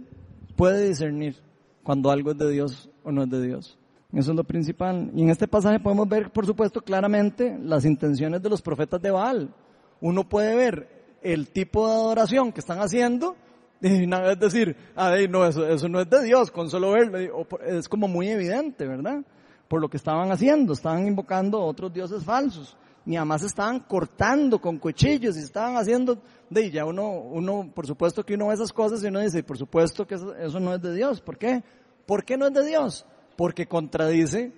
puede 0.55 0.87
discernir 0.87 1.35
cuando 1.83 2.09
algo 2.09 2.31
es 2.31 2.37
de 2.37 2.51
Dios 2.51 2.89
o 3.03 3.11
no 3.11 3.23
es 3.23 3.29
de 3.29 3.41
Dios. 3.45 3.77
Eso 4.13 4.31
es 4.31 4.37
lo 4.37 4.43
principal. 4.43 5.11
Y 5.13 5.23
en 5.23 5.29
este 5.29 5.47
pasaje 5.47 5.79
podemos 5.79 6.07
ver, 6.07 6.31
por 6.31 6.45
supuesto, 6.45 6.81
claramente 6.81 7.57
las 7.61 7.83
intenciones 7.83 8.41
de 8.41 8.49
los 8.49 8.61
profetas 8.61 9.01
de 9.01 9.11
Baal. 9.11 9.53
Uno 10.01 10.23
puede 10.27 10.55
ver 10.55 10.87
el 11.21 11.49
tipo 11.49 11.87
de 11.87 11.93
adoración 11.93 12.51
que 12.51 12.59
están 12.59 12.79
haciendo 12.79 13.35
y 13.81 14.03
una 14.03 14.21
vez 14.21 14.39
decir, 14.39 14.75
ay, 14.95 15.27
no, 15.27 15.45
eso, 15.45 15.67
eso 15.67 15.89
no 15.89 15.99
es 15.99 16.09
de 16.09 16.23
Dios, 16.23 16.49
con 16.49 16.69
solo 16.69 16.91
verlo. 16.91 17.45
Es 17.65 17.89
como 17.89 18.07
muy 18.07 18.29
evidente, 18.29 18.87
¿verdad? 18.87 19.23
Por 19.67 19.81
lo 19.81 19.89
que 19.89 19.97
estaban 19.97 20.31
haciendo, 20.31 20.73
estaban 20.73 21.07
invocando 21.07 21.61
otros 21.61 21.91
dioses 21.93 22.23
falsos. 22.23 22.77
Y 23.05 23.15
además 23.15 23.43
estaban 23.43 23.79
cortando 23.81 24.59
con 24.59 24.77
cuchillos 24.79 25.37
y 25.37 25.39
estaban 25.39 25.77
haciendo, 25.77 26.17
de 26.49 26.71
ya 26.71 26.85
uno, 26.85 27.09
uno, 27.09 27.71
por 27.73 27.85
supuesto 27.85 28.23
que 28.23 28.33
uno 28.33 28.47
ve 28.47 28.55
esas 28.55 28.73
cosas 28.73 29.03
y 29.03 29.07
uno 29.07 29.19
dice, 29.19 29.43
por 29.43 29.57
supuesto 29.57 30.07
que 30.07 30.15
eso, 30.15 30.35
eso 30.35 30.59
no 30.59 30.73
es 30.73 30.81
de 30.81 30.93
Dios. 30.93 31.21
¿Por 31.21 31.37
qué? 31.37 31.63
¿Por 32.05 32.23
qué 32.23 32.37
no 32.37 32.47
es 32.47 32.53
de 32.53 32.65
Dios? 32.65 33.05
porque 33.35 33.67
contradice 33.67 34.53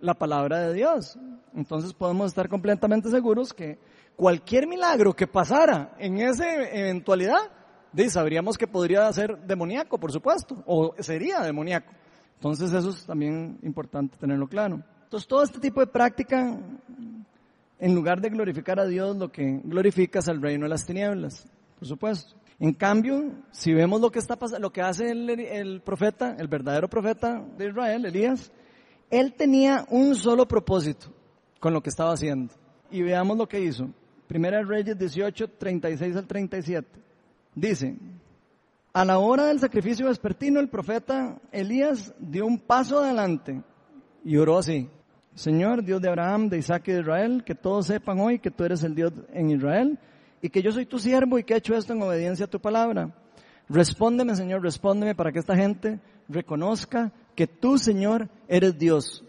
la 0.00 0.14
palabra 0.14 0.60
de 0.60 0.74
Dios. 0.74 1.18
Entonces 1.54 1.92
podemos 1.92 2.28
estar 2.28 2.48
completamente 2.48 3.10
seguros 3.10 3.52
que 3.52 3.78
cualquier 4.16 4.66
milagro 4.66 5.14
que 5.14 5.26
pasara 5.26 5.94
en 5.98 6.18
esa 6.18 6.50
eventualidad, 6.70 7.50
sabríamos 8.08 8.56
que 8.56 8.66
podría 8.66 9.12
ser 9.12 9.38
demoníaco, 9.38 9.98
por 9.98 10.12
supuesto, 10.12 10.62
o 10.66 10.94
sería 10.98 11.40
demoníaco. 11.40 11.92
Entonces 12.42 12.72
eso 12.72 12.90
es 12.90 13.06
también 13.06 13.56
importante 13.62 14.16
tenerlo 14.18 14.48
claro. 14.48 14.82
Entonces 15.04 15.28
todo 15.28 15.44
este 15.44 15.60
tipo 15.60 15.78
de 15.78 15.86
práctica, 15.86 16.58
en 17.78 17.94
lugar 17.94 18.20
de 18.20 18.30
glorificar 18.30 18.80
a 18.80 18.84
Dios, 18.84 19.16
lo 19.16 19.30
que 19.30 19.60
glorifica 19.62 20.18
es 20.18 20.28
al 20.28 20.42
reino 20.42 20.64
de 20.64 20.70
las 20.70 20.84
tinieblas, 20.84 21.46
por 21.78 21.86
supuesto. 21.86 22.34
En 22.58 22.72
cambio, 22.72 23.30
si 23.52 23.72
vemos 23.72 24.00
lo 24.00 24.10
que 24.10 24.18
está 24.18 24.36
lo 24.58 24.72
que 24.72 24.82
hace 24.82 25.12
el, 25.12 25.82
profeta, 25.84 26.34
el 26.36 26.48
verdadero 26.48 26.88
profeta 26.88 27.40
de 27.56 27.68
Israel, 27.68 28.06
Elías, 28.06 28.50
él 29.08 29.34
tenía 29.34 29.86
un 29.90 30.16
solo 30.16 30.48
propósito 30.48 31.12
con 31.60 31.72
lo 31.72 31.80
que 31.80 31.90
estaba 31.90 32.12
haciendo. 32.12 32.52
Y 32.90 33.02
veamos 33.02 33.38
lo 33.38 33.48
que 33.48 33.60
hizo. 33.60 33.88
Primera 34.26 34.60
Reyes 34.64 34.98
18, 34.98 35.46
36 35.46 36.16
al 36.16 36.26
37. 36.26 36.88
Dice, 37.54 37.96
a 38.92 39.04
la 39.04 39.18
hora 39.18 39.46
del 39.46 39.58
sacrificio 39.58 40.06
vespertino, 40.06 40.60
el 40.60 40.68
profeta 40.68 41.40
Elías 41.50 42.14
dio 42.18 42.46
un 42.46 42.58
paso 42.58 42.98
adelante 42.98 43.62
y 44.24 44.36
oró 44.36 44.58
así. 44.58 44.88
Señor, 45.34 45.82
Dios 45.82 46.02
de 46.02 46.08
Abraham, 46.08 46.50
de 46.50 46.58
Isaac 46.58 46.88
y 46.88 46.92
de 46.92 47.00
Israel, 47.00 47.42
que 47.44 47.54
todos 47.54 47.86
sepan 47.86 48.20
hoy 48.20 48.38
que 48.38 48.50
tú 48.50 48.64
eres 48.64 48.82
el 48.82 48.94
Dios 48.94 49.12
en 49.32 49.50
Israel 49.50 49.98
y 50.42 50.50
que 50.50 50.62
yo 50.62 50.72
soy 50.72 50.84
tu 50.84 50.98
siervo 50.98 51.38
y 51.38 51.44
que 51.44 51.54
he 51.54 51.56
hecho 51.56 51.74
esto 51.74 51.94
en 51.94 52.02
obediencia 52.02 52.44
a 52.44 52.50
tu 52.50 52.60
palabra. 52.60 53.14
Respóndeme, 53.68 54.36
Señor, 54.36 54.62
respóndeme 54.62 55.14
para 55.14 55.32
que 55.32 55.38
esta 55.38 55.56
gente 55.56 56.00
reconozca 56.28 57.12
que 57.34 57.46
tú, 57.46 57.78
Señor, 57.78 58.28
eres 58.46 58.78
Dios 58.78 59.24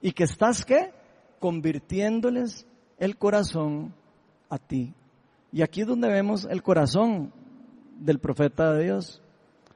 y 0.00 0.12
que 0.12 0.24
estás, 0.24 0.64
¿qué? 0.64 0.92
Convirtiéndoles 1.38 2.66
el 2.98 3.18
corazón 3.18 3.92
a 4.48 4.58
ti. 4.58 4.94
Y 5.52 5.60
aquí 5.60 5.82
es 5.82 5.86
donde 5.86 6.08
vemos 6.08 6.46
el 6.48 6.62
corazón 6.62 7.32
del 8.00 8.18
profeta 8.18 8.72
de 8.72 8.84
Dios. 8.84 9.22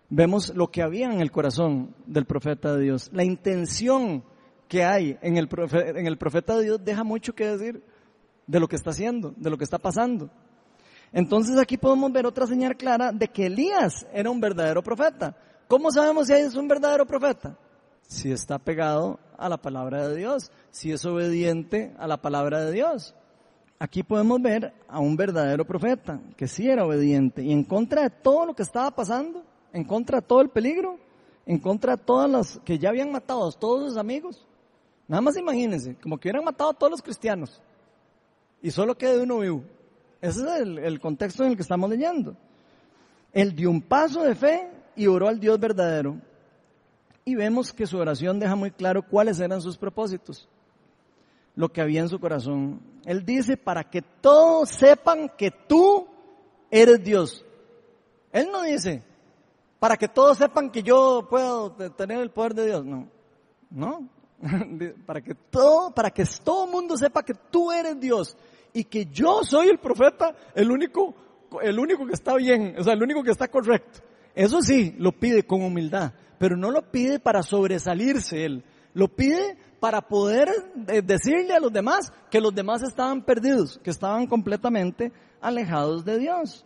Vemos 0.08 0.54
lo 0.54 0.70
que 0.70 0.82
había 0.82 1.12
en 1.12 1.20
el 1.20 1.30
corazón 1.30 1.94
del 2.06 2.24
profeta 2.24 2.74
de 2.74 2.82
Dios. 2.82 3.10
La 3.12 3.24
intención 3.24 4.24
que 4.68 4.84
hay 4.84 5.18
en 5.22 5.36
el 5.36 5.48
profeta, 5.48 5.98
en 5.98 6.06
el 6.06 6.18
profeta 6.18 6.56
de 6.56 6.64
Dios 6.64 6.84
deja 6.84 7.04
mucho 7.04 7.34
que 7.34 7.46
decir 7.46 7.82
de 8.46 8.60
lo 8.60 8.68
que 8.68 8.76
está 8.76 8.90
haciendo, 8.90 9.32
de 9.36 9.50
lo 9.50 9.58
que 9.58 9.64
está 9.64 9.78
pasando. 9.78 10.30
Entonces 11.12 11.58
aquí 11.58 11.76
podemos 11.76 12.10
ver 12.12 12.26
otra 12.26 12.46
señal 12.46 12.76
clara 12.76 13.12
de 13.12 13.28
que 13.28 13.46
Elías 13.46 14.06
era 14.12 14.30
un 14.30 14.40
verdadero 14.40 14.82
profeta. 14.82 15.36
¿Cómo 15.68 15.90
sabemos 15.90 16.26
si 16.26 16.32
es 16.32 16.54
un 16.54 16.66
verdadero 16.68 17.06
profeta? 17.06 17.56
Si 18.02 18.32
está 18.32 18.58
pegado 18.58 19.18
a 19.38 19.48
la 19.48 19.56
palabra 19.56 20.08
de 20.08 20.16
Dios, 20.16 20.50
si 20.70 20.92
es 20.92 21.04
obediente 21.04 21.94
a 21.98 22.06
la 22.06 22.20
palabra 22.20 22.64
de 22.64 22.72
Dios. 22.72 23.14
Aquí 23.78 24.02
podemos 24.02 24.40
ver 24.40 24.72
a 24.88 25.00
un 25.00 25.16
verdadero 25.16 25.64
profeta 25.64 26.20
que 26.36 26.46
sí 26.46 26.68
era 26.68 26.86
obediente 26.86 27.42
y 27.42 27.52
en 27.52 27.64
contra 27.64 28.02
de 28.02 28.10
todo 28.10 28.46
lo 28.46 28.54
que 28.54 28.62
estaba 28.62 28.90
pasando, 28.90 29.42
en 29.72 29.84
contra 29.84 30.20
de 30.20 30.26
todo 30.26 30.40
el 30.40 30.48
peligro, 30.48 30.98
en 31.44 31.58
contra 31.58 31.96
de 31.96 32.02
todas 32.02 32.30
las 32.30 32.60
que 32.64 32.78
ya 32.78 32.90
habían 32.90 33.10
matado 33.12 33.48
a 33.48 33.52
todos 33.52 33.90
sus 33.90 33.96
amigos. 33.98 34.46
Nada 35.06 35.20
más 35.20 35.36
imagínense, 35.36 35.96
como 35.96 36.18
que 36.18 36.28
hubieran 36.28 36.44
matado 36.44 36.70
a 36.70 36.74
todos 36.74 36.92
los 36.92 37.02
cristianos 37.02 37.60
y 38.64 38.70
solo 38.70 38.96
quede 38.96 39.22
uno 39.22 39.40
vivo. 39.40 39.62
Ese 40.22 40.40
es 40.40 40.60
el, 40.62 41.00
contexto 41.00 41.44
en 41.44 41.50
el 41.50 41.56
que 41.56 41.62
estamos 41.62 41.90
leyendo. 41.90 42.34
Él 43.30 43.54
dio 43.54 43.70
un 43.70 43.82
paso 43.82 44.22
de 44.22 44.34
fe 44.34 44.70
y 44.96 45.06
oró 45.06 45.28
al 45.28 45.38
Dios 45.38 45.60
verdadero. 45.60 46.18
Y 47.26 47.34
vemos 47.34 47.74
que 47.74 47.86
su 47.86 47.98
oración 47.98 48.40
deja 48.40 48.56
muy 48.56 48.70
claro 48.70 49.02
cuáles 49.02 49.38
eran 49.38 49.60
sus 49.60 49.76
propósitos, 49.76 50.48
lo 51.56 51.70
que 51.70 51.80
había 51.80 52.00
en 52.00 52.08
su 52.08 52.18
corazón. 52.18 52.80
Él 53.04 53.24
dice, 53.24 53.56
para 53.56 53.84
que 53.84 54.02
todos 54.02 54.70
sepan 54.70 55.30
que 55.36 55.50
tú 55.50 56.06
eres 56.70 57.02
Dios. 57.02 57.44
Él 58.32 58.48
no 58.50 58.62
dice, 58.62 59.02
para 59.78 59.96
que 59.96 60.08
todos 60.08 60.38
sepan 60.38 60.70
que 60.70 60.82
yo 60.82 61.26
puedo 61.28 61.72
tener 61.72 62.20
el 62.20 62.30
poder 62.30 62.54
de 62.54 62.66
Dios. 62.66 62.84
No, 62.84 63.08
no. 63.70 64.08
para 65.06 65.20
que 65.20 65.34
todo, 65.34 65.94
para 65.94 66.10
que 66.10 66.24
todo 66.42 66.66
mundo 66.66 66.96
sepa 66.96 67.22
que 67.22 67.34
tú 67.34 67.72
eres 67.72 67.98
Dios 68.00 68.36
y 68.72 68.84
que 68.84 69.06
yo 69.06 69.44
soy 69.44 69.68
el 69.68 69.78
profeta, 69.78 70.34
el 70.54 70.70
único, 70.70 71.14
el 71.62 71.78
único 71.78 72.06
que 72.06 72.12
está 72.12 72.34
bien, 72.34 72.74
o 72.78 72.82
sea, 72.82 72.92
el 72.94 73.02
único 73.02 73.22
que 73.22 73.30
está 73.30 73.48
correcto. 73.48 74.00
Eso 74.34 74.60
sí, 74.62 74.94
lo 74.98 75.12
pide 75.12 75.44
con 75.44 75.62
humildad, 75.62 76.12
pero 76.38 76.56
no 76.56 76.70
lo 76.70 76.90
pide 76.90 77.20
para 77.20 77.42
sobresalirse 77.42 78.44
él, 78.44 78.64
lo 78.92 79.08
pide 79.08 79.56
para 79.84 80.00
poder 80.00 80.48
eh, 80.88 81.02
decirle 81.02 81.52
a 81.52 81.60
los 81.60 81.70
demás 81.70 82.10
que 82.30 82.40
los 82.40 82.54
demás 82.54 82.82
estaban 82.82 83.20
perdidos, 83.20 83.78
que 83.84 83.90
estaban 83.90 84.26
completamente 84.26 85.12
alejados 85.42 86.06
de 86.06 86.18
Dios. 86.18 86.64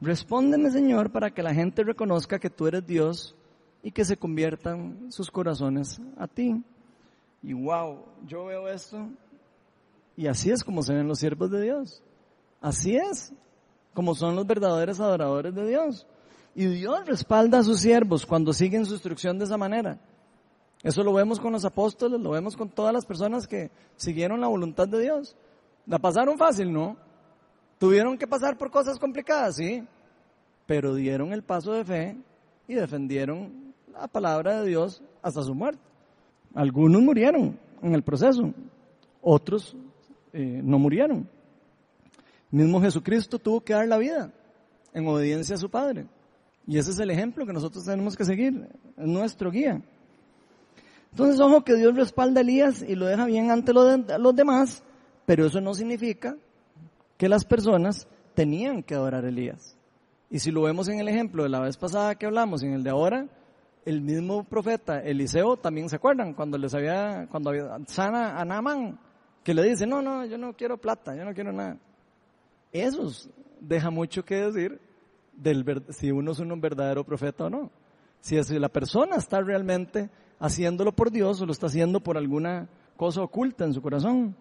Respóndeme, 0.00 0.72
Señor, 0.72 1.12
para 1.12 1.30
que 1.30 1.44
la 1.44 1.54
gente 1.54 1.84
reconozca 1.84 2.40
que 2.40 2.50
tú 2.50 2.66
eres 2.66 2.84
Dios 2.84 3.36
y 3.84 3.92
que 3.92 4.04
se 4.04 4.16
conviertan 4.16 5.12
sus 5.12 5.30
corazones 5.30 6.00
a 6.16 6.26
ti. 6.26 6.60
Y 7.40 7.52
wow, 7.52 8.00
yo 8.26 8.46
veo 8.46 8.66
esto 8.66 9.08
y 10.16 10.26
así 10.26 10.50
es 10.50 10.64
como 10.64 10.82
se 10.82 10.92
ven 10.92 11.06
los 11.06 11.20
siervos 11.20 11.52
de 11.52 11.62
Dios. 11.62 12.02
Así 12.60 12.96
es 12.96 13.32
como 13.92 14.16
son 14.16 14.34
los 14.34 14.44
verdaderos 14.44 14.98
adoradores 14.98 15.54
de 15.54 15.68
Dios. 15.68 16.04
Y 16.56 16.66
Dios 16.66 17.06
respalda 17.06 17.60
a 17.60 17.62
sus 17.62 17.78
siervos 17.78 18.26
cuando 18.26 18.52
siguen 18.52 18.86
su 18.86 18.94
instrucción 18.94 19.38
de 19.38 19.44
esa 19.44 19.56
manera. 19.56 20.00
Eso 20.84 21.02
lo 21.02 21.14
vemos 21.14 21.40
con 21.40 21.50
los 21.50 21.64
apóstoles, 21.64 22.20
lo 22.20 22.30
vemos 22.30 22.58
con 22.58 22.68
todas 22.68 22.92
las 22.92 23.06
personas 23.06 23.48
que 23.48 23.70
siguieron 23.96 24.42
la 24.42 24.48
voluntad 24.48 24.86
de 24.86 25.00
Dios. 25.00 25.34
La 25.86 25.98
pasaron 25.98 26.36
fácil, 26.36 26.70
¿no? 26.70 26.98
Tuvieron 27.78 28.18
que 28.18 28.26
pasar 28.26 28.58
por 28.58 28.70
cosas 28.70 28.98
complicadas, 28.98 29.56
sí. 29.56 29.82
Pero 30.66 30.94
dieron 30.94 31.32
el 31.32 31.42
paso 31.42 31.72
de 31.72 31.86
fe 31.86 32.16
y 32.68 32.74
defendieron 32.74 33.72
la 33.94 34.06
palabra 34.08 34.60
de 34.60 34.68
Dios 34.68 35.02
hasta 35.22 35.42
su 35.42 35.54
muerte. 35.54 35.80
Algunos 36.54 37.00
murieron 37.00 37.58
en 37.82 37.94
el 37.94 38.02
proceso, 38.02 38.52
otros 39.22 39.74
eh, 40.34 40.60
no 40.62 40.78
murieron. 40.78 41.26
Mismo 42.50 42.80
Jesucristo 42.82 43.38
tuvo 43.38 43.62
que 43.62 43.72
dar 43.72 43.88
la 43.88 43.96
vida 43.96 44.30
en 44.92 45.08
obediencia 45.08 45.54
a 45.54 45.58
su 45.58 45.70
Padre. 45.70 46.06
Y 46.66 46.76
ese 46.76 46.90
es 46.90 46.98
el 46.98 47.10
ejemplo 47.10 47.46
que 47.46 47.54
nosotros 47.54 47.84
tenemos 47.84 48.16
que 48.16 48.24
seguir, 48.26 48.68
es 48.98 49.06
nuestro 49.06 49.50
guía. 49.50 49.82
Entonces, 51.14 51.40
ojo 51.40 51.62
que 51.62 51.76
Dios 51.76 51.94
respalda 51.94 52.40
a 52.40 52.42
Elías 52.42 52.82
y 52.82 52.96
lo 52.96 53.06
deja 53.06 53.24
bien 53.26 53.48
ante 53.52 53.72
los 53.72 54.34
demás, 54.34 54.82
pero 55.24 55.46
eso 55.46 55.60
no 55.60 55.72
significa 55.72 56.36
que 57.16 57.28
las 57.28 57.44
personas 57.44 58.08
tenían 58.34 58.82
que 58.82 58.96
adorar 58.96 59.24
a 59.24 59.28
Elías. 59.28 59.76
Y 60.28 60.40
si 60.40 60.50
lo 60.50 60.62
vemos 60.62 60.88
en 60.88 60.98
el 60.98 61.06
ejemplo 61.06 61.44
de 61.44 61.50
la 61.50 61.60
vez 61.60 61.76
pasada 61.76 62.16
que 62.16 62.26
hablamos 62.26 62.64
en 62.64 62.72
el 62.72 62.82
de 62.82 62.90
ahora, 62.90 63.28
el 63.84 64.00
mismo 64.00 64.42
profeta 64.42 64.98
Eliseo 64.98 65.56
también 65.56 65.88
se 65.88 65.94
acuerdan 65.94 66.34
cuando 66.34 66.58
les 66.58 66.74
había, 66.74 67.28
cuando 67.30 67.50
había 67.50 67.78
sana 67.86 68.40
a 68.40 68.44
Naaman, 68.44 68.98
que 69.44 69.54
le 69.54 69.62
dice, 69.62 69.86
no, 69.86 70.02
no, 70.02 70.26
yo 70.26 70.36
no 70.36 70.54
quiero 70.54 70.78
plata, 70.78 71.14
yo 71.14 71.24
no 71.24 71.32
quiero 71.32 71.52
nada. 71.52 71.78
Eso 72.72 73.08
deja 73.60 73.88
mucho 73.88 74.24
que 74.24 74.34
decir 74.34 74.80
del, 75.32 75.64
si 75.90 76.10
uno 76.10 76.32
es 76.32 76.40
un 76.40 76.60
verdadero 76.60 77.04
profeta 77.04 77.44
o 77.44 77.50
no. 77.50 77.70
Si, 78.18 78.42
si 78.42 78.58
la 78.58 78.68
persona 78.68 79.14
está 79.14 79.40
realmente 79.40 80.10
haciéndolo 80.38 80.92
por 80.92 81.10
Dios 81.10 81.40
o 81.40 81.46
lo 81.46 81.52
está 81.52 81.66
haciendo 81.66 82.00
por 82.00 82.16
alguna 82.16 82.68
cosa 82.96 83.22
oculta 83.22 83.64
en 83.64 83.74
su 83.74 83.82
corazón. 83.82 84.36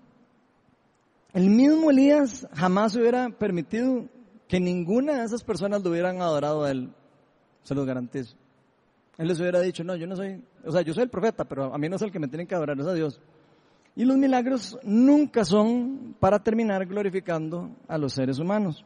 El 1.34 1.50
mismo 1.50 1.89
Elías 1.89 2.48
jamás 2.54 2.96
hubiera 2.96 3.30
permitido 3.30 4.06
que 4.48 4.60
ninguna 4.60 5.20
de 5.20 5.26
esas 5.26 5.44
personas 5.44 5.84
lo 5.84 5.89
hubieran 5.89 6.22
adorado 6.22 6.64
a 6.64 6.72
él. 6.72 6.91
Se 7.64 7.74
los 7.74 7.86
garantizo. 7.86 8.36
Él 9.18 9.28
les 9.28 9.39
hubiera 9.39 9.60
dicho, 9.60 9.84
no, 9.84 9.96
yo 9.96 10.08
no 10.08 10.16
soy, 10.16 10.44
o 10.66 10.72
sea, 10.72 10.82
yo 10.82 10.94
soy 10.94 11.04
el 11.04 11.10
profeta, 11.10 11.46
pero 11.46 11.74
a 11.74 11.78
mí 11.78 11.88
no 11.88 11.96
es 11.96 12.02
el 12.02 12.12
que 12.12 12.20
me 12.20 12.28
tienen 12.28 12.48
que 12.48 12.56
adorar, 12.56 12.80
es 12.80 12.88
a 12.88 12.94
Dios. 12.94 13.20
Y 13.96 14.06
los 14.06 14.18
milagros 14.18 14.78
nunca 14.84 15.46
son 15.46 16.16
para 16.20 16.39
terminar 16.39 16.86
glorificando 16.86 17.70
a 17.88 17.98
los 17.98 18.14
seres 18.14 18.39
humanos. 18.39 18.84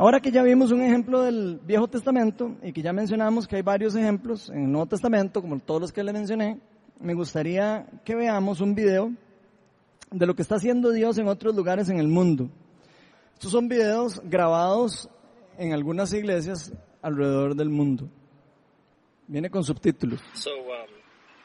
Ahora 0.00 0.20
que 0.20 0.30
ya 0.30 0.44
vimos 0.44 0.70
un 0.70 0.80
ejemplo 0.80 1.22
del 1.22 1.58
Viejo 1.64 1.88
Testamento 1.88 2.54
y 2.62 2.72
que 2.72 2.82
ya 2.82 2.92
mencionamos 2.92 3.48
que 3.48 3.56
hay 3.56 3.62
varios 3.62 3.96
ejemplos 3.96 4.48
en 4.48 4.66
el 4.66 4.70
Nuevo 4.70 4.86
Testamento, 4.86 5.42
como 5.42 5.58
todos 5.58 5.80
los 5.80 5.92
que 5.92 6.04
le 6.04 6.12
mencioné, 6.12 6.60
me 7.00 7.14
gustaría 7.14 7.84
que 8.04 8.14
veamos 8.14 8.60
un 8.60 8.76
video 8.76 9.10
de 10.12 10.24
lo 10.24 10.36
que 10.36 10.42
está 10.42 10.54
haciendo 10.54 10.92
Dios 10.92 11.18
en 11.18 11.26
otros 11.26 11.52
lugares 11.56 11.88
en 11.88 11.98
el 11.98 12.06
mundo. 12.06 12.48
Estos 13.34 13.50
son 13.50 13.66
videos 13.66 14.22
grabados 14.22 15.10
en 15.58 15.72
algunas 15.72 16.12
iglesias 16.12 16.72
alrededor 17.02 17.56
del 17.56 17.68
mundo. 17.68 18.08
Viene 19.26 19.50
con 19.50 19.64
subtítulos. 19.64 20.20
So, 20.32 20.50
um, 20.50 20.86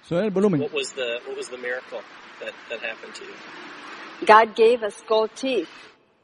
Sube 0.03 0.25
el 0.25 0.29
volumen. 0.31 0.61
what 0.61 0.73
was 0.73 0.93
the 0.93 1.19
what 1.27 1.35
was 1.35 1.49
the 1.49 1.57
miracle 1.57 2.01
that 2.39 2.53
that 2.69 2.79
happened 2.87 3.15
to 3.15 3.23
you? 3.23 4.27
God 4.27 4.55
gave 4.55 4.83
us 4.85 4.93
gold 5.09 5.31
teeth. 5.35 5.69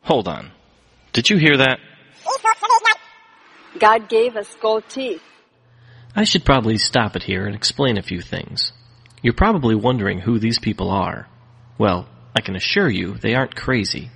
Hold 0.04 0.28
on. 0.28 0.52
Did 1.12 1.28
you 1.32 1.40
hear 1.40 1.58
that? 1.58 1.80
God 3.80 4.10
gave 4.10 4.36
us 4.36 4.56
gold 4.62 4.84
teeth. 4.90 5.22
I 6.16 6.24
should 6.24 6.44
probably 6.44 6.78
stop 6.78 7.16
it 7.16 7.24
here 7.24 7.46
and 7.46 7.56
explain 7.56 7.98
a 7.98 8.04
few 8.04 8.22
things. 8.22 8.72
You're 9.22 9.34
probably 9.34 9.76
wondering 9.76 10.20
who 10.20 10.40
these 10.40 10.60
people 10.60 10.90
are. 10.90 11.28
Well, 11.78 12.08
I 12.36 12.42
can 12.42 12.56
assure 12.56 12.90
you 12.90 13.16
they 13.16 13.36
aren't 13.36 13.56
crazy. 13.56 14.10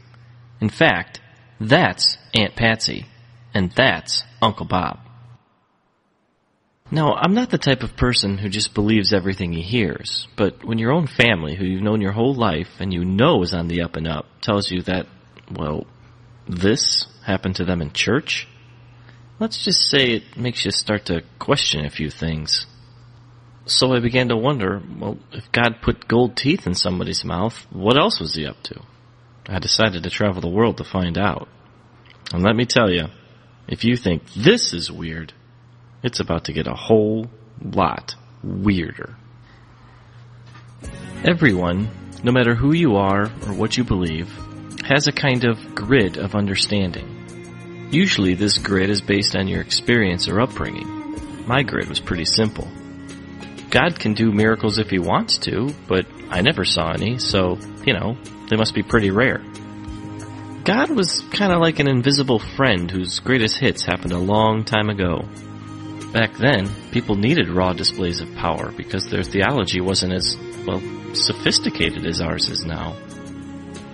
In 0.59 0.69
fact, 0.69 1.21
that's 1.59 2.17
Aunt 2.33 2.55
Patsy, 2.55 3.05
and 3.53 3.71
that's 3.71 4.23
Uncle 4.41 4.65
Bob. 4.65 4.99
Now, 6.91 7.13
I'm 7.13 7.33
not 7.33 7.49
the 7.49 7.57
type 7.57 7.83
of 7.83 7.95
person 7.95 8.37
who 8.37 8.49
just 8.49 8.73
believes 8.73 9.13
everything 9.13 9.51
he 9.51 9.61
hears, 9.61 10.27
but 10.35 10.63
when 10.63 10.77
your 10.77 10.91
own 10.91 11.07
family, 11.07 11.55
who 11.55 11.65
you've 11.65 11.81
known 11.81 12.01
your 12.01 12.11
whole 12.11 12.35
life 12.35 12.69
and 12.79 12.93
you 12.93 13.03
know 13.03 13.41
is 13.41 13.53
on 13.53 13.67
the 13.67 13.81
up 13.81 13.95
and 13.95 14.07
up, 14.07 14.25
tells 14.41 14.69
you 14.69 14.81
that, 14.83 15.07
well, 15.51 15.87
this 16.47 17.07
happened 17.23 17.55
to 17.57 17.65
them 17.65 17.81
in 17.81 17.91
church, 17.91 18.47
let's 19.39 19.63
just 19.63 19.89
say 19.89 20.11
it 20.11 20.37
makes 20.37 20.65
you 20.65 20.71
start 20.71 21.05
to 21.05 21.23
question 21.39 21.85
a 21.85 21.89
few 21.89 22.09
things. 22.09 22.65
So 23.65 23.93
I 23.93 23.99
began 23.99 24.29
to 24.29 24.37
wonder, 24.37 24.81
well, 24.99 25.17
if 25.31 25.51
God 25.51 25.81
put 25.81 26.07
gold 26.07 26.35
teeth 26.35 26.67
in 26.67 26.75
somebody's 26.75 27.23
mouth, 27.23 27.65
what 27.71 27.97
else 27.97 28.19
was 28.19 28.35
he 28.35 28.45
up 28.45 28.61
to? 28.63 28.81
I 29.47 29.59
decided 29.59 30.03
to 30.03 30.09
travel 30.09 30.41
the 30.41 30.49
world 30.49 30.77
to 30.77 30.83
find 30.83 31.17
out. 31.17 31.47
And 32.33 32.43
let 32.43 32.55
me 32.55 32.65
tell 32.65 32.89
you, 32.89 33.07
if 33.67 33.83
you 33.83 33.95
think 33.95 34.33
this 34.33 34.73
is 34.73 34.91
weird, 34.91 35.33
it's 36.01 36.19
about 36.19 36.45
to 36.45 36.53
get 36.53 36.67
a 36.67 36.73
whole 36.73 37.27
lot 37.61 38.15
weirder. 38.43 39.15
Everyone, 41.23 41.89
no 42.23 42.33
matter 42.33 42.55
who 42.55 42.73
you 42.73 42.97
are 42.97 43.23
or 43.23 43.53
what 43.53 43.77
you 43.77 43.85
believe, 43.85 44.29
has 44.85 45.07
a 45.07 45.13
kind 45.13 45.45
of 45.45 45.73
grid 45.73 46.17
of 46.17 46.35
understanding. 46.35 47.12
Usually 47.93 48.33
this 48.33 48.57
grid 48.57 48.89
is 48.89 49.01
based 49.01 49.35
on 49.35 49.47
your 49.47 49.61
experience 49.61 50.27
or 50.27 50.41
upbringing. 50.41 51.45
My 51.45 51.61
grid 51.61 51.87
was 51.89 51.99
pretty 51.99 52.25
simple. 52.25 52.67
God 53.69 53.99
can 53.99 54.15
do 54.15 54.31
miracles 54.31 54.79
if 54.79 54.89
he 54.89 54.97
wants 54.97 55.37
to, 55.39 55.69
but 55.87 56.07
I 56.31 56.41
never 56.41 56.65
saw 56.65 56.91
any, 56.91 57.19
so, 57.19 57.59
you 57.85 57.93
know, 57.93 58.17
they 58.49 58.55
must 58.55 58.73
be 58.73 58.81
pretty 58.81 59.11
rare. 59.11 59.43
God 60.63 60.89
was 60.89 61.21
kind 61.33 61.53
of 61.53 61.61
like 61.61 61.77
an 61.77 61.87
invisible 61.87 62.39
friend 62.39 62.89
whose 62.89 63.19
greatest 63.19 63.59
hits 63.59 63.83
happened 63.83 64.13
a 64.13 64.17
long 64.17 64.63
time 64.63 64.89
ago. 64.89 65.29
Back 66.13 66.33
then, 66.33 66.71
people 66.89 67.15
needed 67.15 67.47
raw 67.47 67.73
displays 67.73 68.21
of 68.21 68.33
power 68.33 68.71
because 68.71 69.07
their 69.07 69.21
theology 69.21 69.81
wasn't 69.81 70.13
as, 70.13 70.35
well, 70.65 70.81
sophisticated 71.13 72.07
as 72.07 72.21
ours 72.21 72.49
is 72.49 72.65
now. 72.65 72.95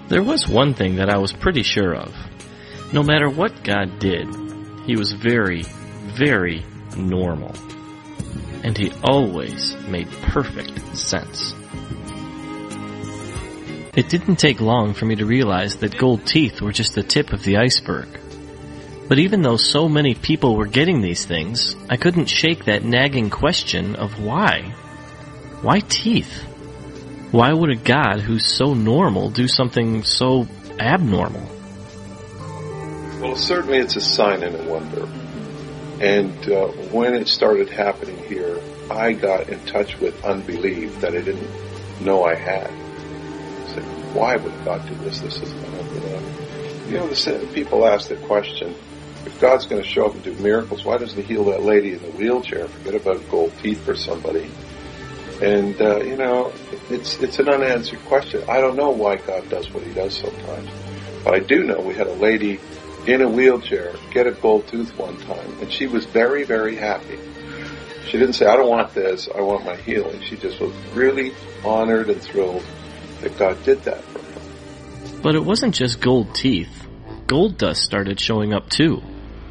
There 0.08 0.24
was 0.24 0.48
one 0.48 0.74
thing 0.74 0.96
that 0.96 1.10
I 1.10 1.18
was 1.18 1.34
pretty 1.34 1.64
sure 1.64 1.94
of. 1.94 2.16
No 2.92 3.04
matter 3.04 3.30
what 3.30 3.64
God 3.64 4.00
did, 4.00 4.28
He 4.86 4.96
was 4.96 5.12
very, 5.12 5.64
very 5.64 6.66
normal. 6.98 7.54
And 8.64 8.78
He 8.78 8.92
always 9.04 9.76
made 9.88 10.10
perfect 10.24 10.98
sense. 10.98 11.54
It 13.96 14.10
didn't 14.10 14.38
take 14.38 14.62
long 14.62 14.94
for 14.94 15.06
me 15.06 15.16
to 15.18 15.26
realize 15.26 15.78
that 15.78 15.98
gold 15.98 16.26
teeth 16.26 16.62
were 16.62 16.72
just 16.72 16.96
the 16.96 17.04
tip 17.04 17.34
of 17.34 17.44
the 17.44 17.58
iceberg. 17.58 18.08
But 19.08 19.20
even 19.20 19.42
though 19.42 19.58
so 19.58 19.90
many 19.90 20.16
people 20.16 20.56
were 20.56 20.68
getting 20.68 21.02
these 21.02 21.26
things, 21.26 21.76
I 21.90 21.98
couldn't 21.98 22.28
shake 22.28 22.66
that 22.66 22.84
nagging 22.84 23.30
question 23.30 23.96
of 23.96 24.24
why. 24.24 24.74
Why 25.62 25.80
teeth? 25.80 26.44
Why 27.32 27.52
would 27.52 27.72
a 27.72 27.76
God 27.76 28.22
who's 28.22 28.46
so 28.46 28.74
normal 28.74 29.30
do 29.30 29.48
something 29.48 30.04
so 30.04 30.48
abnormal? 30.80 31.59
Well, 33.30 33.38
certainly 33.38 33.78
it's 33.78 33.96
a 33.96 34.02
sign 34.02 34.42
and 34.42 34.56
a 34.56 34.64
wonder. 34.64 35.08
And 36.04 36.50
uh, 36.50 36.70
when 36.90 37.14
it 37.14 37.28
started 37.28 37.70
happening 37.70 38.18
here, 38.24 38.60
I 38.90 39.14
got 39.14 39.50
in 39.50 39.64
touch 39.68 40.00
with 40.00 40.26
unbelief 40.26 41.00
that 41.02 41.14
I 41.14 41.22
didn't 41.22 41.48
know 42.02 42.24
I 42.24 42.34
had. 42.34 42.72
I 42.72 43.68
said, 43.68 44.16
why 44.16 44.36
would 44.36 44.66
God 44.66 44.84
do 44.88 44.96
this? 44.96 45.20
This 45.20 45.40
is 45.44 45.54
not, 45.54 45.64
you 45.64 46.00
know. 46.00 46.22
You 46.88 46.98
know, 46.98 47.08
the, 47.08 47.48
people 47.54 47.86
ask 47.86 48.10
the 48.10 48.16
question, 48.16 48.74
if 49.28 49.40
God's 49.40 49.68
going 49.68 49.84
to 49.84 49.88
show 49.88 50.08
up 50.08 50.16
and 50.16 50.24
do 50.24 50.34
miracles, 50.34 50.84
why 50.84 50.98
doesn't 50.98 51.22
he 51.22 51.22
heal 51.22 51.44
that 51.52 51.62
lady 51.62 51.94
in 51.94 52.02
the 52.02 52.10
wheelchair? 52.10 52.68
Forget 52.68 52.96
about 52.96 53.30
gold 53.30 53.54
teeth 53.62 53.86
for 53.86 53.96
somebody. 53.96 54.50
And, 55.40 55.80
uh, 55.80 56.00
you 56.00 56.18
know, 56.18 56.52
it's, 56.90 57.20
it's 57.20 57.38
an 57.38 57.48
unanswered 57.48 58.04
question. 58.06 58.44
I 58.50 58.60
don't 58.60 58.76
know 58.76 58.90
why 58.90 59.18
God 59.18 59.48
does 59.50 59.72
what 59.72 59.84
he 59.84 59.94
does 59.94 60.18
sometimes. 60.18 60.68
But 61.24 61.36
I 61.36 61.40
do 61.40 61.64
know 61.64 61.80
we 61.82 61.94
had 61.94 62.08
a 62.08 62.14
lady 62.14 62.60
in 63.10 63.22
a 63.22 63.30
wheelchair 63.30 63.94
get 64.12 64.28
a 64.28 64.32
gold 64.32 64.68
tooth 64.68 64.98
one 64.98 65.18
time, 65.22 65.60
and 65.62 65.72
she 65.72 65.88
was 65.88 66.06
very, 66.06 66.44
very 66.44 66.76
happy. 66.76 67.20
She 68.06 68.18
didn't 68.18 68.34
say, 68.34 68.46
I 68.46 68.56
don't 68.56 68.70
want 68.70 68.94
this, 68.94 69.28
I 69.34 69.42
want 69.42 69.66
my 69.66 69.76
healing. 69.76 70.22
She 70.22 70.36
just 70.36 70.60
was 70.60 70.74
really 70.94 71.34
honored 71.64 72.10
and 72.10 72.22
thrilled 72.22 72.64
that 73.22 73.38
God 73.38 73.62
did 73.64 73.84
that 73.84 74.04
for 74.04 74.20
her. 74.20 75.22
But 75.22 75.36
it 75.36 75.44
wasn't 75.44 75.76
just 75.76 76.02
gold 76.02 76.34
teeth. 76.34 76.88
Gold 77.28 77.58
dust 77.58 77.84
started 77.84 78.20
showing 78.20 78.54
up 78.54 78.70
too. 78.70 79.02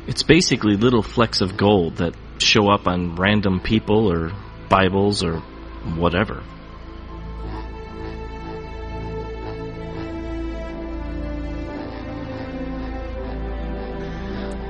It's 0.07 0.23
basically 0.23 0.77
little 0.77 1.03
flecks 1.03 1.41
of 1.41 1.57
gold 1.57 1.97
that 1.97 2.15
show 2.39 2.69
up 2.69 2.87
on 2.87 3.17
random 3.17 3.61
people 3.61 4.11
or 4.11 4.33
Bibles 4.69 5.23
or 5.23 5.39
whatever. 5.97 6.43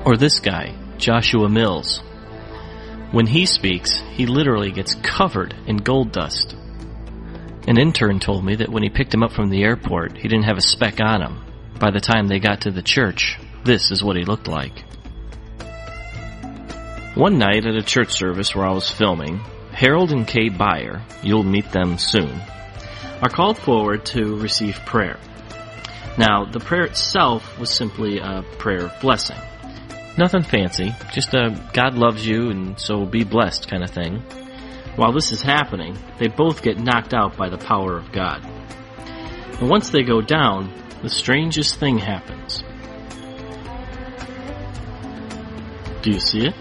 Or 0.08 0.16
this 0.16 0.40
guy, 0.40 0.74
Joshua 0.96 1.50
Mills. 1.50 1.98
When 3.10 3.26
he 3.26 3.44
speaks, 3.44 3.98
he 4.14 4.24
literally 4.24 4.70
gets 4.70 4.94
covered 4.94 5.54
in 5.66 5.76
gold 5.76 6.12
dust. 6.12 6.56
An 7.66 7.78
intern 7.78 8.18
told 8.18 8.42
me 8.42 8.54
that 8.56 8.70
when 8.70 8.82
he 8.82 8.88
picked 8.88 9.12
him 9.12 9.22
up 9.22 9.32
from 9.32 9.50
the 9.50 9.62
airport, 9.62 10.16
he 10.16 10.26
didn't 10.26 10.46
have 10.46 10.56
a 10.56 10.62
speck 10.62 10.98
on 10.98 11.20
him. 11.20 11.44
By 11.78 11.90
the 11.90 12.00
time 12.00 12.26
they 12.26 12.38
got 12.38 12.62
to 12.62 12.70
the 12.70 12.80
church, 12.80 13.38
this 13.64 13.90
is 13.90 14.02
what 14.02 14.16
he 14.16 14.24
looked 14.24 14.48
like. 14.48 14.82
One 17.14 17.36
night 17.36 17.66
at 17.66 17.76
a 17.76 17.82
church 17.82 18.12
service 18.12 18.54
where 18.54 18.66
I 18.66 18.72
was 18.72 18.90
filming, 18.90 19.40
Harold 19.72 20.10
and 20.10 20.26
Kay 20.26 20.48
Byer, 20.48 21.02
you'll 21.22 21.44
meet 21.44 21.70
them 21.70 21.98
soon, 21.98 22.40
are 23.20 23.28
called 23.28 23.58
forward 23.58 24.06
to 24.06 24.36
receive 24.36 24.76
prayer. 24.86 25.18
Now, 26.16 26.46
the 26.46 26.60
prayer 26.60 26.84
itself 26.84 27.58
was 27.58 27.68
simply 27.68 28.20
a 28.20 28.42
prayer 28.56 28.86
of 28.86 29.00
blessing. 29.02 29.36
Nothing 30.18 30.42
fancy, 30.42 30.92
just 31.12 31.32
a 31.32 31.56
God 31.72 31.94
loves 31.94 32.26
you 32.26 32.50
and 32.50 32.78
so 32.78 33.06
be 33.06 33.22
blessed 33.22 33.70
kind 33.70 33.84
of 33.84 33.90
thing. 33.90 34.16
While 34.96 35.12
this 35.12 35.30
is 35.30 35.40
happening, 35.40 35.96
they 36.18 36.26
both 36.26 36.60
get 36.60 36.76
knocked 36.76 37.14
out 37.14 37.36
by 37.36 37.48
the 37.48 37.56
power 37.56 37.96
of 37.96 38.10
God. 38.10 38.44
And 39.60 39.70
once 39.70 39.90
they 39.90 40.02
go 40.02 40.20
down, 40.20 40.74
the 41.02 41.08
strangest 41.08 41.78
thing 41.78 41.98
happens. 41.98 42.64
Do 46.02 46.10
you 46.10 46.18
see 46.18 46.46
it? 46.46 46.54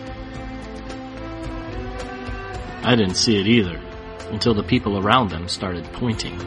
I 2.84 2.96
didn't 2.96 3.16
see 3.16 3.40
it 3.40 3.48
either, 3.48 3.82
until 4.30 4.54
the 4.54 4.62
people 4.62 5.00
around 5.00 5.32
them 5.32 5.48
started 5.48 5.92
pointing. 5.94 6.38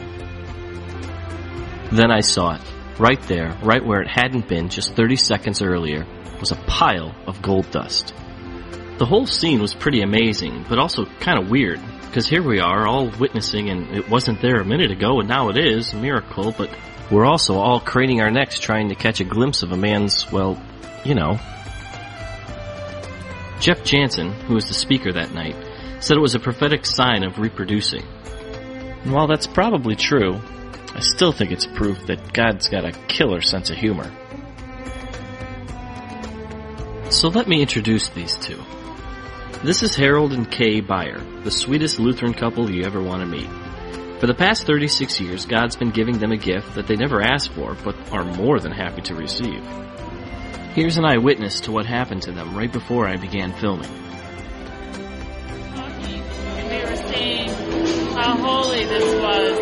Then 1.90 2.12
I 2.12 2.20
saw 2.20 2.54
it. 2.54 2.62
Right 3.00 3.20
there, 3.22 3.58
right 3.64 3.84
where 3.84 4.00
it 4.00 4.08
hadn't 4.08 4.46
been 4.46 4.68
just 4.68 4.94
30 4.94 5.16
seconds 5.16 5.60
earlier, 5.60 6.06
was 6.40 6.50
a 6.50 6.56
pile 6.66 7.14
of 7.26 7.42
gold 7.42 7.70
dust. 7.70 8.14
The 8.98 9.06
whole 9.06 9.26
scene 9.26 9.60
was 9.60 9.74
pretty 9.74 10.02
amazing, 10.02 10.64
but 10.68 10.78
also 10.78 11.04
kind 11.20 11.38
of 11.38 11.48
weird, 11.48 11.80
because 12.06 12.26
here 12.26 12.42
we 12.42 12.60
are 12.60 12.86
all 12.86 13.08
witnessing 13.18 13.70
and 13.70 13.96
it 13.96 14.10
wasn't 14.10 14.42
there 14.42 14.60
a 14.60 14.64
minute 14.64 14.90
ago 14.90 15.20
and 15.20 15.28
now 15.28 15.48
it 15.48 15.56
is, 15.56 15.92
a 15.92 15.96
miracle, 15.96 16.52
but 16.56 16.70
we're 17.10 17.24
also 17.24 17.54
all 17.56 17.80
craning 17.80 18.20
our 18.20 18.30
necks 18.30 18.58
trying 18.58 18.88
to 18.88 18.94
catch 18.94 19.20
a 19.20 19.24
glimpse 19.24 19.62
of 19.62 19.72
a 19.72 19.76
man's, 19.76 20.30
well, 20.30 20.60
you 21.04 21.14
know. 21.14 21.38
Jeff 23.60 23.84
Jansen, 23.84 24.32
who 24.32 24.54
was 24.54 24.68
the 24.68 24.74
speaker 24.74 25.12
that 25.12 25.34
night, 25.34 25.56
said 26.00 26.16
it 26.16 26.20
was 26.20 26.34
a 26.34 26.40
prophetic 26.40 26.86
sign 26.86 27.24
of 27.24 27.38
reproducing. 27.38 28.04
And 29.02 29.12
while 29.12 29.26
that's 29.26 29.46
probably 29.46 29.96
true, 29.96 30.40
I 30.94 31.00
still 31.00 31.32
think 31.32 31.52
it's 31.52 31.66
proof 31.66 32.06
that 32.06 32.32
God's 32.32 32.68
got 32.68 32.84
a 32.84 32.92
killer 33.06 33.40
sense 33.40 33.70
of 33.70 33.76
humor. 33.76 34.10
So 37.20 37.28
let 37.28 37.46
me 37.46 37.60
introduce 37.60 38.08
these 38.08 38.34
two. 38.34 38.58
This 39.62 39.82
is 39.82 39.94
Harold 39.94 40.32
and 40.32 40.50
Kay 40.50 40.80
Beyer, 40.80 41.20
the 41.42 41.50
sweetest 41.50 41.98
Lutheran 41.98 42.32
couple 42.32 42.70
you 42.70 42.84
ever 42.84 43.02
want 43.02 43.20
to 43.20 43.26
meet. 43.26 43.50
For 44.20 44.26
the 44.26 44.32
past 44.32 44.66
36 44.66 45.20
years, 45.20 45.44
God's 45.44 45.76
been 45.76 45.90
giving 45.90 46.16
them 46.16 46.32
a 46.32 46.38
gift 46.38 46.76
that 46.76 46.86
they 46.86 46.96
never 46.96 47.20
asked 47.20 47.52
for, 47.52 47.76
but 47.84 47.94
are 48.10 48.24
more 48.24 48.58
than 48.58 48.72
happy 48.72 49.02
to 49.02 49.14
receive. 49.14 49.62
Here's 50.72 50.96
an 50.96 51.04
eyewitness 51.04 51.60
to 51.60 51.72
what 51.72 51.84
happened 51.84 52.22
to 52.22 52.32
them 52.32 52.56
right 52.56 52.72
before 52.72 53.06
I 53.06 53.18
began 53.18 53.52
filming. 53.52 53.84
and 53.84 53.94
they 56.70 56.82
were 56.86 56.96
saying 56.96 57.50
how 58.16 58.34
holy 58.38 58.86
this 58.86 59.14
was. 59.20 59.58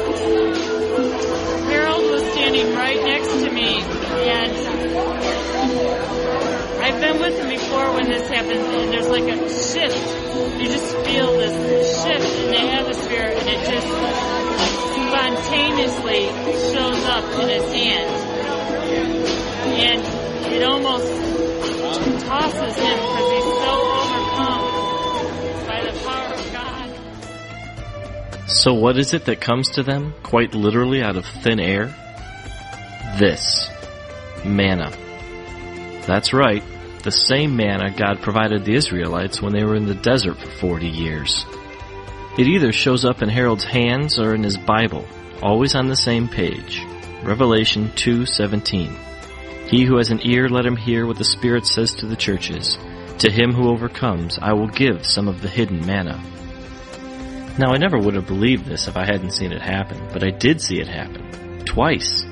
Harold 1.67 2.09
was 2.09 2.23
standing 2.35 2.73
right 2.77 3.03
next 3.03 3.33
to 3.33 3.51
me 3.51 3.81
and 4.31 4.69
I've 6.89 7.01
been 7.03 7.21
with 7.21 7.39
him 7.39 7.51
before 7.51 7.93
when 7.93 8.09
this 8.09 8.27
happens 8.31 8.65
and 8.65 8.91
there's 8.91 9.09
like 9.09 9.25
a 9.25 9.37
shift. 9.51 9.95
You 10.59 10.69
just 10.69 10.97
feel 11.05 11.33
this 11.37 11.53
shift 12.03 12.35
in 12.45 12.51
the 12.51 12.61
atmosphere 12.73 13.29
and 13.29 13.47
it 13.47 13.69
just 13.69 13.87
spontaneously 14.97 16.33
shows 16.73 17.05
up 17.05 17.25
in 17.43 17.49
his 17.51 17.71
hand. 17.75 18.11
And 19.77 20.01
it 20.51 20.63
almost 20.63 21.07
tosses 22.25 22.75
him 22.75 22.97
because 22.97 23.31
he's 23.35 23.53
so 23.61 23.73
overcome 24.01 24.65
by 25.67 25.83
the 25.85 25.93
power 26.07 26.33
of 26.33 26.41
God. 26.55 28.49
So 28.49 28.73
what 28.73 28.97
is 28.97 29.13
it 29.13 29.27
that 29.27 29.43
comes 29.43 29.69
to 29.73 29.83
them, 29.83 30.15
quite 30.23 30.55
literally 30.55 31.03
out 31.03 31.17
of 31.17 31.27
thin 31.27 31.61
air? 31.61 31.95
This. 33.19 33.69
Manna. 34.43 34.91
That's 36.07 36.33
right, 36.33 36.63
the 37.09 37.13
same 37.13 37.57
manna 37.57 37.91
God 37.91 38.21
provided 38.21 38.67
the 38.67 38.75
Israelites 38.75 39.41
when 39.41 39.55
they 39.55 39.65
were 39.65 39.77
in 39.77 39.87
the 39.87 39.95
desert 39.95 40.37
for 40.37 40.51
40 40.51 40.89
years. 40.89 41.47
It 42.37 42.47
either 42.47 42.71
shows 42.71 43.07
up 43.07 43.23
in 43.23 43.31
Harold's 43.31 43.65
hands 43.65 44.19
or 44.19 44.35
in 44.35 44.43
his 44.43 44.59
Bible, 44.59 45.07
always 45.43 45.75
on 45.75 45.89
the 45.89 45.97
same 45.97 46.29
page. 46.29 46.85
Revelation 47.23 47.91
2:17. 47.97 48.93
He 49.69 49.87
who 49.87 49.97
has 49.97 50.11
an 50.11 50.21
ear 50.23 50.51
let 50.51 50.67
him 50.67 50.77
hear 50.77 51.07
what 51.07 51.17
the 51.17 51.25
Spirit 51.25 51.65
says 51.65 51.95
to 51.95 52.05
the 52.05 52.15
churches. 52.15 52.77
To 53.21 53.31
him 53.31 53.55
who 53.55 53.71
overcomes 53.71 54.39
I 54.43 54.53
will 54.53 54.69
give 54.69 55.07
some 55.07 55.29
of 55.29 55.41
the 55.41 55.49
hidden 55.49 55.87
manna. 55.87 56.23
Now, 57.59 57.73
I 57.73 57.79
never 57.79 57.97
would 57.97 58.17
have 58.17 58.27
believed 58.27 58.67
this 58.67 58.87
if 58.87 58.99
I 58.99 59.07
hadn't 59.07 59.33
seen 59.33 59.53
it 59.53 59.63
happen, 59.63 59.99
but 60.13 60.23
I 60.23 60.29
did 60.29 60.61
see 60.61 60.79
it 60.79 60.89
happen. 60.89 61.65
Twice. 61.65 62.23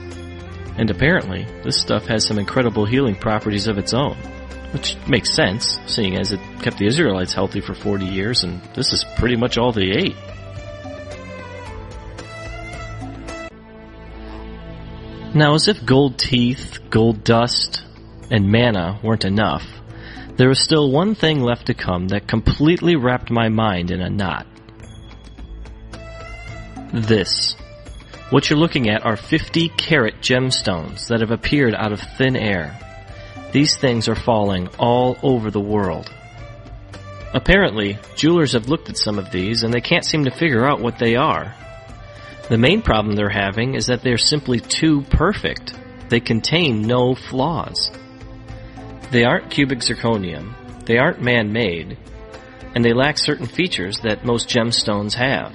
And 0.77 0.91
apparently, 0.91 1.47
this 1.65 1.81
stuff 1.81 2.05
has 2.09 2.27
some 2.27 2.39
incredible 2.39 2.85
healing 2.85 3.15
properties 3.15 3.69
of 3.69 3.79
its 3.79 3.95
own. 3.95 4.19
Which 4.73 4.97
makes 5.07 5.35
sense, 5.35 5.79
seeing 5.87 6.17
as 6.17 6.33
it 6.33 6.41
kept 6.61 6.79
the 6.79 6.87
Israelites 6.87 7.33
healthy 7.33 7.61
for 7.61 7.75
40 7.75 8.05
years, 8.07 8.45
and 8.45 8.61
this 8.75 8.93
is 8.93 9.05
pretty 9.17 9.37
much 9.37 9.59
all 9.59 9.73
they 9.73 9.91
ate. 9.91 10.17
Now, 15.35 15.55
as 15.55 15.69
if 15.69 15.85
gold 15.85 16.19
teeth, 16.19 16.79
gold 16.89 17.23
dust, 17.23 17.85
and 18.31 18.51
manna 18.51 18.99
weren't 19.03 19.25
enough, 19.25 19.67
there 20.37 20.49
was 20.49 20.61
still 20.61 20.91
one 20.91 21.15
thing 21.15 21.41
left 21.41 21.67
to 21.67 21.75
come 21.75 22.09
that 22.09 22.27
completely 22.27 22.97
wrapped 22.97 23.31
my 23.31 23.49
mind 23.49 23.91
in 23.91 24.01
a 24.01 24.11
knot. 24.11 24.47
This. 26.93 27.55
What 28.31 28.49
you're 28.49 28.59
looking 28.59 28.89
at 28.89 29.05
are 29.05 29.17
50 29.17 29.69
carat 29.71 30.17
gemstones 30.21 31.09
that 31.09 31.21
have 31.21 31.31
appeared 31.31 31.75
out 31.75 31.93
of 31.93 32.01
thin 32.01 32.35
air. 32.37 32.79
These 33.57 33.79
things 33.79 34.07
are 34.07 34.15
falling 34.15 34.69
all 34.79 35.17
over 35.23 35.51
the 35.51 35.63
world. 35.63 36.13
Apparently, 37.33 37.99
jewelers 38.15 38.53
have 38.53 38.69
looked 38.69 38.91
at 38.91 38.99
some 38.99 39.19
of 39.19 39.31
these 39.31 39.63
and 39.63 39.73
they 39.73 39.81
can't 39.81 40.05
seem 40.05 40.27
to 40.27 40.31
figure 40.31 40.67
out 40.67 40.83
what 40.83 40.99
they 40.99 41.17
are. 41.17 41.55
The 42.51 42.59
main 42.59 42.83
problem 42.83 43.17
they're 43.17 43.31
having 43.31 43.75
is 43.75 43.87
that 43.87 44.03
they're 44.03 44.19
simply 44.19 44.61
too 44.61 45.01
perfect. 45.09 45.73
They 46.11 46.21
contain 46.21 46.83
no 46.83 47.15
flaws. 47.15 47.91
They 49.11 49.25
aren't 49.25 49.51
cubic 49.51 49.79
zirconium, 49.79 50.85
they 50.85 50.99
aren't 50.99 51.23
man-made, 51.23 51.97
and 52.75 52.85
they 52.85 52.93
lack 52.93 53.17
certain 53.17 53.47
features 53.47 54.01
that 54.01 54.23
most 54.23 54.51
gemstones 54.51 55.15
have. 55.15 55.55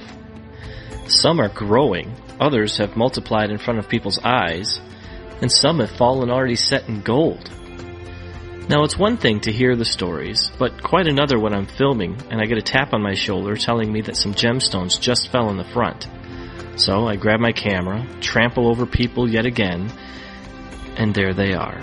Some 1.06 1.40
are 1.40 1.50
growing, 1.50 2.16
others 2.40 2.78
have 2.78 2.98
multiplied 2.98 3.52
in 3.52 3.60
front 3.60 3.78
of 3.78 3.88
people's 3.88 4.18
eyes, 4.24 4.80
and 5.40 5.52
some 5.52 5.78
have 5.82 5.92
fallen 5.92 6.32
already 6.32 6.56
set 6.56 6.90
in 6.90 7.02
gold. 7.02 7.48
Now 8.72 8.86
it's 8.86 8.98
one 8.98 9.18
thing 9.18 9.42
to 9.42 9.52
hear 9.52 9.76
the 9.76 9.84
stories, 9.84 10.50
but 10.58 10.82
quite 10.82 11.06
another 11.06 11.38
when 11.38 11.54
I'm 11.54 11.66
filming 11.66 12.16
and 12.30 12.40
I 12.40 12.46
get 12.46 12.58
a 12.58 12.62
tap 12.62 12.94
on 12.94 13.02
my 13.02 13.14
shoulder 13.14 13.58
telling 13.58 13.92
me 13.92 14.00
that 14.04 14.16
some 14.16 14.34
gemstones 14.34 14.98
just 14.98 15.28
fell 15.30 15.50
in 15.50 15.58
the 15.58 15.66
front. 15.66 16.08
So 16.78 17.06
I 17.06 17.18
grab 17.18 17.42
my 17.42 17.52
camera, 17.52 18.08
trample 18.22 18.70
over 18.70 18.86
people 18.86 19.30
yet 19.30 19.46
again, 19.46 19.92
and 20.96 21.14
there 21.14 21.34
they 21.34 21.54
are. 21.54 21.82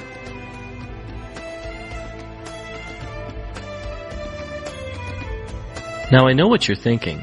Now 6.10 6.26
I 6.26 6.32
know 6.32 6.48
what 6.48 6.66
you're 6.66 6.74
thinking. 6.74 7.18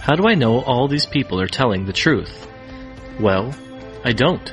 How 0.00 0.16
do 0.16 0.26
I 0.26 0.34
know 0.34 0.60
all 0.60 0.88
these 0.88 1.06
people 1.06 1.40
are 1.40 1.46
telling 1.46 1.84
the 1.84 1.92
truth? 1.92 2.48
Well, 3.20 3.54
I 4.04 4.10
don't. 4.10 4.52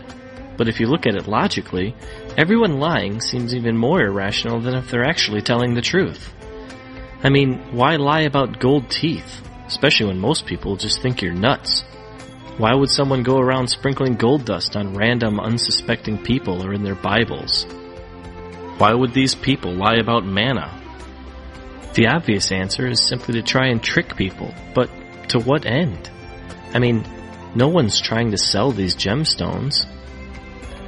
But 0.56 0.68
if 0.68 0.80
you 0.80 0.86
look 0.86 1.08
at 1.08 1.16
it 1.16 1.28
logically, 1.28 1.96
everyone 2.38 2.80
lying 2.80 3.22
seems 3.22 3.54
even 3.54 3.78
more 3.78 4.02
irrational 4.02 4.60
than 4.62 4.76
if 4.76 4.90
they're 4.90 5.06
actually 5.06 5.42
telling 5.42 5.74
the 5.74 5.82
truth. 5.82 6.34
I 7.24 7.30
mean, 7.30 7.60
why 7.72 7.98
lie 7.98 8.22
about 8.22 8.60
gold 8.60 8.90
teeth? 8.90 9.42
Especially 9.68 10.08
when 10.08 10.20
most 10.20 10.46
people 10.46 10.76
just 10.76 11.02
think 11.02 11.22
you're 11.22 11.34
nuts. 11.34 11.84
Why 12.58 12.74
would 12.74 12.90
someone 12.90 13.24
go 13.24 13.38
around 13.38 13.68
sprinkling 13.68 14.16
gold 14.16 14.46
dust 14.46 14.76
on 14.76 14.96
random 14.96 15.40
unsuspecting 15.40 16.24
people 16.24 16.66
or 16.66 16.74
in 16.74 16.84
their 16.84 16.96
Bibles? 16.96 17.66
Why 18.78 18.94
would 18.94 19.14
these 19.14 19.36
people 19.36 19.74
lie 19.74 19.96
about 19.96 20.26
manna? 20.26 20.78
The 21.94 22.08
obvious 22.08 22.52
answer 22.52 22.88
is 22.88 23.06
simply 23.06 23.36
to 23.36 23.42
try 23.42 23.68
and 23.68 23.82
trick 23.82 24.16
people, 24.16 24.54
but 24.74 24.90
to 25.30 25.40
what 25.40 25.66
end? 25.66 26.10
I 26.74 26.80
mean, 26.80 27.06
no 27.56 27.68
one's 27.68 28.00
trying 28.00 28.32
to 28.32 28.38
sell 28.38 28.72
these 28.72 28.96
gemstones. 28.96 29.86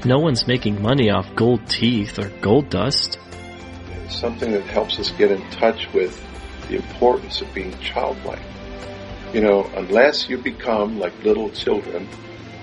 No 0.06 0.20
one's 0.20 0.46
making 0.48 0.82
money 0.82 1.10
off 1.10 1.34
gold 1.34 1.66
teeth 1.70 2.20
or 2.20 2.28
gold 2.42 2.70
dust. 2.70 3.18
It's 4.04 4.20
something 4.20 4.52
that 4.52 4.64
helps 4.64 5.00
us 5.00 5.12
get 5.12 5.32
in 5.32 5.42
touch 5.52 5.88
with 5.94 6.22
the 6.68 6.76
importance 6.76 7.40
of 7.40 7.54
being 7.54 7.74
childlike. 7.80 8.42
You 9.34 9.40
know, 9.40 9.64
unless 9.78 10.28
you 10.28 10.38
become 10.38 11.00
like 11.00 11.14
little 11.24 11.50
children, 11.52 12.10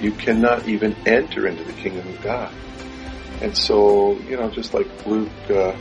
you 0.02 0.12
cannot 0.12 0.68
even 0.68 0.94
enter 1.06 1.46
into 1.46 1.64
the 1.64 1.72
kingdom 1.72 2.06
of 2.08 2.20
God. 2.20 2.52
And 3.40 3.56
so, 3.56 4.18
you 4.28 4.36
know, 4.36 4.50
just 4.50 4.74
like 4.74 5.06
Luke 5.06 5.30
uh, 5.48 5.74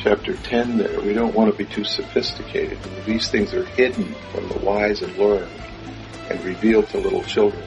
chapter 0.00 0.36
10 0.36 0.76
there, 0.76 1.00
we 1.00 1.14
don't 1.14 1.34
want 1.34 1.50
to 1.50 1.56
be 1.56 1.64
too 1.64 1.84
sophisticated. 1.84 2.78
These 3.06 3.30
things 3.30 3.54
are 3.54 3.64
hidden 3.64 4.14
from 4.32 4.50
the 4.50 4.58
wise 4.58 5.00
and 5.00 5.16
learned 5.16 5.50
and 6.28 6.44
revealed 6.44 6.90
to 6.90 6.98
little 6.98 7.22
children. 7.22 7.66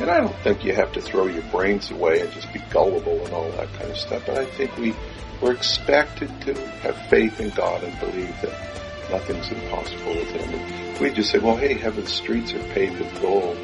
And 0.00 0.10
I 0.10 0.18
don't 0.20 0.36
think 0.42 0.64
you 0.64 0.74
have 0.74 0.92
to 0.92 1.00
throw 1.00 1.26
your 1.26 1.42
brains 1.44 1.90
away 1.90 2.20
and 2.20 2.30
just 2.32 2.52
be 2.52 2.60
gullible 2.70 3.24
and 3.24 3.32
all 3.32 3.50
that 3.52 3.72
kind 3.74 3.90
of 3.90 3.96
stuff. 3.96 4.24
But 4.26 4.38
I 4.38 4.44
think 4.44 4.76
we 4.76 4.94
we're 5.40 5.52
expected 5.52 6.28
to 6.42 6.54
have 6.80 6.96
faith 7.08 7.40
in 7.40 7.50
God 7.50 7.82
and 7.84 7.98
believe 8.00 8.34
that 8.42 9.10
nothing's 9.10 9.50
impossible 9.50 10.14
with 10.14 10.28
Him. 10.30 10.54
And 10.54 10.98
we 11.00 11.10
just 11.10 11.30
say, 11.30 11.38
well, 11.38 11.56
hey, 11.56 11.74
heaven's 11.74 12.12
streets 12.12 12.52
are 12.54 12.62
paved 12.72 12.98
with 12.98 13.20
gold. 13.20 13.56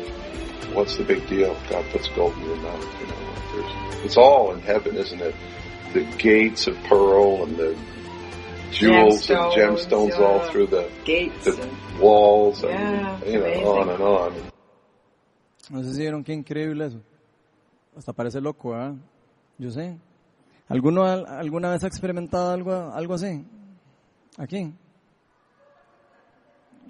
What's 0.74 0.96
the 0.96 1.04
big 1.04 1.26
deal? 1.28 1.56
God 1.70 1.84
puts 1.90 2.08
gold 2.08 2.34
in 2.36 2.44
your 2.44 2.56
mouth. 2.56 3.00
You 3.00 3.06
know, 3.06 3.34
There's, 3.54 4.04
it's 4.04 4.16
all 4.16 4.52
in 4.52 4.60
heaven, 4.60 4.96
isn't 4.96 5.20
it? 5.20 5.34
The 5.92 6.04
gates 6.16 6.66
of 6.66 6.76
pearl 6.84 7.44
and 7.44 7.56
the 7.56 7.76
jewels 8.70 9.28
and 9.30 9.38
Gemstones, 9.38 9.86
gemstones 9.88 10.18
all 10.18 10.40
through 10.50 10.66
the, 10.68 10.90
Gates. 11.04 11.44
the 11.44 11.62
and- 11.62 11.98
walls 12.00 12.62
and, 12.64 12.72
Yeah, 12.72 13.24
you 13.26 13.38
know, 13.38 13.44
amazing. 13.46 13.66
on 13.66 13.88
and 13.90 14.02
on. 14.02 14.51
No 15.72 15.82
sé 15.82 15.94
si 15.94 16.00
vieron 16.00 16.22
qué 16.22 16.34
increíble 16.34 16.84
eso. 16.86 17.00
Hasta 17.96 18.12
parece 18.12 18.40
loco, 18.42 18.70
¿verdad? 18.70 18.94
Yo 19.56 19.70
sé. 19.70 19.96
¿Alguno 20.68 21.04
al- 21.04 21.26
alguna 21.26 21.70
vez 21.70 21.82
ha 21.82 21.86
experimentado 21.86 22.50
algo, 22.50 22.72
algo 22.92 23.14
así? 23.14 23.42
Aquí. 24.36 24.74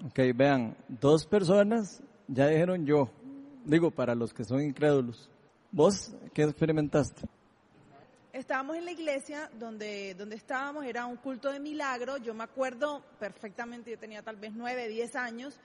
Ok, 0.05 0.19
vean, 0.35 0.75
dos 0.89 1.25
personas 1.25 2.01
ya 2.27 2.47
dijeron 2.47 2.85
yo. 2.85 3.09
Digo, 3.63 3.89
para 3.89 4.15
los 4.15 4.33
que 4.33 4.43
son 4.43 4.61
incrédulos. 4.61 5.29
¿Vos 5.71 6.13
qué 6.33 6.43
experimentaste? 6.43 7.21
Estábamos 8.33 8.75
en 8.75 8.83
la 8.83 8.91
iglesia 8.91 9.49
donde, 9.57 10.13
donde 10.15 10.35
estábamos, 10.35 10.83
era 10.85 11.05
un 11.05 11.15
culto 11.17 11.51
de 11.51 11.59
milagro, 11.59 12.17
yo 12.17 12.33
me 12.33 12.43
acuerdo 12.43 13.01
perfectamente, 13.17 13.91
yo 13.91 13.97
tenía 13.97 14.21
tal 14.23 14.35
vez 14.35 14.51
nueve, 14.53 14.89
diez 14.89 15.15
años, 15.15 15.57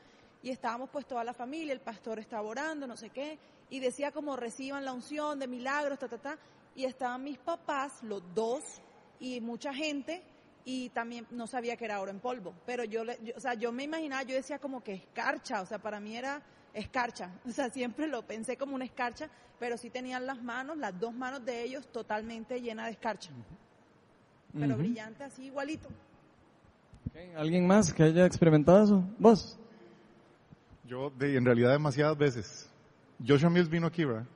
y 0.43 0.51
estábamos 0.51 0.91
pues 0.91 1.07
toda 1.07 1.25
la 1.25 1.35
familia, 1.35 1.73
el 1.73 1.81
pastor 1.81 2.19
estaba 2.19 2.43
orando, 2.43 2.87
no 2.87 2.97
sé 2.97 3.11
qué, 3.11 3.39
y 3.71 3.81
decía 3.81 4.13
como 4.13 4.37
reciban 4.37 4.85
la 4.85 4.93
unción 4.93 5.39
de 5.39 5.47
milagros, 5.49 5.99
ta, 5.99 6.09
ta, 6.09 6.19
ta, 6.19 6.39
y 6.75 6.85
estaban 6.85 7.25
mis 7.25 7.39
papás, 7.39 8.03
los 8.03 8.23
dos, 8.35 8.63
y 9.21 9.41
mucha 9.41 9.75
gente, 9.75 10.23
y 10.65 10.91
también 10.91 11.27
no 11.31 11.47
sabía 11.47 11.77
que 11.77 11.85
era 11.87 12.01
oro 12.01 12.11
en 12.11 12.21
polvo, 12.21 12.55
pero 12.67 12.85
yo, 12.85 13.05
yo- 13.05 13.35
o 13.37 13.41
sea, 13.41 13.55
yo 13.55 13.73
me 13.73 13.83
imaginaba, 13.85 14.23
yo 14.23 14.35
decía 14.37 14.59
como 14.59 14.83
que 14.83 14.93
escarcha, 14.95 15.61
o 15.63 15.67
sea, 15.67 15.79
para 15.79 15.99
mí 15.99 16.17
era 16.17 16.41
escarcha, 16.73 17.31
o 17.47 17.51
sea, 17.51 17.69
siempre 17.71 18.07
lo 18.07 18.23
pensé 18.23 18.57
como 18.57 18.75
una 18.75 18.85
escarcha, 18.85 19.29
pero 19.59 19.77
sí 19.77 19.91
tenían 19.91 20.25
las 20.25 20.41
manos, 20.43 20.77
las 20.77 20.99
dos 21.01 21.13
manos 21.13 21.45
de 21.45 21.65
ellos 21.65 21.89
totalmente 21.91 22.61
llenas 22.61 22.87
de 22.87 22.93
escarcha, 22.93 23.31
pero 24.53 24.77
brillante 24.79 25.25
así 25.25 25.47
igualito. 25.47 25.89
¿Alguien 27.37 27.67
más 27.67 27.93
que 27.93 28.05
haya 28.05 28.25
experimentado 28.25 28.85
eso? 28.85 29.05
¿Vos? 29.19 29.59
Yo, 30.89 31.13
en 31.21 31.45
realidad, 31.45 31.73
demasiadas 31.73 32.17
veces. 32.17 32.71
Joshua 33.27 33.51
Mills 33.51 33.69
vino 33.69 33.87
aquí, 33.87 34.05
¿verdad? 34.05 34.27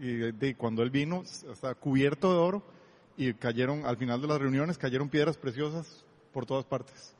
Y 0.00 0.54
cuando 0.54 0.82
él 0.82 0.90
vino, 0.90 1.22
estaba 1.22 1.74
cubierto 1.74 2.30
de 2.32 2.38
oro 2.38 2.62
y 3.16 3.32
cayeron, 3.34 3.86
al 3.86 3.96
final 3.96 4.20
de 4.20 4.26
las 4.28 4.38
reuniones, 4.38 4.76
cayeron 4.76 5.08
piedras 5.08 5.38
preciosas 5.38 6.04
por 6.32 6.44
todas 6.44 6.64
partes. 6.66 7.14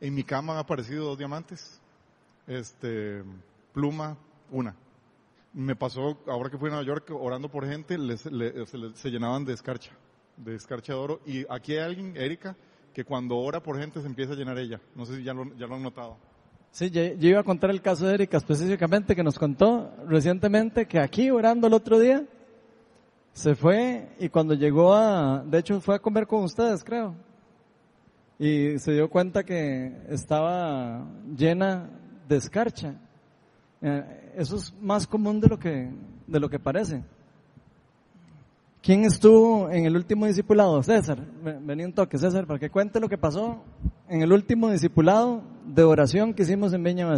En 0.00 0.14
mi 0.14 0.22
cama 0.22 0.52
han 0.52 0.58
aparecido 0.58 1.04
dos 1.06 1.16
diamantes. 1.18 1.80
Este, 2.46 3.22
pluma, 3.72 4.18
una. 4.50 4.74
Me 5.54 5.76
pasó, 5.76 6.18
ahora 6.26 6.50
que 6.50 6.58
fui 6.58 6.68
a 6.68 6.72
Nueva 6.72 6.84
York, 6.86 7.10
orando 7.10 7.48
por 7.48 7.66
gente, 7.66 7.96
les- 7.96 8.20
se, 8.20 8.30
le- 8.30 8.94
se 8.94 9.10
llenaban 9.10 9.44
de 9.46 9.54
escarcha, 9.54 9.92
de 10.36 10.56
escarcha 10.56 10.92
de 10.92 10.98
oro. 10.98 11.20
Y 11.24 11.46
aquí 11.48 11.72
hay 11.72 11.78
alguien, 11.78 12.14
Erika, 12.16 12.54
que 12.92 13.04
cuando 13.04 13.36
ora 13.36 13.62
por 13.62 13.78
gente 13.78 14.00
se 14.02 14.06
empieza 14.06 14.32
a 14.34 14.36
llenar 14.36 14.58
ella. 14.58 14.78
No 14.94 15.06
sé 15.06 15.16
si 15.16 15.22
ya 15.22 15.32
lo, 15.32 15.54
ya 15.56 15.66
lo 15.66 15.76
han 15.76 15.82
notado. 15.82 16.18
Sí, 16.74 16.90
yo, 16.90 17.02
iba 17.02 17.38
a 17.38 17.44
contar 17.44 17.70
el 17.70 17.80
caso 17.80 18.04
de 18.04 18.14
Erika 18.14 18.36
específicamente, 18.36 19.14
que 19.14 19.22
nos 19.22 19.38
contó 19.38 19.92
recientemente 20.08 20.86
que 20.86 20.98
aquí 20.98 21.30
orando 21.30 21.68
el 21.68 21.72
otro 21.72 22.00
día, 22.00 22.24
se 23.32 23.54
fue 23.54 24.08
y 24.18 24.28
cuando 24.28 24.54
llegó 24.54 24.92
a, 24.92 25.44
de 25.46 25.58
hecho 25.58 25.80
fue 25.80 25.94
a 25.94 25.98
comer 26.00 26.26
con 26.26 26.42
ustedes, 26.42 26.82
creo, 26.82 27.14
y 28.40 28.76
se 28.80 28.90
dio 28.92 29.08
cuenta 29.08 29.44
que 29.44 29.92
estaba 30.08 31.06
llena 31.36 31.88
de 32.28 32.36
escarcha. 32.38 32.96
Eh, 33.80 34.32
Eso 34.36 34.56
es 34.56 34.74
más 34.80 35.06
común 35.06 35.40
de 35.40 35.46
lo 35.46 35.56
que, 35.60 35.88
de 36.26 36.40
lo 36.40 36.50
que 36.50 36.58
parece. 36.58 37.04
¿Quién 38.82 39.04
estuvo 39.04 39.70
en 39.70 39.86
el 39.86 39.94
último 39.94 40.26
discipulado? 40.26 40.82
César, 40.82 41.20
Ven- 41.44 41.64
vení 41.64 41.84
un 41.84 41.92
toque, 41.92 42.18
César, 42.18 42.48
para 42.48 42.58
que 42.58 42.68
cuente 42.68 42.98
lo 42.98 43.08
que 43.08 43.16
pasó 43.16 43.62
en 44.08 44.22
el 44.22 44.32
último 44.32 44.70
discipulado 44.70 45.42
de 45.64 45.82
oración 45.82 46.34
que 46.34 46.42
hicimos 46.42 46.72
en 46.72 46.82
Viña 46.82 47.08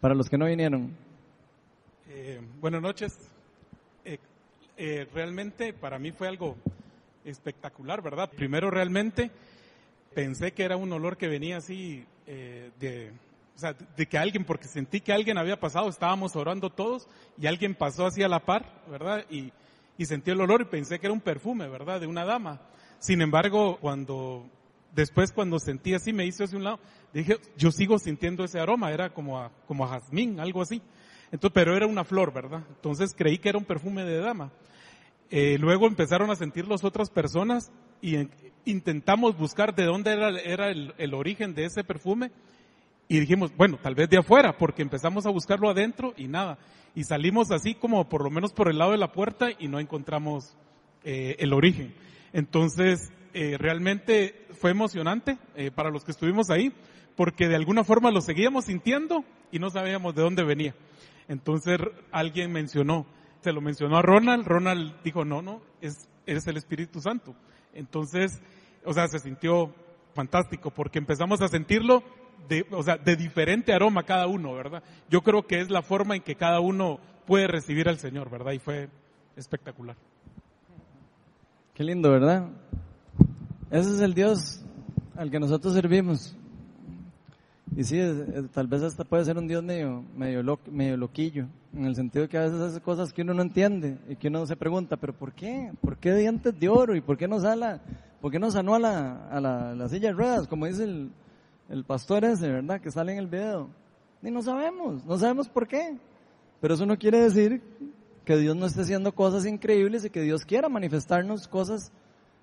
para 0.00 0.14
los 0.14 0.28
que 0.28 0.38
no 0.38 0.46
vinieron. 0.46 0.96
Eh, 2.08 2.40
buenas 2.60 2.82
noches. 2.82 3.16
Eh, 4.04 4.18
eh, 4.76 5.06
realmente 5.14 5.72
para 5.72 5.98
mí 5.98 6.12
fue 6.12 6.28
algo 6.28 6.56
espectacular, 7.24 8.02
¿verdad? 8.02 8.30
Primero 8.30 8.70
realmente 8.70 9.30
pensé 10.14 10.52
que 10.52 10.64
era 10.64 10.76
un 10.76 10.92
olor 10.92 11.16
que 11.16 11.28
venía 11.28 11.58
así 11.58 12.04
de, 12.26 13.12
o 13.54 13.58
sea, 13.58 13.74
de 13.74 14.06
que 14.06 14.18
alguien, 14.18 14.44
porque 14.44 14.66
sentí 14.66 15.00
que 15.00 15.12
alguien 15.12 15.38
había 15.38 15.60
pasado, 15.60 15.88
estábamos 15.88 16.34
orando 16.34 16.70
todos 16.70 17.06
y 17.38 17.46
alguien 17.46 17.74
pasó 17.74 18.06
así 18.06 18.22
a 18.22 18.28
la 18.28 18.44
par, 18.44 18.82
¿verdad? 18.90 19.24
Y 19.30 19.52
sentí 20.04 20.30
el 20.30 20.40
olor 20.40 20.62
y 20.62 20.64
pensé 20.64 20.98
que 20.98 21.06
era 21.06 21.12
un 21.12 21.20
perfume, 21.20 21.68
¿verdad? 21.68 22.00
De 22.00 22.06
una 22.06 22.24
dama. 22.24 22.60
Sin 22.98 23.20
embargo, 23.20 23.78
cuando 23.80 24.46
después 24.96 25.30
cuando 25.30 25.60
sentí 25.60 25.94
así, 25.94 26.12
me 26.12 26.26
hice 26.26 26.44
hacia 26.44 26.58
un 26.58 26.64
lado, 26.64 26.80
dije, 27.12 27.36
yo 27.56 27.70
sigo 27.70 27.98
sintiendo 27.98 28.42
ese 28.44 28.58
aroma, 28.58 28.90
era 28.90 29.10
como 29.14 29.38
a, 29.38 29.52
como 29.68 29.84
a 29.84 29.88
jazmín, 29.88 30.40
algo 30.40 30.62
así. 30.62 30.82
Entonces, 31.30 31.52
pero 31.54 31.76
era 31.76 31.86
una 31.86 32.04
flor, 32.04 32.32
¿verdad? 32.32 32.64
Entonces 32.70 33.14
creí 33.16 33.38
que 33.38 33.48
era 33.50 33.58
un 33.58 33.64
perfume 33.64 34.04
de 34.04 34.18
dama. 34.18 34.50
Eh, 35.30 35.58
luego 35.58 35.86
empezaron 35.86 36.30
a 36.30 36.36
sentir 36.36 36.66
las 36.66 36.82
otras 36.84 37.10
personas 37.10 37.70
y 38.00 38.16
en- 38.16 38.30
intentamos 38.64 39.36
buscar 39.36 39.74
de 39.74 39.84
dónde 39.84 40.12
era, 40.12 40.30
era 40.40 40.70
el, 40.70 40.94
el 40.98 41.14
origen 41.14 41.54
de 41.54 41.66
ese 41.66 41.84
perfume 41.84 42.30
y 43.08 43.20
dijimos, 43.20 43.54
bueno, 43.56 43.78
tal 43.82 43.94
vez 43.94 44.08
de 44.08 44.18
afuera, 44.18 44.56
porque 44.56 44.82
empezamos 44.82 45.26
a 45.26 45.30
buscarlo 45.30 45.68
adentro 45.68 46.14
y 46.16 46.26
nada. 46.28 46.58
Y 46.94 47.04
salimos 47.04 47.50
así 47.50 47.74
como 47.74 48.08
por 48.08 48.22
lo 48.24 48.30
menos 48.30 48.52
por 48.52 48.68
el 48.68 48.78
lado 48.78 48.92
de 48.92 48.98
la 48.98 49.12
puerta 49.12 49.48
y 49.58 49.68
no 49.68 49.78
encontramos 49.80 50.56
eh, 51.04 51.36
el 51.40 51.52
origen. 51.52 51.94
Entonces, 52.32 53.12
eh, 53.38 53.58
realmente 53.58 54.46
fue 54.58 54.70
emocionante 54.70 55.36
eh, 55.56 55.70
para 55.70 55.90
los 55.90 56.04
que 56.04 56.10
estuvimos 56.10 56.48
ahí, 56.48 56.72
porque 57.16 57.48
de 57.48 57.54
alguna 57.54 57.84
forma 57.84 58.10
lo 58.10 58.22
seguíamos 58.22 58.64
sintiendo 58.64 59.26
y 59.52 59.58
no 59.58 59.68
sabíamos 59.68 60.14
de 60.14 60.22
dónde 60.22 60.42
venía. 60.42 60.74
Entonces 61.28 61.78
alguien 62.12 62.50
mencionó, 62.50 63.04
se 63.42 63.52
lo 63.52 63.60
mencionó 63.60 63.98
a 63.98 64.02
Ronald, 64.02 64.46
Ronald 64.46 64.94
dijo, 65.04 65.26
no, 65.26 65.42
no, 65.42 65.60
es, 65.82 66.08
es 66.24 66.46
el 66.46 66.56
Espíritu 66.56 67.02
Santo. 67.02 67.34
Entonces, 67.74 68.40
o 68.86 68.94
sea, 68.94 69.06
se 69.06 69.18
sintió 69.18 69.70
fantástico 70.14 70.70
porque 70.70 70.98
empezamos 70.98 71.42
a 71.42 71.48
sentirlo 71.48 72.02
de, 72.48 72.64
o 72.70 72.82
sea, 72.82 72.96
de 72.96 73.16
diferente 73.16 73.74
aroma 73.74 74.04
cada 74.04 74.28
uno, 74.28 74.54
¿verdad? 74.54 74.82
Yo 75.10 75.20
creo 75.20 75.46
que 75.46 75.60
es 75.60 75.68
la 75.68 75.82
forma 75.82 76.16
en 76.16 76.22
que 76.22 76.36
cada 76.36 76.60
uno 76.60 77.00
puede 77.26 77.48
recibir 77.48 77.86
al 77.86 77.98
Señor, 77.98 78.30
¿verdad? 78.30 78.52
Y 78.52 78.60
fue 78.60 78.88
espectacular. 79.36 79.96
Qué 81.74 81.84
lindo, 81.84 82.10
¿verdad? 82.10 82.48
Ese 83.70 83.94
es 83.94 84.00
el 84.00 84.14
Dios 84.14 84.60
al 85.16 85.30
que 85.30 85.40
nosotros 85.40 85.74
servimos. 85.74 86.36
Y 87.76 87.84
sí, 87.84 87.98
tal 88.54 88.68
vez 88.68 88.82
hasta 88.82 89.04
puede 89.04 89.24
ser 89.24 89.36
un 89.36 89.48
Dios 89.48 89.62
medio, 89.62 90.02
medio, 90.16 90.42
lo- 90.42 90.60
medio 90.70 90.96
loquillo, 90.96 91.46
en 91.74 91.84
el 91.84 91.94
sentido 91.96 92.28
que 92.28 92.38
a 92.38 92.42
veces 92.42 92.60
hace 92.60 92.80
cosas 92.80 93.12
que 93.12 93.22
uno 93.22 93.34
no 93.34 93.42
entiende 93.42 93.98
y 94.08 94.16
que 94.16 94.28
uno 94.28 94.46
se 94.46 94.56
pregunta, 94.56 94.96
pero 94.96 95.12
¿por 95.12 95.32
qué? 95.32 95.72
¿Por 95.80 95.98
qué 95.98 96.14
dientes 96.14 96.58
de 96.58 96.68
oro? 96.68 96.94
¿Y 96.94 97.00
por 97.00 97.18
qué 97.18 97.26
no, 97.28 97.40
sala, 97.40 97.80
por 98.20 98.30
qué 98.30 98.38
no 98.38 98.50
sanó 98.50 98.76
a 98.76 98.78
la, 98.78 99.28
a 99.28 99.40
la, 99.40 99.74
la 99.74 99.88
silla 99.88 100.08
de 100.08 100.14
ruedas, 100.14 100.46
como 100.46 100.66
dice 100.66 100.84
el, 100.84 101.10
el 101.68 101.84
pastor 101.84 102.24
ese, 102.24 102.48
¿verdad? 102.50 102.80
Que 102.80 102.90
sale 102.90 103.12
en 103.12 103.18
el 103.18 103.26
video. 103.26 103.68
Y 104.22 104.30
no 104.30 104.42
sabemos, 104.42 105.04
no 105.04 105.18
sabemos 105.18 105.48
por 105.48 105.66
qué. 105.66 105.98
Pero 106.60 106.74
eso 106.74 106.86
no 106.86 106.96
quiere 106.96 107.20
decir 107.20 107.60
que 108.24 108.36
Dios 108.38 108.56
no 108.56 108.66
esté 108.66 108.82
haciendo 108.82 109.12
cosas 109.12 109.44
increíbles 109.44 110.04
y 110.04 110.10
que 110.10 110.22
Dios 110.22 110.44
quiera 110.44 110.68
manifestarnos 110.68 111.46
cosas 111.48 111.92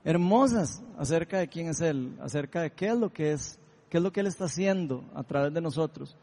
hermosas 0.04 0.84
acerca 0.98 1.40
de 1.40 1.48
quién 1.48 1.68
es 1.68 1.82
Él, 1.82 2.16
acerca 2.22 2.62
de 2.62 2.72
qué 2.72 2.88
es 2.88 2.98
lo 2.98 3.12
que 3.12 3.32
es, 3.32 3.60
qué 3.90 3.98
es 3.98 4.04
lo 4.04 4.12
que 4.12 4.20
Él 4.20 4.28
está 4.28 4.46
haciendo 4.46 5.04
a 5.16 5.24
través 5.24 5.54
de 5.54 5.62
nosotros. 5.62 6.16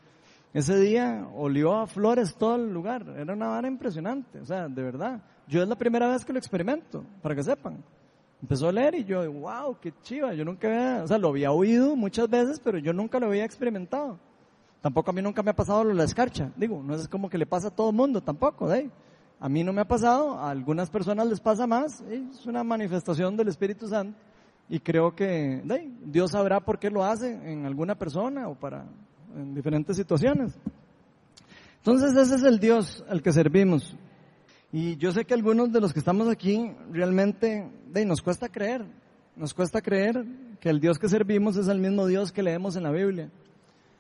Ese 0.53 0.77
día 0.81 1.29
olió 1.37 1.77
a 1.77 1.87
flores 1.87 2.35
todo 2.35 2.57
el 2.57 2.73
lugar, 2.73 3.07
era 3.17 3.33
una 3.33 3.49
vara 3.49 3.69
impresionante, 3.69 4.41
o 4.41 4.45
sea, 4.45 4.69
de 4.69 4.83
verdad. 4.83 5.23
Yo 5.47 5.63
es 5.63 5.69
la 5.69 5.77
primera 5.77 6.09
vez 6.09 6.25
que 6.25 6.33
lo 6.33 6.39
experimento, 6.39 7.05
para 7.23 7.35
que 7.35 7.43
sepan. 7.43 7.83
Empezó 8.43 8.69
a 8.69 8.73
leer 8.73 8.95
y 8.97 9.05
yo, 9.05 9.31
wow, 9.33 9.77
qué 9.81 9.93
chiva, 10.03 10.35
yo 10.35 10.45
nunca 10.45 10.67
había, 10.67 11.05
o 11.05 11.07
sea, 11.07 11.19
lo 11.19 11.29
había 11.29 11.53
oído 11.53 11.95
muchas 11.95 12.29
veces, 12.29 12.59
pero 12.59 12.79
yo 12.79 12.93
nunca 12.93 13.21
lo 13.21 13.27
había 13.27 13.45
experimentado. 13.45 14.19
Tampoco 14.81 15.11
a 15.11 15.15
mí 15.15 15.21
nunca 15.23 15.43
me 15.43 15.51
ha 15.51 15.57
pasado 15.57 15.85
lo 15.85 15.91
de 15.91 15.97
la 15.97 16.05
escarcha, 16.05 16.51
digo, 16.57 16.83
no 16.83 16.95
es 16.95 17.07
como 17.07 17.29
que 17.29 17.39
le 17.39 17.47
pasa 17.47 17.69
a 17.69 17.71
todo 17.71 17.91
el 17.91 17.97
mundo 17.97 18.21
tampoco, 18.21 18.69
ahí. 18.71 18.91
A 19.41 19.49
mí 19.49 19.65
no 19.65 19.73
me 19.73 19.81
ha 19.81 19.89
pasado, 19.89 20.39
a 20.39 20.51
algunas 20.51 20.91
personas 20.91 21.27
les 21.27 21.41
pasa 21.41 21.67
más, 21.67 22.03
es 22.03 22.45
una 22.45 22.63
manifestación 22.63 23.39
del 23.39 23.49
Espíritu 23.49 23.89
Santo 23.89 24.19
y 24.69 24.79
creo 24.81 25.17
que 25.17 25.63
Dios 26.05 26.33
sabrá 26.33 26.61
por 26.61 26.79
qué 26.79 26.91
lo 26.91 27.03
hace 27.03 27.33
en 27.51 27.65
alguna 27.65 27.95
persona 27.95 28.49
o 28.49 28.55
para 28.55 28.85
en 29.35 29.55
diferentes 29.55 29.97
situaciones. 29.97 30.53
Entonces 31.79 32.15
ese 32.15 32.35
es 32.35 32.43
el 32.43 32.59
Dios 32.59 33.03
al 33.09 33.23
que 33.23 33.33
servimos. 33.33 33.97
Y 34.73 34.97
yo 34.99 35.11
sé 35.11 35.25
que 35.25 35.33
algunos 35.33 35.73
de 35.73 35.81
los 35.81 35.95
que 35.95 35.99
estamos 36.01 36.29
aquí 36.29 36.73
realmente 36.93 37.67
de, 37.87 38.05
nos 38.05 38.21
cuesta 38.21 38.51
creer, 38.51 38.85
nos 39.37 39.55
cuesta 39.55 39.81
creer 39.81 40.25
que 40.61 40.69
el 40.69 40.81
Dios 40.81 40.99
que 40.99 41.09
servimos 41.09 41.57
es 41.57 41.67
el 41.69 41.81
mismo 41.81 42.07
Dios 42.07 42.31
que 42.31 42.43
leemos 42.43 42.77
en 42.77 42.83
la 42.83 42.93
Biblia. 42.93 43.31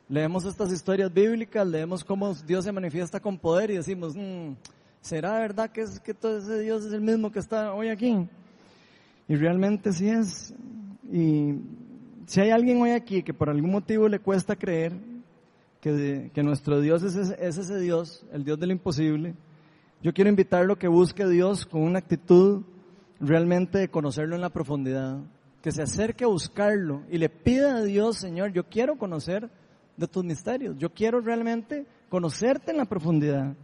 Leemos 0.09 0.45
estas 0.45 0.70
historias 0.70 1.12
bíblicas, 1.12 1.66
leemos 1.66 2.05
cómo 2.05 2.34
Dios 2.34 2.64
se 2.64 2.72
manifiesta 2.72 3.20
con 3.20 3.38
poder 3.38 3.70
y 3.70 3.76
decimos, 3.76 4.14
"Mm, 4.14 4.53
¿será 5.01 5.39
verdad 5.39 5.71
que, 5.71 5.83
es, 5.83 6.01
que 6.01 6.15
todo 6.15 6.39
ese 6.39 6.61
Dios 6.61 6.85
es 6.85 6.93
el 6.93 7.01
mismo 7.01 7.31
que 7.31 7.39
está 7.39 7.73
hoy 7.73 7.89
aquí? 7.89 8.29
Y 9.29 9.37
realmente 9.37 9.93
sí 9.93 10.09
es. 10.09 10.55
Y 11.11 11.55
si 12.27 12.41
hay 12.41 12.51
alguien 12.51 12.81
hoy 12.81 12.91
aquí 12.91 13.23
que 13.23 13.35
por 13.35 13.51
algún 13.51 13.71
motivo 13.71 14.09
le 14.09 14.19
cuesta 14.19 14.57
creer 14.57 14.93
que, 15.81 16.43
nuestro 16.43 16.81
Dios 16.81 17.03
es 17.03 17.17
ese, 17.17 17.37
es 17.41 17.59
ese 17.59 17.79
Dios, 17.79 18.25
el 18.33 18.45
Dios 18.45 18.59
de 18.59 18.67
lo 18.67 18.73
imposible, 18.73 19.35
yo 20.03 20.13
quiero 20.13 20.31
invitarlo 20.31 20.75
a 20.75 20.79
que 20.79 20.89
busque 20.89 21.23
a 21.23 21.29
Dios 21.29 21.67
con 21.67 21.83
una 21.83 21.99
actitud 21.99 22.63
realmente 23.19 23.79
de 23.79 23.89
conocerlo 23.89 24.35
en 24.35 24.41
la 24.41 24.51
profundidad, 24.51 25.19
que 25.63 25.73
se 25.73 25.83
acerque 25.83 26.25
a 26.25 26.29
buscarlo 26.29 27.03
y 27.11 27.19
le 27.19 27.29
pida 27.29 27.77
a 27.77 27.83
Dios, 27.83 28.17
Señor, 28.17 28.53
yo 28.53 28.65
quiero 28.65 28.97
conocer 28.97 29.51
de 29.97 30.09
tus 30.09 30.25
misterios, 30.25 30.77
yo 30.79 30.93
quiero 30.93 31.21
realmente 31.21 31.87
conocerte 32.09 32.71
en 32.71 32.79
la 32.79 32.87
profundidad, 32.87 33.55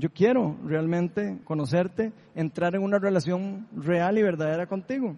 yo 0.00 0.10
quiero 0.10 0.56
realmente 0.64 1.38
conocerte, 1.44 2.12
entrar 2.34 2.74
en 2.74 2.82
una 2.82 2.98
relación 2.98 3.68
real 3.76 4.16
y 4.18 4.22
verdadera 4.22 4.66
contigo. 4.66 5.16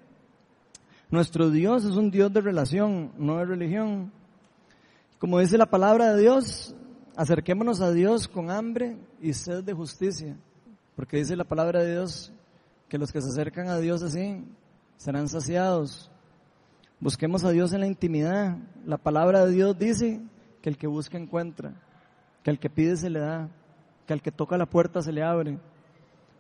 Nuestro 1.09 1.51
Dios 1.51 1.85
es 1.85 1.93
un 1.93 2.11
Dios 2.11 2.33
de 2.33 2.41
relación, 2.41 3.12
no 3.16 3.39
de 3.39 3.45
religión. 3.45 4.12
Como 5.18 5.39
dice 5.39 5.57
la 5.57 5.66
palabra 5.66 6.12
de 6.12 6.20
Dios, 6.20 6.74
acerquémonos 7.14 7.80
a 7.80 7.93
Dios 7.93 8.26
con 8.26 8.51
hambre 8.51 8.97
y 9.20 9.33
sed 9.33 9.62
de 9.62 9.72
justicia. 9.72 10.37
Porque 10.97 11.18
dice 11.18 11.37
la 11.37 11.45
palabra 11.45 11.83
de 11.83 11.93
Dios 11.93 12.33
que 12.89 12.99
los 12.99 13.12
que 13.12 13.20
se 13.20 13.28
acercan 13.28 13.68
a 13.68 13.78
Dios 13.78 14.03
así 14.03 14.45
serán 14.97 15.28
saciados. 15.28 16.11
Busquemos 16.99 17.45
a 17.45 17.51
Dios 17.51 17.72
en 17.72 17.80
la 17.80 17.87
intimidad. 17.87 18.59
La 18.85 18.99
palabra 18.99 19.47
de 19.47 19.53
Dios 19.53 19.78
dice 19.78 20.20
que 20.61 20.70
el 20.70 20.76
que 20.76 20.89
busca 20.89 21.18
encuentra, 21.18 21.74
que 22.43 22.51
el 22.51 22.59
que 22.59 22.70
pide 22.70 22.97
se 22.97 23.11
le 23.11 23.20
da, 23.20 23.49
que 24.07 24.12
al 24.12 24.22
que 24.22 24.32
toca 24.32 24.57
la 24.59 24.66
puerta 24.66 25.03
se 25.03 25.12
le 25.12 25.22
abre. 25.22 25.59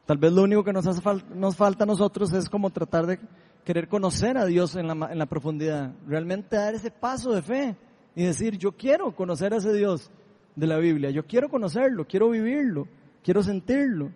Tal 0.06 0.18
vez 0.18 0.32
lo 0.32 0.42
único 0.42 0.64
que 0.64 0.72
nos, 0.72 0.86
hace 0.86 1.00
nos 1.34 1.56
falta 1.56 1.84
a 1.84 1.86
nosotros 1.86 2.32
es 2.32 2.48
como 2.48 2.70
tratar 2.70 3.06
de 3.06 3.20
querer 3.64 3.88
conocer 3.88 4.36
a 4.36 4.46
Dios 4.46 4.74
en 4.74 4.88
la, 4.88 5.12
en 5.12 5.18
la 5.18 5.26
profundidad, 5.26 5.92
realmente 6.06 6.56
dar 6.56 6.74
ese 6.74 6.90
paso 6.90 7.32
de 7.32 7.42
fe 7.42 7.76
y 8.16 8.24
decir, 8.24 8.58
yo 8.58 8.72
quiero 8.72 9.14
conocer 9.14 9.54
a 9.54 9.58
ese 9.58 9.72
Dios 9.72 10.10
de 10.56 10.66
la 10.66 10.78
Biblia, 10.78 11.10
yo 11.10 11.24
quiero 11.24 11.48
conocerlo, 11.48 12.06
quiero 12.06 12.30
vivirlo, 12.30 12.88
quiero 13.22 13.42
sentirlo. 13.42 14.10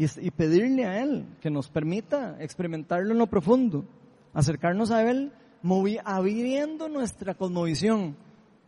Y, 0.00 0.30
pedirle 0.30 0.84
a 0.86 1.02
Él 1.02 1.26
que 1.40 1.50
nos 1.50 1.68
permita 1.68 2.36
experimentarlo 2.38 3.10
en 3.10 3.18
lo 3.18 3.26
profundo, 3.26 3.84
acercarnos 4.32 4.92
a 4.92 5.02
Él 5.10 5.32
abriendo 6.04 6.88
nuestra 6.88 7.34
cosmovisión, 7.34 8.16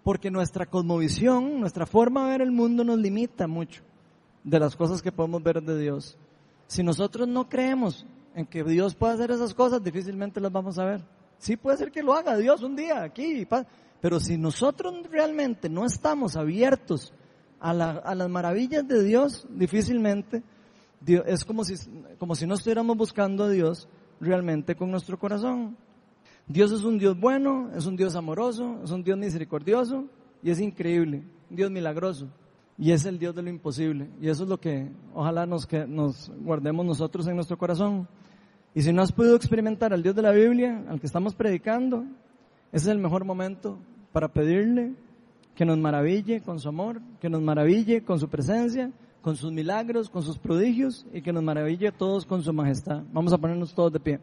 porque 0.02 0.28
nuestra 0.28 0.66
cosmovisión, 0.66 1.60
nuestra 1.60 1.86
forma 1.86 2.24
de 2.24 2.30
ver 2.32 2.42
el 2.42 2.50
mundo 2.50 2.82
nos 2.82 2.98
limita 2.98 3.46
mucho 3.46 3.84
de 4.44 4.58
las 4.58 4.76
cosas 4.76 5.02
que 5.02 5.12
podemos 5.12 5.42
ver 5.42 5.62
de 5.62 5.78
Dios. 5.78 6.16
Si 6.66 6.82
nosotros 6.82 7.26
no 7.28 7.48
creemos 7.48 8.06
en 8.34 8.46
que 8.46 8.62
Dios 8.64 8.94
pueda 8.94 9.14
hacer 9.14 9.30
esas 9.30 9.54
cosas, 9.54 9.82
difícilmente 9.82 10.40
las 10.40 10.52
vamos 10.52 10.78
a 10.78 10.84
ver. 10.84 11.02
Sí 11.38 11.56
puede 11.56 11.78
ser 11.78 11.90
que 11.90 12.02
lo 12.02 12.14
haga 12.14 12.36
Dios 12.36 12.62
un 12.62 12.76
día 12.76 13.02
aquí, 13.02 13.46
pero 14.00 14.20
si 14.20 14.36
nosotros 14.36 14.94
realmente 15.10 15.68
no 15.68 15.86
estamos 15.86 16.36
abiertos 16.36 17.12
a 17.58 17.74
las 17.74 18.28
maravillas 18.28 18.86
de 18.86 19.02
Dios, 19.02 19.46
difícilmente 19.50 20.42
Dios, 21.00 21.24
es 21.26 21.44
como 21.44 21.64
si, 21.64 21.74
como 22.18 22.34
si 22.34 22.46
no 22.46 22.54
estuviéramos 22.54 22.96
buscando 22.96 23.44
a 23.44 23.50
Dios 23.50 23.88
realmente 24.20 24.74
con 24.76 24.90
nuestro 24.90 25.18
corazón. 25.18 25.76
Dios 26.46 26.72
es 26.72 26.82
un 26.82 26.98
Dios 26.98 27.18
bueno, 27.18 27.70
es 27.74 27.86
un 27.86 27.96
Dios 27.96 28.14
amoroso, 28.16 28.80
es 28.84 28.90
un 28.90 29.02
Dios 29.02 29.16
misericordioso 29.16 30.04
y 30.42 30.50
es 30.50 30.60
increíble, 30.60 31.22
un 31.48 31.56
Dios 31.56 31.70
milagroso. 31.70 32.28
Y 32.80 32.92
es 32.92 33.04
el 33.04 33.18
Dios 33.18 33.34
de 33.34 33.42
lo 33.42 33.50
imposible. 33.50 34.08
Y 34.22 34.30
eso 34.30 34.44
es 34.44 34.48
lo 34.48 34.58
que 34.58 34.90
ojalá 35.14 35.44
nos, 35.44 35.66
que 35.66 35.86
nos 35.86 36.32
guardemos 36.42 36.86
nosotros 36.86 37.26
en 37.26 37.36
nuestro 37.36 37.58
corazón. 37.58 38.08
Y 38.74 38.80
si 38.80 38.90
no 38.90 39.02
has 39.02 39.12
podido 39.12 39.36
experimentar 39.36 39.92
al 39.92 40.02
Dios 40.02 40.16
de 40.16 40.22
la 40.22 40.30
Biblia, 40.30 40.82
al 40.88 40.98
que 40.98 41.06
estamos 41.06 41.34
predicando, 41.34 42.04
ese 42.72 42.84
es 42.84 42.88
el 42.88 42.98
mejor 42.98 43.26
momento 43.26 43.78
para 44.12 44.28
pedirle 44.28 44.94
que 45.54 45.66
nos 45.66 45.76
maraville 45.76 46.40
con 46.40 46.58
su 46.58 46.70
amor, 46.70 47.02
que 47.20 47.28
nos 47.28 47.42
maraville 47.42 48.02
con 48.02 48.18
su 48.18 48.30
presencia, 48.30 48.90
con 49.20 49.36
sus 49.36 49.52
milagros, 49.52 50.08
con 50.08 50.22
sus 50.22 50.38
prodigios 50.38 51.06
y 51.12 51.20
que 51.20 51.34
nos 51.34 51.42
maraville 51.42 51.88
a 51.88 51.92
todos 51.92 52.24
con 52.24 52.42
su 52.42 52.50
majestad. 52.54 53.02
Vamos 53.12 53.34
a 53.34 53.38
ponernos 53.38 53.74
todos 53.74 53.92
de 53.92 54.00
pie. 54.00 54.20